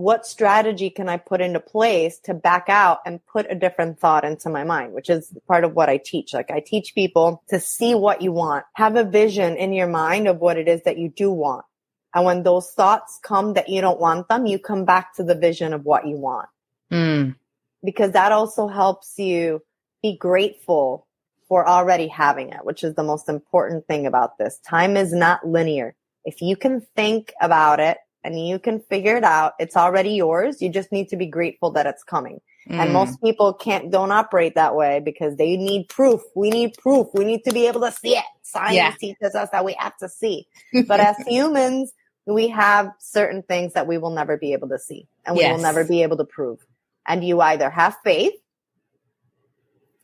what 0.00 0.26
strategy 0.26 0.88
can 0.88 1.08
I 1.08 1.18
put 1.18 1.40
into 1.40 1.60
place 1.60 2.18
to 2.20 2.32
back 2.32 2.68
out 2.68 3.00
and 3.04 3.24
put 3.26 3.46
a 3.50 3.54
different 3.54 4.00
thought 4.00 4.24
into 4.24 4.48
my 4.48 4.64
mind, 4.64 4.94
which 4.94 5.10
is 5.10 5.32
part 5.46 5.62
of 5.62 5.74
what 5.74 5.90
I 5.90 5.98
teach. 5.98 6.32
Like 6.32 6.50
I 6.50 6.60
teach 6.60 6.94
people 6.94 7.42
to 7.50 7.60
see 7.60 7.94
what 7.94 8.22
you 8.22 8.32
want, 8.32 8.64
have 8.74 8.96
a 8.96 9.04
vision 9.04 9.56
in 9.56 9.72
your 9.72 9.86
mind 9.86 10.26
of 10.26 10.38
what 10.38 10.56
it 10.56 10.68
is 10.68 10.82
that 10.84 10.98
you 10.98 11.10
do 11.10 11.30
want. 11.30 11.66
And 12.14 12.24
when 12.24 12.42
those 12.42 12.70
thoughts 12.70 13.20
come 13.22 13.54
that 13.54 13.68
you 13.68 13.80
don't 13.80 14.00
want 14.00 14.28
them, 14.28 14.46
you 14.46 14.58
come 14.58 14.84
back 14.84 15.14
to 15.16 15.22
the 15.22 15.34
vision 15.34 15.74
of 15.74 15.84
what 15.84 16.06
you 16.06 16.16
want. 16.16 16.48
Mm. 16.90 17.36
Because 17.84 18.12
that 18.12 18.32
also 18.32 18.68
helps 18.68 19.18
you 19.18 19.62
be 20.02 20.16
grateful 20.16 21.06
for 21.46 21.68
already 21.68 22.08
having 22.08 22.50
it, 22.50 22.64
which 22.64 22.82
is 22.82 22.94
the 22.94 23.02
most 23.02 23.28
important 23.28 23.86
thing 23.86 24.06
about 24.06 24.38
this. 24.38 24.58
Time 24.66 24.96
is 24.96 25.12
not 25.12 25.46
linear. 25.46 25.94
If 26.24 26.40
you 26.40 26.56
can 26.56 26.80
think 26.96 27.32
about 27.40 27.80
it 27.80 27.98
and 28.22 28.46
you 28.46 28.58
can 28.58 28.80
figure 28.80 29.16
it 29.16 29.24
out. 29.24 29.54
It's 29.58 29.76
already 29.76 30.10
yours. 30.10 30.60
You 30.60 30.68
just 30.68 30.92
need 30.92 31.08
to 31.08 31.16
be 31.16 31.26
grateful 31.26 31.70
that 31.72 31.86
it's 31.86 32.02
coming. 32.02 32.40
Mm. 32.68 32.74
And 32.74 32.92
most 32.92 33.20
people 33.22 33.54
can't, 33.54 33.90
don't 33.90 34.12
operate 34.12 34.54
that 34.54 34.76
way 34.76 35.00
because 35.00 35.36
they 35.36 35.56
need 35.56 35.88
proof. 35.88 36.20
We 36.34 36.50
need 36.50 36.74
proof. 36.74 37.08
We 37.14 37.24
need 37.24 37.44
to 37.44 37.52
be 37.52 37.66
able 37.66 37.80
to 37.80 37.92
see 37.92 38.16
it. 38.16 38.24
Science 38.42 38.74
yeah. 38.74 38.92
teaches 38.98 39.34
us 39.34 39.48
that 39.50 39.64
we 39.64 39.74
have 39.78 39.96
to 39.98 40.08
see. 40.08 40.46
But 40.86 41.00
as 41.00 41.16
humans, 41.26 41.92
we 42.26 42.48
have 42.48 42.92
certain 42.98 43.42
things 43.42 43.72
that 43.72 43.86
we 43.86 43.98
will 43.98 44.10
never 44.10 44.36
be 44.36 44.52
able 44.52 44.68
to 44.68 44.78
see 44.78 45.08
and 45.24 45.36
we 45.36 45.42
yes. 45.42 45.56
will 45.56 45.62
never 45.62 45.84
be 45.84 46.02
able 46.02 46.18
to 46.18 46.24
prove. 46.24 46.64
And 47.06 47.24
you 47.24 47.40
either 47.40 47.70
have 47.70 47.96
faith 48.04 48.34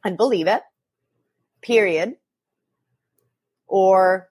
and 0.04 0.16
believe 0.16 0.46
it, 0.46 0.62
period, 1.62 2.16
or 3.66 4.28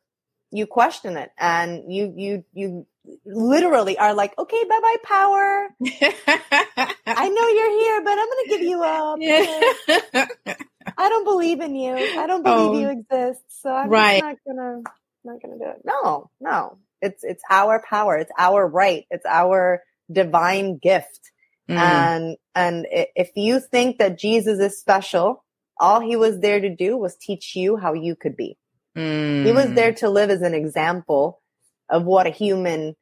you 0.52 0.66
question 0.66 1.18
it 1.18 1.32
and 1.38 1.92
you, 1.94 2.14
you, 2.16 2.46
you 2.54 2.88
literally 3.26 3.98
are 3.98 4.14
like, 4.14 4.38
okay, 4.38 4.64
bye 4.68 4.80
bye, 4.82 4.96
power. 5.04 5.70
I 7.08 7.30
know 7.30 7.48
you're 7.48 7.80
here, 7.80 8.04
but 8.04 8.12
I'm 8.12 8.28
going 8.28 8.44
to 8.44 8.50
give 8.50 8.62
you 8.62 8.84
up. 8.84 9.18
Yeah. 9.20 10.56
I 10.98 11.10
don't 11.10 11.26
believe 11.26 11.62
in 11.62 11.76
you. 11.76 11.94
I 11.94 12.28
don't 12.28 12.44
believe 12.44 12.70
oh, 12.70 12.80
you 12.80 12.90
exist. 12.90 13.44
So 13.62 13.70
I'm 13.72 13.90
right. 13.90 14.22
not 14.22 14.38
going 14.46 14.58
to, 14.58 14.92
not 15.24 15.42
going 15.42 15.58
to 15.58 15.66
do 15.66 15.72
it. 15.72 15.82
No, 15.84 16.30
no. 16.40 16.78
It's, 17.02 17.24
it's 17.24 17.44
our 17.50 17.84
power. 17.88 18.18
It's 18.18 18.32
our 18.38 18.68
right. 18.68 19.06
It's 19.10 19.26
our 19.26 19.82
divine 20.12 20.78
gift. 20.78 21.32
Mm. 21.70 21.78
And, 21.78 22.38
and 22.54 22.86
if 22.90 23.32
you 23.36 23.60
think 23.60 23.98
that 23.98 24.20
Jesus 24.20 24.60
is 24.60 24.80
special, 24.80 25.44
all 25.80 26.00
he 26.00 26.16
was 26.16 26.40
there 26.40 26.60
to 26.60 26.74
do 26.74 26.98
was 26.98 27.18
teach 27.18 27.56
you 27.56 27.78
how 27.78 27.94
you 27.94 28.16
could 28.16 28.38
be. 28.38 28.58
Mm. 28.96 29.46
He 29.46 29.52
was 29.52 29.74
there 29.74 29.94
to 29.96 30.10
live 30.10 30.30
as 30.30 30.42
an 30.42 30.54
example 30.54 31.42
of 31.90 32.04
what 32.04 32.28
a 32.28 32.32
human 32.32 32.96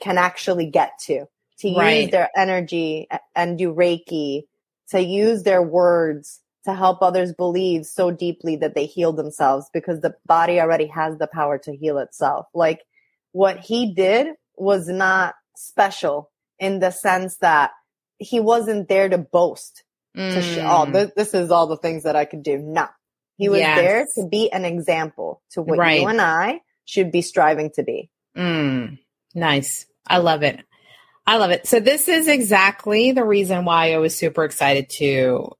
can 0.00 0.18
actually 0.18 0.66
get 0.66 0.98
to, 1.06 1.26
to 1.58 1.74
right. 1.74 2.02
use 2.02 2.10
their 2.10 2.30
energy 2.36 3.08
and 3.34 3.58
do 3.58 3.72
Reiki, 3.72 4.44
to 4.90 5.00
use 5.00 5.42
their 5.42 5.62
words 5.62 6.40
to 6.64 6.74
help 6.74 7.00
others 7.00 7.32
believe 7.32 7.86
so 7.86 8.10
deeply 8.10 8.56
that 8.56 8.74
they 8.74 8.86
heal 8.86 9.12
themselves 9.12 9.70
because 9.72 10.00
the 10.00 10.14
body 10.26 10.60
already 10.60 10.86
has 10.86 11.16
the 11.16 11.28
power 11.28 11.58
to 11.58 11.74
heal 11.74 11.98
itself. 11.98 12.46
Like 12.52 12.84
what 13.32 13.60
he 13.60 13.94
did 13.94 14.28
was 14.56 14.88
not 14.88 15.36
special 15.56 16.30
in 16.58 16.80
the 16.80 16.90
sense 16.90 17.36
that 17.36 17.70
he 18.18 18.40
wasn't 18.40 18.88
there 18.88 19.08
to 19.08 19.18
boast. 19.18 19.84
Mm. 20.16 20.32
To 20.32 20.42
show, 20.42 20.62
oh, 20.64 20.90
this, 20.90 21.10
this, 21.14 21.34
is 21.34 21.50
all 21.50 21.66
the 21.66 21.76
things 21.76 22.04
that 22.04 22.16
I 22.16 22.24
could 22.24 22.42
do. 22.42 22.56
No, 22.56 22.88
he 23.36 23.50
was 23.50 23.60
yes. 23.60 23.78
there 23.78 24.06
to 24.14 24.28
be 24.28 24.50
an 24.50 24.64
example 24.64 25.42
to 25.50 25.60
what 25.60 25.78
right. 25.78 26.00
you 26.00 26.06
and 26.06 26.22
I 26.22 26.62
should 26.86 27.12
be 27.12 27.20
striving 27.20 27.70
to 27.72 27.82
be. 27.82 28.08
Mm, 28.36 28.98
nice. 29.34 29.86
I 30.06 30.18
love 30.18 30.42
it. 30.42 30.60
I 31.26 31.38
love 31.38 31.50
it. 31.50 31.66
So 31.66 31.80
this 31.80 32.08
is 32.08 32.28
exactly 32.28 33.12
the 33.12 33.24
reason 33.24 33.64
why 33.64 33.92
I 33.92 33.98
was 33.98 34.16
super 34.16 34.44
excited 34.44 34.88
to 34.90 35.56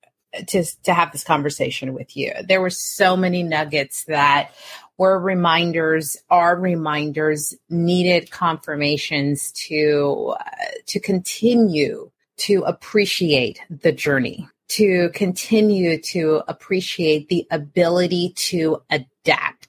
to 0.49 0.64
to 0.85 0.95
have 0.95 1.12
this 1.12 1.24
conversation 1.24 1.95
with 1.95 2.16
you. 2.16 2.33
There 2.47 2.61
were 2.61 2.70
so 2.70 3.16
many 3.16 3.43
nuggets 3.43 4.05
that 4.05 4.53
were 4.99 5.18
reminders, 5.18 6.16
are 6.31 6.57
reminders, 6.57 7.55
needed 7.68 8.31
confirmations 8.31 9.51
to 9.68 10.35
uh, 10.39 10.45
to 10.87 11.01
continue 11.01 12.11
to 12.39 12.62
appreciate 12.66 13.61
the 13.70 13.93
journey, 13.93 14.49
to 14.68 15.11
continue 15.14 16.01
to 16.01 16.43
appreciate 16.47 17.29
the 17.29 17.47
ability 17.51 18.35
to 18.37 18.83
adapt 18.91 19.66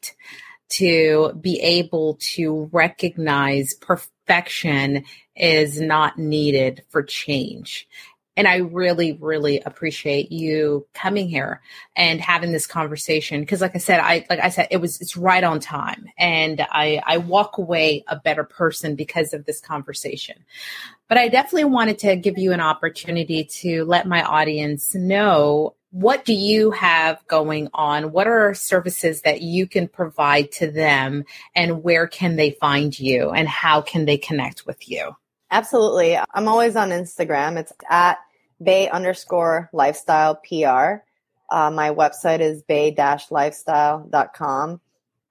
to 0.69 1.33
be 1.41 1.59
able 1.61 2.15
to 2.19 2.69
recognize 2.73 3.73
perfection 3.75 5.03
is 5.35 5.79
not 5.81 6.17
needed 6.17 6.83
for 6.89 7.03
change 7.03 7.87
And 8.37 8.47
I 8.47 8.57
really, 8.57 9.13
really 9.13 9.61
appreciate 9.61 10.31
you 10.31 10.87
coming 10.93 11.27
here 11.27 11.59
and 11.95 12.21
having 12.21 12.51
this 12.51 12.67
conversation. 12.67 13.43
Cause 13.47 13.61
like 13.61 13.75
I 13.75 13.79
said, 13.79 13.99
I, 13.99 14.27
like 14.29 14.39
I 14.39 14.49
said, 14.49 14.67
it 14.69 14.77
was, 14.77 15.01
it's 15.01 15.17
right 15.17 15.43
on 15.43 15.59
time. 15.59 16.05
And 16.19 16.61
I, 16.69 17.01
I 17.03 17.17
walk 17.17 17.57
away 17.57 18.03
a 18.07 18.15
better 18.15 18.43
person 18.43 18.95
because 18.95 19.33
of 19.33 19.45
this 19.45 19.59
conversation. 19.59 20.45
But 21.09 21.17
I 21.17 21.29
definitely 21.29 21.65
wanted 21.65 21.99
to 21.99 22.15
give 22.15 22.37
you 22.37 22.53
an 22.53 22.61
opportunity 22.61 23.45
to 23.61 23.85
let 23.85 24.07
my 24.07 24.21
audience 24.23 24.93
know 24.93 25.75
what 25.91 26.25
do 26.25 26.33
you 26.33 26.71
have 26.71 27.25
going 27.27 27.69
on? 27.73 28.11
What 28.11 28.27
are 28.27 28.53
services 28.53 29.21
that 29.21 29.41
you 29.41 29.65
can 29.67 29.87
provide 29.87 30.51
to 30.53 30.69
them 30.69 31.23
and 31.55 31.81
where 31.83 32.07
can 32.07 32.35
they 32.35 32.51
find 32.51 32.99
you 32.99 33.29
and 33.31 33.47
how 33.47 33.79
can 33.81 34.03
they 34.05 34.17
connect 34.17 34.65
with 34.65 34.89
you? 34.89 35.15
Absolutely. 35.49 36.19
I'm 36.33 36.49
always 36.49 36.75
on 36.75 36.89
Instagram. 36.89 37.55
It's 37.57 37.71
at 37.89 38.17
bay 38.61 38.89
underscore 38.89 39.69
lifestyle 39.71 40.35
PR. 40.35 41.05
Uh, 41.49 41.71
my 41.71 41.91
website 41.91 42.41
is 42.41 42.61
bay-lifestyle.com. 42.63 44.81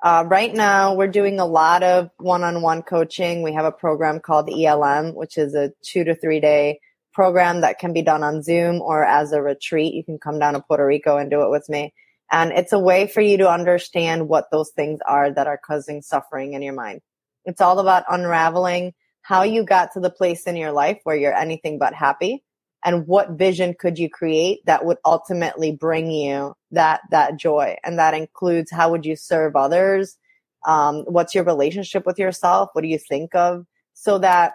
Uh, 0.03 0.25
right 0.27 0.55
now, 0.55 0.95
we're 0.95 1.09
doing 1.09 1.39
a 1.39 1.45
lot 1.45 1.83
of 1.83 2.09
one-on-one 2.19 2.81
coaching. 2.83 3.43
We 3.43 3.53
have 3.53 3.67
a 3.67 3.73
program 3.73 4.21
called 4.21 4.49
ELM, 4.49 5.15
which 5.15 5.37
is 5.37 5.55
a 5.55 5.75
two 5.83 6.05
to 6.05 6.15
three 6.15 6.41
day 6.41 6.81
program 7.17 7.63
that 7.63 7.79
can 7.79 7.95
be 7.95 8.03
done 8.03 8.23
on 8.23 8.43
Zoom 8.43 8.83
or 8.83 9.03
as 9.03 9.33
a 9.33 9.41
retreat. 9.41 9.95
You 9.95 10.05
can 10.05 10.19
come 10.19 10.39
down 10.39 10.53
to 10.53 10.61
Puerto 10.61 10.87
Rico 10.87 11.17
and 11.17 11.31
do 11.31 11.41
it 11.41 11.51
with 11.51 11.67
me. 11.67 11.95
And 12.31 12.53
it's 12.53 12.75
a 12.75 12.79
way 12.79 13.07
for 13.07 13.23
you 13.23 13.39
to 13.39 13.51
understand 13.51 14.29
what 14.29 14.51
those 14.53 14.71
things 14.77 15.01
are 15.09 15.33
that 15.33 15.47
are 15.47 15.59
causing 15.59 16.03
suffering 16.03 16.53
in 16.53 16.61
your 16.61 16.75
mind. 16.75 17.01
It's 17.47 17.63
all 17.63 17.79
about 17.79 18.05
unraveling 18.11 18.93
how 19.23 19.45
you 19.45 19.65
got 19.65 19.93
to 19.95 20.01
the 20.01 20.11
place 20.11 20.43
in 20.43 20.57
your 20.57 20.73
life 20.73 21.01
where 21.05 21.17
you're 21.17 21.35
anything 21.35 21.79
but 21.79 21.95
happy 21.95 22.45
and 22.85 23.07
what 23.07 23.31
vision 23.31 23.75
could 23.79 23.99
you 23.99 24.11
create 24.11 24.61
that 24.67 24.85
would 24.85 24.99
ultimately 25.03 25.73
bring 25.73 26.11
you 26.11 26.53
that 26.71 27.01
that 27.11 27.39
joy 27.39 27.77
and 27.83 27.99
that 27.99 28.13
includes 28.13 28.71
how 28.71 28.91
would 28.91 29.07
you 29.07 29.17
serve 29.17 29.57
others 29.57 30.19
um, 30.67 31.05
what's 31.07 31.35
your 31.35 31.45
relationship 31.45 32.05
with 32.07 32.19
yourself 32.19 32.69
what 32.73 32.83
do 32.83 32.89
you 32.89 32.99
think 32.99 33.35
of 33.35 33.65
so 33.95 34.19
that 34.19 34.53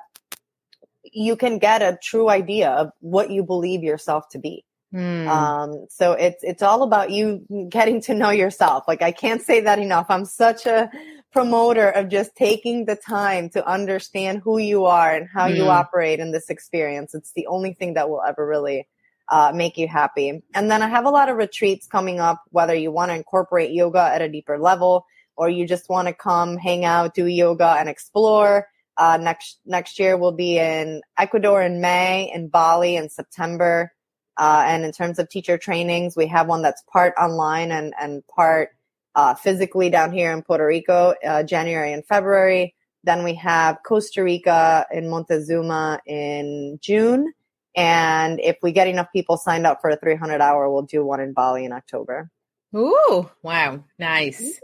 you 1.03 1.35
can 1.35 1.57
get 1.57 1.81
a 1.81 1.97
true 2.01 2.29
idea 2.29 2.69
of 2.69 2.91
what 2.99 3.29
you 3.31 3.43
believe 3.43 3.83
yourself 3.83 4.29
to 4.29 4.39
be 4.39 4.63
mm. 4.93 5.27
um, 5.27 5.85
so 5.89 6.13
it's 6.13 6.43
it's 6.43 6.61
all 6.61 6.83
about 6.83 7.11
you 7.11 7.45
getting 7.69 8.01
to 8.01 8.13
know 8.13 8.29
yourself 8.29 8.83
like 8.87 9.01
i 9.01 9.11
can't 9.11 9.41
say 9.41 9.61
that 9.61 9.79
enough 9.79 10.05
i'm 10.09 10.25
such 10.25 10.65
a 10.65 10.89
promoter 11.31 11.89
of 11.89 12.09
just 12.09 12.35
taking 12.35 12.85
the 12.85 12.95
time 12.95 13.49
to 13.49 13.65
understand 13.65 14.41
who 14.43 14.57
you 14.57 14.85
are 14.85 15.13
and 15.15 15.29
how 15.33 15.47
mm. 15.47 15.55
you 15.55 15.67
operate 15.67 16.19
in 16.19 16.31
this 16.31 16.49
experience. 16.49 17.15
It's 17.15 17.31
the 17.33 17.47
only 17.47 17.73
thing 17.73 17.93
that 17.93 18.09
will 18.09 18.21
ever 18.21 18.45
really 18.45 18.87
uh, 19.29 19.51
make 19.55 19.77
you 19.77 19.87
happy. 19.87 20.43
And 20.53 20.69
then 20.69 20.81
I 20.81 20.89
have 20.89 21.05
a 21.05 21.09
lot 21.09 21.29
of 21.29 21.37
retreats 21.37 21.87
coming 21.87 22.19
up, 22.19 22.41
whether 22.49 22.75
you 22.75 22.91
want 22.91 23.11
to 23.11 23.15
incorporate 23.15 23.71
yoga 23.71 24.01
at 24.01 24.21
a 24.21 24.29
deeper 24.29 24.59
level 24.59 25.05
or 25.37 25.49
you 25.49 25.65
just 25.65 25.89
want 25.89 26.09
to 26.09 26.13
come 26.13 26.57
hang 26.57 26.83
out, 26.83 27.13
do 27.13 27.25
yoga 27.25 27.75
and 27.79 27.87
explore. 27.87 28.67
Uh, 29.01 29.17
next 29.17 29.59
next 29.65 29.97
year 29.97 30.15
we'll 30.15 30.31
be 30.31 30.59
in 30.59 31.01
Ecuador 31.17 31.63
in 31.63 31.81
May, 31.81 32.31
in 32.31 32.49
Bali 32.49 32.95
in 32.95 33.09
September. 33.09 33.91
Uh, 34.37 34.63
and 34.67 34.85
in 34.85 34.91
terms 34.91 35.17
of 35.17 35.27
teacher 35.27 35.57
trainings, 35.57 36.15
we 36.15 36.27
have 36.27 36.47
one 36.47 36.61
that's 36.61 36.83
part 36.83 37.15
online 37.19 37.71
and, 37.71 37.95
and 37.99 38.21
part 38.27 38.69
uh, 39.15 39.33
physically 39.33 39.89
down 39.89 40.11
here 40.11 40.31
in 40.31 40.43
Puerto 40.43 40.67
Rico, 40.67 41.15
uh, 41.25 41.41
January 41.41 41.93
and 41.93 42.05
February. 42.05 42.75
Then 43.03 43.23
we 43.23 43.33
have 43.35 43.79
Costa 43.83 44.23
Rica 44.23 44.85
in 44.91 45.09
Montezuma 45.09 45.99
in 46.05 46.77
June. 46.79 47.33
And 47.75 48.39
if 48.39 48.57
we 48.61 48.71
get 48.71 48.87
enough 48.87 49.07
people 49.11 49.35
signed 49.35 49.65
up 49.65 49.81
for 49.81 49.89
a 49.89 49.97
300 49.97 50.41
hour, 50.41 50.71
we'll 50.71 50.83
do 50.83 51.03
one 51.03 51.21
in 51.21 51.33
Bali 51.33 51.65
in 51.65 51.71
October. 51.71 52.29
Ooh, 52.75 53.31
wow. 53.41 53.83
Nice. 53.97 54.59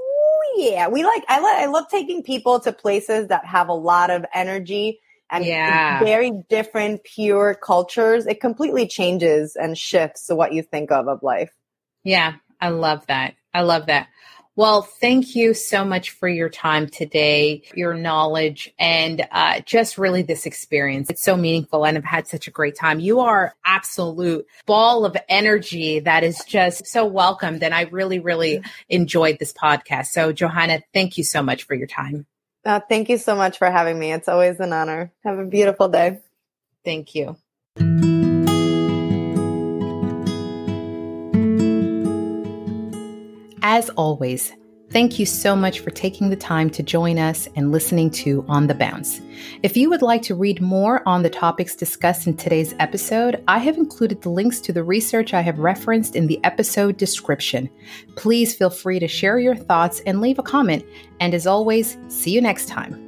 Yeah. 0.58 0.88
We 0.88 1.04
like, 1.04 1.24
I, 1.28 1.40
like, 1.40 1.58
I 1.58 1.66
love 1.68 1.86
taking 1.90 2.24
people 2.24 2.60
to 2.62 2.72
places 2.72 3.28
that 3.28 3.46
have 3.46 3.70
a 3.70 3.74
lot 3.74 4.10
of 4.10 4.26
energy 4.34 5.00
and 5.30 5.46
yeah. 5.46 6.00
very 6.00 6.32
different, 6.50 7.04
pure 7.04 7.54
cultures. 7.54 8.26
It 8.26 8.42
completely 8.42 8.88
changes 8.88 9.56
and 9.56 9.78
shifts 9.78 10.30
what 10.30 10.54
you 10.54 10.64
think 10.64 10.92
of 10.92 11.08
of 11.08 11.22
life. 11.22 11.54
Yeah. 12.04 12.36
I 12.60 12.70
love 12.70 13.06
that. 13.08 13.36
I 13.54 13.62
love 13.62 13.86
that. 13.86 14.08
Well, 14.58 14.82
thank 14.82 15.36
you 15.36 15.54
so 15.54 15.86
much 15.86 16.10
for 16.10 16.28
your 16.28 16.50
time 16.50 16.88
today, 16.88 17.62
your 17.76 17.94
knowledge, 17.94 18.74
and 18.80 19.24
uh, 19.32 19.60
just 19.60 20.00
really 20.00 20.24
this 20.24 20.48
experience. 20.48 21.12
It's 21.12 21.22
so 21.22 21.38
meaningful, 21.38 21.86
and 21.86 21.96
I've 21.96 22.04
had 22.04 22.28
such 22.28 22.48
a 22.48 22.52
great 22.52 22.76
time. 22.76 23.00
You 23.00 23.20
are 23.20 23.54
absolute 23.64 24.48
ball 24.66 25.06
of 25.06 25.16
energy 25.30 26.00
that 26.00 26.24
is 26.24 26.44
just 26.48 26.88
so 26.88 27.06
welcomed, 27.06 27.62
and 27.62 27.72
I 27.72 27.84
really, 27.84 28.18
really 28.18 28.64
enjoyed 28.90 29.38
this 29.38 29.54
podcast. 29.54 30.08
So, 30.08 30.34
Johanna, 30.34 30.82
thank 30.92 31.20
you 31.20 31.24
so 31.24 31.44
much 31.44 31.66
for 31.66 31.76
your 31.76 31.88
time. 31.88 32.26
Uh, 32.66 32.80
thank 32.80 33.10
you 33.10 33.20
so 33.20 33.36
much 33.36 33.60
for 33.60 33.70
having 33.70 34.00
me. 34.00 34.12
It's 34.12 34.28
always 34.28 34.60
an 34.60 34.74
honor. 34.74 35.14
Have 35.24 35.38
a 35.38 35.46
beautiful 35.46 35.88
day. 35.88 36.18
Thank 36.84 37.14
you. 37.14 37.38
As 43.70 43.90
always, 43.98 44.54
thank 44.92 45.20
you 45.20 45.26
so 45.26 45.54
much 45.54 45.82
for 45.82 45.92
taking 45.92 46.30
the 46.30 46.38
time 46.38 46.70
to 46.70 46.82
join 46.82 47.20
us 47.20 47.50
and 47.58 47.70
listening 47.70 48.10
to 48.12 48.46
On 48.48 48.66
the 48.66 48.74
Bounce. 48.74 49.20
If 49.62 49.76
you 49.76 49.90
would 49.90 50.02
like 50.02 50.22
to 50.22 50.36
read 50.36 50.62
more 50.62 51.06
on 51.06 51.22
the 51.22 51.30
topics 51.30 51.76
discussed 51.76 52.28
in 52.28 52.38
today's 52.38 52.74
episode, 52.80 53.44
I 53.50 53.58
have 53.58 53.76
included 53.76 54.22
the 54.22 54.30
links 54.30 54.62
to 54.62 54.72
the 54.72 54.86
research 54.86 55.34
I 55.34 55.42
have 55.42 55.60
referenced 55.60 56.16
in 56.16 56.28
the 56.28 56.40
episode 56.46 56.96
description. 56.96 57.70
Please 58.16 58.56
feel 58.56 58.70
free 58.70 59.00
to 59.00 59.08
share 59.10 59.38
your 59.38 59.54
thoughts 59.54 60.02
and 60.06 60.22
leave 60.22 60.40
a 60.40 60.44
comment. 60.44 60.86
And 61.20 61.34
as 61.34 61.46
always, 61.46 61.98
see 62.08 62.32
you 62.32 62.40
next 62.40 62.70
time. 62.70 63.07